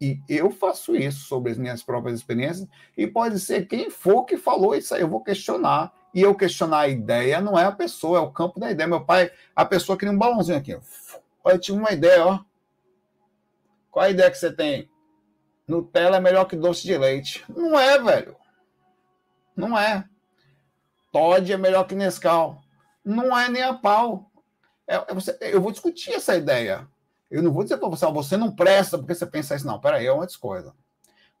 E 0.00 0.18
eu 0.26 0.50
faço 0.50 0.96
isso 0.96 1.26
sobre 1.26 1.52
as 1.52 1.58
minhas 1.58 1.82
próprias 1.82 2.18
experiências, 2.18 2.66
e 2.96 3.06
pode 3.06 3.38
ser 3.38 3.66
quem 3.66 3.90
for 3.90 4.24
que 4.24 4.38
falou 4.38 4.74
isso 4.74 4.94
aí, 4.94 5.02
eu 5.02 5.08
vou 5.08 5.20
questionar. 5.20 5.92
E 6.12 6.22
eu 6.22 6.34
questionar 6.34 6.80
a 6.80 6.88
ideia 6.88 7.40
não 7.40 7.56
é 7.56 7.64
a 7.64 7.70
pessoa, 7.70 8.18
é 8.18 8.20
o 8.20 8.32
campo 8.32 8.58
da 8.58 8.70
ideia. 8.70 8.88
Meu 8.88 9.04
pai, 9.04 9.30
a 9.54 9.64
pessoa 9.64 9.96
queria 9.96 10.12
um 10.12 10.18
balãozinho 10.18 10.58
aqui. 10.58 10.76
Olha, 11.50 11.56
eu 11.56 11.60
tive 11.60 11.78
uma 11.78 11.90
ideia, 11.90 12.24
ó. 12.24 12.38
Qual 13.90 14.04
a 14.04 14.10
ideia 14.10 14.30
que 14.30 14.38
você 14.38 14.52
tem? 14.52 14.88
Nutella 15.66 16.18
é 16.18 16.20
melhor 16.20 16.44
que 16.44 16.54
doce 16.54 16.82
de 16.84 16.96
leite. 16.96 17.44
Não 17.48 17.78
é, 17.78 17.98
velho. 17.98 18.36
Não 19.56 19.76
é. 19.76 20.04
Todd 21.10 21.52
é 21.52 21.56
melhor 21.56 21.84
que 21.88 21.96
Nescau. 21.96 22.62
Não 23.04 23.36
é 23.36 23.48
nem 23.48 23.64
a 23.64 23.74
pau. 23.74 24.30
É, 24.86 24.94
é 25.08 25.14
você, 25.14 25.36
eu 25.40 25.60
vou 25.60 25.72
discutir 25.72 26.12
essa 26.12 26.36
ideia. 26.36 26.88
Eu 27.28 27.42
não 27.42 27.52
vou 27.52 27.64
dizer 27.64 27.78
para 27.78 27.88
você, 27.88 28.06
oh, 28.06 28.12
você 28.12 28.36
não 28.36 28.54
presta 28.54 28.96
porque 28.96 29.14
você 29.14 29.26
pensa 29.26 29.56
isso. 29.56 29.66
Não, 29.66 29.80
peraí, 29.80 30.06
é 30.06 30.12
uma 30.12 30.26
coisa. 30.40 30.72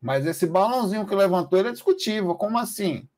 Mas 0.00 0.26
esse 0.26 0.44
balãozinho 0.44 1.06
que 1.06 1.14
levantou, 1.14 1.56
ele 1.56 1.68
é 1.68 1.72
discutível. 1.72 2.34
Como 2.34 2.58
assim? 2.58 3.08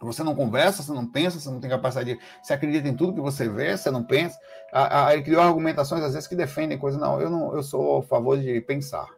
Você 0.00 0.22
não 0.22 0.34
conversa, 0.34 0.82
você 0.82 0.92
não 0.92 1.06
pensa, 1.06 1.40
você 1.40 1.48
não 1.48 1.60
tem 1.60 1.70
capacidade 1.70 2.14
de. 2.14 2.20
Você 2.42 2.52
acredita 2.52 2.86
em 2.86 2.94
tudo 2.94 3.14
que 3.14 3.20
você 3.20 3.48
vê, 3.48 3.76
você 3.76 3.90
não 3.90 4.04
pensa. 4.04 4.38
Aí 4.72 5.22
criou 5.22 5.42
argumentações, 5.42 6.02
às 6.02 6.12
vezes, 6.12 6.28
que 6.28 6.36
defendem 6.36 6.78
coisas. 6.78 7.00
Não, 7.00 7.20
eu 7.20 7.30
não, 7.30 7.54
eu 7.54 7.62
sou 7.62 7.98
a 7.98 8.02
favor 8.02 8.38
de 8.38 8.60
pensar 8.60 9.08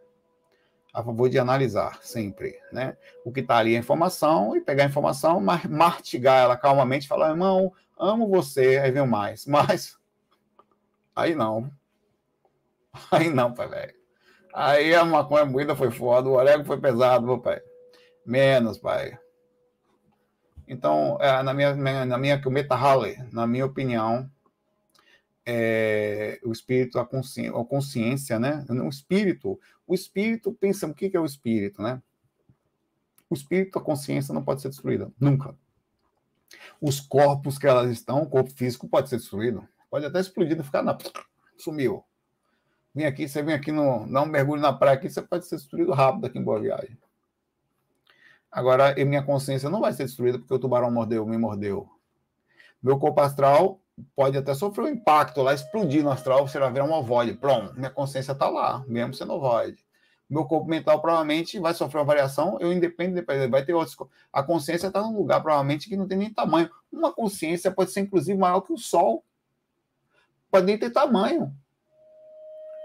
a 0.93 1.03
favor 1.03 1.29
de 1.29 1.37
analisar 1.37 1.99
sempre, 2.01 2.59
né? 2.71 2.97
O 3.23 3.31
que 3.31 3.41
está 3.41 3.57
ali 3.57 3.75
é 3.75 3.77
informação 3.77 4.55
e 4.55 4.61
pegar 4.61 4.83
a 4.83 4.87
informação, 4.87 5.39
martigar 5.69 6.43
ela 6.43 6.57
calmamente, 6.57 7.07
falar, 7.07 7.29
irmão, 7.29 7.71
amo 7.97 8.27
você, 8.27 8.77
aí 8.77 8.91
vem 8.91 9.05
mais, 9.07 9.45
mas 9.47 9.97
aí 11.15 11.35
não, 11.35 11.71
aí 13.11 13.29
não, 13.29 13.53
pai 13.53 13.67
velho. 13.67 13.99
Aí 14.53 14.95
a 14.95 15.05
maconha 15.05 15.45
moída 15.45 15.75
foi 15.75 15.91
foda, 15.91 16.27
o 16.27 16.33
orégano 16.33 16.65
foi 16.65 16.79
pesado, 16.79 17.25
meu 17.25 17.39
pai. 17.39 17.61
Menos, 18.25 18.79
pai. 18.79 19.17
Então, 20.69 21.17
é, 21.19 21.41
na 21.41 21.51
minha, 21.51 21.75
na 22.05 22.17
minha 22.19 22.39
Meta 22.45 22.75
Halley, 22.75 23.17
na 23.31 23.47
minha 23.47 23.65
opinião, 23.65 24.29
é, 25.43 26.39
o 26.43 26.51
espírito, 26.51 26.99
a 26.99 27.05
consciência, 27.05 27.59
a 27.59 27.65
consciência, 27.65 28.39
né? 28.39 28.63
O 28.69 28.87
espírito, 28.87 29.59
o 29.87 29.95
espírito, 29.95 30.53
pensa, 30.53 30.85
o 30.85 30.93
que 30.93 31.09
é 31.11 31.19
o 31.19 31.25
espírito, 31.25 31.81
né? 31.81 31.99
O 33.27 33.33
espírito, 33.33 33.79
a 33.79 33.81
consciência 33.81 34.31
não 34.31 34.43
pode 34.43 34.61
ser 34.61 34.69
destruída, 34.69 35.11
nunca. 35.19 35.55
Os 36.79 36.99
corpos 36.99 37.57
que 37.57 37.65
elas 37.65 37.89
estão, 37.89 38.21
o 38.21 38.29
corpo 38.29 38.51
físico 38.51 38.87
pode 38.87 39.09
ser 39.09 39.17
destruído, 39.17 39.67
pode 39.89 40.05
até 40.05 40.19
explodir, 40.19 40.55
não 40.55 40.63
ficar 40.63 40.83
na 40.83 40.95
sumiu. 41.57 42.03
Vem 42.93 43.07
aqui, 43.07 43.27
você 43.27 43.41
vem 43.41 43.55
aqui 43.55 43.71
no, 43.71 44.05
dá 44.05 44.21
um 44.21 44.27
mergulho 44.27 44.61
na 44.61 44.71
praia 44.71 44.97
aqui, 44.97 45.09
você 45.09 45.21
pode 45.21 45.47
ser 45.47 45.55
destruído 45.55 45.93
rápido 45.93 46.27
aqui 46.27 46.37
em 46.37 46.43
Boa 46.43 46.59
Viagem. 46.59 46.95
Agora, 48.51 48.95
minha 49.05 49.23
consciência 49.23 49.69
não 49.69 49.81
vai 49.81 49.93
ser 49.93 50.05
destruída 50.05 50.39
porque 50.39 50.53
o 50.53 50.59
tubarão 50.59 50.89
mordeu, 50.91 51.25
me 51.25 51.37
mordeu. 51.37 51.87
Meu 52.81 52.97
corpo 52.97 53.21
astral 53.21 53.79
pode 54.15 54.37
até 54.37 54.53
sofrer 54.53 54.85
um 54.85 54.89
impacto 54.89 55.41
lá, 55.41 55.53
explodir 55.53 56.03
no 56.03 56.09
astral, 56.09 56.45
vai 56.45 56.71
virar 56.71 56.85
um 56.85 56.93
ovoide. 56.93 57.33
Pronto, 57.33 57.73
minha 57.75 57.89
consciência 57.89 58.31
está 58.31 58.49
lá, 58.49 58.83
mesmo 58.87 59.13
sendo 59.13 59.33
ovoide. 59.33 59.85
Meu 60.29 60.45
corpo 60.45 60.69
mental 60.69 61.01
provavelmente 61.01 61.59
vai 61.59 61.73
sofrer 61.73 61.99
uma 61.99 62.05
variação, 62.05 62.57
eu 62.59 62.71
independo, 62.71 63.19
vai 63.49 63.65
ter 63.65 63.73
outros. 63.73 63.97
A 64.31 64.43
consciência 64.43 64.87
está 64.87 65.01
num 65.01 65.17
lugar 65.17 65.41
provavelmente 65.41 65.89
que 65.89 65.97
não 65.97 66.07
tem 66.07 66.17
nem 66.17 66.31
tamanho. 66.31 66.69
Uma 66.91 67.11
consciência 67.11 67.71
pode 67.71 67.91
ser 67.91 68.01
inclusive 68.01 68.37
maior 68.37 68.61
que 68.61 68.71
o 68.71 68.77
Sol. 68.77 69.23
Pode 70.51 70.65
nem 70.65 70.77
ter 70.77 70.91
tamanho. 70.91 71.51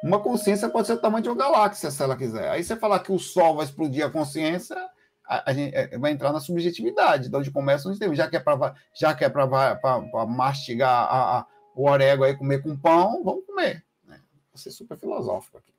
Uma 0.03 0.21
consciência 0.21 0.69
pode 0.69 0.87
ser 0.87 0.95
o 0.95 1.01
tamanho 1.01 1.23
de 1.23 1.29
uma 1.29 1.37
galáxia, 1.37 1.91
se 1.91 2.03
ela 2.03 2.17
quiser. 2.17 2.51
Aí 2.51 2.65
você 2.65 2.77
falar 2.77 3.01
que 3.01 3.13
o 3.13 3.19
Sol 3.19 3.57
vai 3.57 3.67
explodir 3.67 4.05
a 4.05 4.11
consciência, 4.11 4.77
a, 5.27 5.51
a 5.51 5.55
gente 5.55 5.75
é, 5.75 5.99
vai 5.99 6.13
entrar 6.13 6.33
na 6.33 6.41
subjetividade, 6.41 7.29
de 7.29 7.37
onde 7.37 7.51
começa 7.51 7.89
o 7.89 7.99
termos. 7.99 8.17
Já 8.17 8.29
que 8.29 8.37
é 8.37 8.41
para 8.41 8.75
já 8.95 9.15
que 9.15 9.25
é 9.25 9.29
para 9.29 9.47
mastigar 10.27 11.05
a, 11.05 11.39
a, 11.39 11.47
o 11.75 11.89
orégano 11.89 12.25
aí, 12.25 12.37
comer 12.37 12.63
com 12.63 12.77
pão, 12.77 13.23
vamos 13.25 13.45
comer. 13.47 13.85
Né? 14.07 14.21
Vou 14.53 14.59
ser 14.59 14.71
super 14.71 14.99
filosófico 14.99 15.59
aqui. 15.59 15.73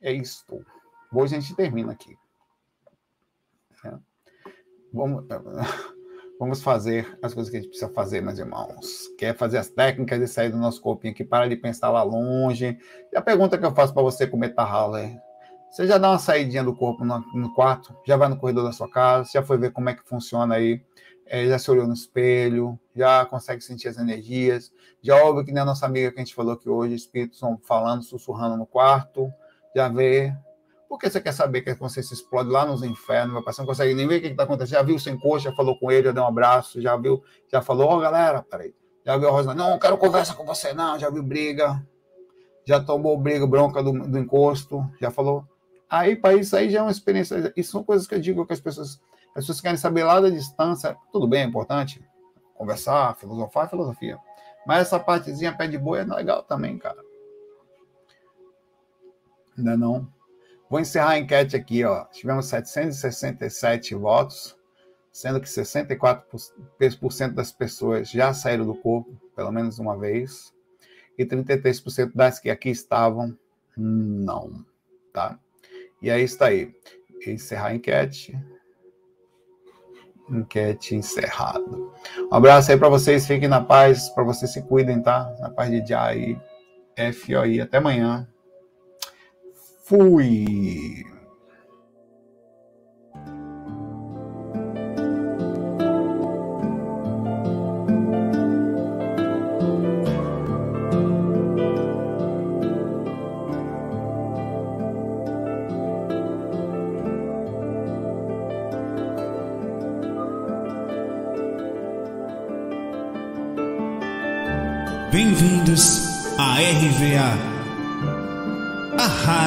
É 0.00 0.12
isso. 0.12 0.44
Hoje 1.12 1.36
a 1.36 1.40
gente 1.40 1.54
termina 1.54 1.92
aqui. 1.92 2.16
É. 3.84 3.94
Vamos, 4.92 5.24
vamos 6.38 6.62
fazer 6.62 7.18
as 7.22 7.32
coisas 7.32 7.50
que 7.50 7.56
a 7.56 7.60
gente 7.60 7.70
precisa 7.70 7.92
fazer, 7.92 8.20
meus 8.20 8.38
irmãos. 8.38 9.08
Quer 9.16 9.36
fazer 9.36 9.58
as 9.58 9.68
técnicas 9.68 10.18
de 10.18 10.26
sair 10.26 10.50
do 10.50 10.58
nosso 10.58 10.80
corpinho 10.80 11.14
aqui, 11.14 11.24
para 11.24 11.48
de 11.48 11.56
pensar 11.56 11.90
lá 11.90 12.02
longe. 12.02 12.78
E 13.12 13.16
a 13.16 13.22
pergunta 13.22 13.56
que 13.56 13.64
eu 13.64 13.74
faço 13.74 13.94
para 13.94 14.02
você 14.02 14.26
com 14.26 14.36
Meta 14.36 14.62
Haller, 14.62 15.16
você 15.76 15.86
já 15.86 15.98
dá 15.98 16.08
uma 16.08 16.18
saidinha 16.18 16.64
do 16.64 16.74
corpo 16.74 17.04
no, 17.04 17.18
no, 17.34 17.52
quarto, 17.52 17.94
já 18.02 18.16
vai 18.16 18.30
no 18.30 18.38
corredor 18.38 18.64
da 18.64 18.72
sua 18.72 18.88
casa, 18.88 19.28
já 19.30 19.42
foi 19.42 19.58
ver 19.58 19.72
como 19.72 19.90
é 19.90 19.94
que 19.94 20.02
funciona 20.08 20.54
aí, 20.54 20.82
é, 21.26 21.44
já 21.44 21.58
se 21.58 21.70
olhou 21.70 21.86
no 21.86 21.92
espelho, 21.92 22.80
já 22.94 23.26
consegue 23.26 23.60
sentir 23.60 23.88
as 23.88 23.98
energias, 23.98 24.72
já 25.02 25.22
ouve 25.22 25.44
que 25.44 25.52
nem 25.52 25.62
a 25.62 25.66
nossa 25.66 25.84
amiga 25.84 26.10
que 26.10 26.18
a 26.18 26.24
gente 26.24 26.34
falou 26.34 26.54
aqui 26.54 26.66
hoje, 26.66 26.94
espíritos 26.94 27.36
estão 27.36 27.58
falando, 27.62 28.02
sussurrando 28.02 28.56
no 28.56 28.64
quarto, 28.64 29.30
já 29.74 29.86
vê. 29.90 30.34
Porque 30.88 31.10
você 31.10 31.20
quer 31.20 31.32
saber 31.32 31.60
que 31.60 31.68
a 31.68 31.76
consciência 31.76 32.14
explode 32.14 32.48
lá 32.48 32.64
nos 32.64 32.82
infernos, 32.82 33.34
meu 33.34 33.44
você 33.44 33.60
não 33.60 33.68
consegue 33.68 33.92
nem 33.92 34.08
ver 34.08 34.16
o 34.16 34.20
que 34.22 34.28
está 34.28 34.44
acontecendo. 34.44 34.78
Já 34.78 34.82
viu 34.82 34.98
sem 34.98 35.18
coxa, 35.18 35.50
já 35.50 35.54
falou 35.54 35.78
com 35.78 35.92
ele, 35.92 36.06
já 36.06 36.12
deu 36.12 36.22
um 36.22 36.28
abraço, 36.28 36.80
já 36.80 36.96
viu, 36.96 37.22
já 37.52 37.60
falou, 37.60 37.86
ó, 37.90 37.96
oh, 37.98 38.00
galera, 38.00 38.42
peraí. 38.42 38.74
Já 39.04 39.18
viu 39.18 39.28
a 39.28 39.30
Rosa, 39.30 39.54
não, 39.54 39.72
não 39.72 39.78
quero 39.78 39.98
conversa 39.98 40.32
com 40.32 40.46
você, 40.46 40.72
não, 40.72 40.98
já 40.98 41.10
viu 41.10 41.22
briga, 41.22 41.86
já 42.64 42.82
tomou 42.82 43.18
briga, 43.18 43.46
bronca 43.46 43.82
do, 43.82 43.92
do 43.92 44.18
encosto, 44.18 44.82
já 44.98 45.10
falou 45.10 45.46
Aí, 45.88 46.16
para 46.16 46.34
isso 46.34 46.56
aí 46.56 46.68
já 46.70 46.80
é 46.80 46.82
uma 46.82 46.90
experiência. 46.90 47.52
Isso 47.56 47.72
são 47.72 47.84
coisas 47.84 48.06
que 48.06 48.14
eu 48.14 48.20
digo 48.20 48.44
que 48.46 48.52
as 48.52 48.60
pessoas, 48.60 49.00
as 49.28 49.34
pessoas 49.34 49.60
querem 49.60 49.76
saber 49.76 50.04
lá 50.04 50.20
da 50.20 50.28
distância. 50.28 50.96
Tudo 51.12 51.28
bem, 51.28 51.42
é 51.42 51.44
importante. 51.44 52.04
Conversar, 52.54 53.16
filosofar, 53.16 53.68
filosofia. 53.68 54.18
Mas 54.66 54.80
essa 54.80 54.98
partezinha 54.98 55.56
pé 55.56 55.68
de 55.68 55.78
boi 55.78 56.00
é 56.00 56.04
legal 56.04 56.42
também, 56.42 56.76
cara. 56.76 57.00
Ainda 59.56 59.76
não. 59.76 60.08
Vou 60.68 60.80
encerrar 60.80 61.10
a 61.10 61.18
enquete 61.18 61.54
aqui, 61.54 61.84
ó. 61.84 62.04
Tivemos 62.06 62.46
767 62.46 63.94
votos, 63.94 64.58
sendo 65.12 65.40
que 65.40 65.46
64% 65.46 67.32
das 67.32 67.52
pessoas 67.52 68.10
já 68.10 68.34
saíram 68.34 68.66
do 68.66 68.74
corpo, 68.74 69.16
pelo 69.36 69.52
menos 69.52 69.78
uma 69.78 69.96
vez, 69.96 70.52
e 71.16 71.24
33% 71.24 72.10
das 72.14 72.40
que 72.40 72.50
aqui 72.50 72.68
estavam, 72.70 73.38
não, 73.76 74.64
tá? 75.12 75.38
E 76.06 76.10
aí 76.10 76.22
está 76.22 76.46
aí. 76.46 76.72
Encerrar 77.26 77.66
a 77.66 77.74
enquete. 77.74 78.38
Enquete 80.30 80.94
encerrado. 80.94 81.92
Um 82.30 82.34
abraço 82.36 82.70
aí 82.70 82.78
para 82.78 82.88
vocês, 82.88 83.26
fiquem 83.26 83.48
na 83.48 83.60
paz, 83.60 84.08
para 84.10 84.22
vocês 84.22 84.52
se 84.52 84.62
cuidem, 84.62 85.02
tá? 85.02 85.34
Na 85.40 85.50
paz 85.50 85.68
de 85.68 85.84
Jai. 85.84 86.40
FOI. 87.12 87.60
Até 87.60 87.78
amanhã. 87.78 88.28
Fui. 89.82 91.04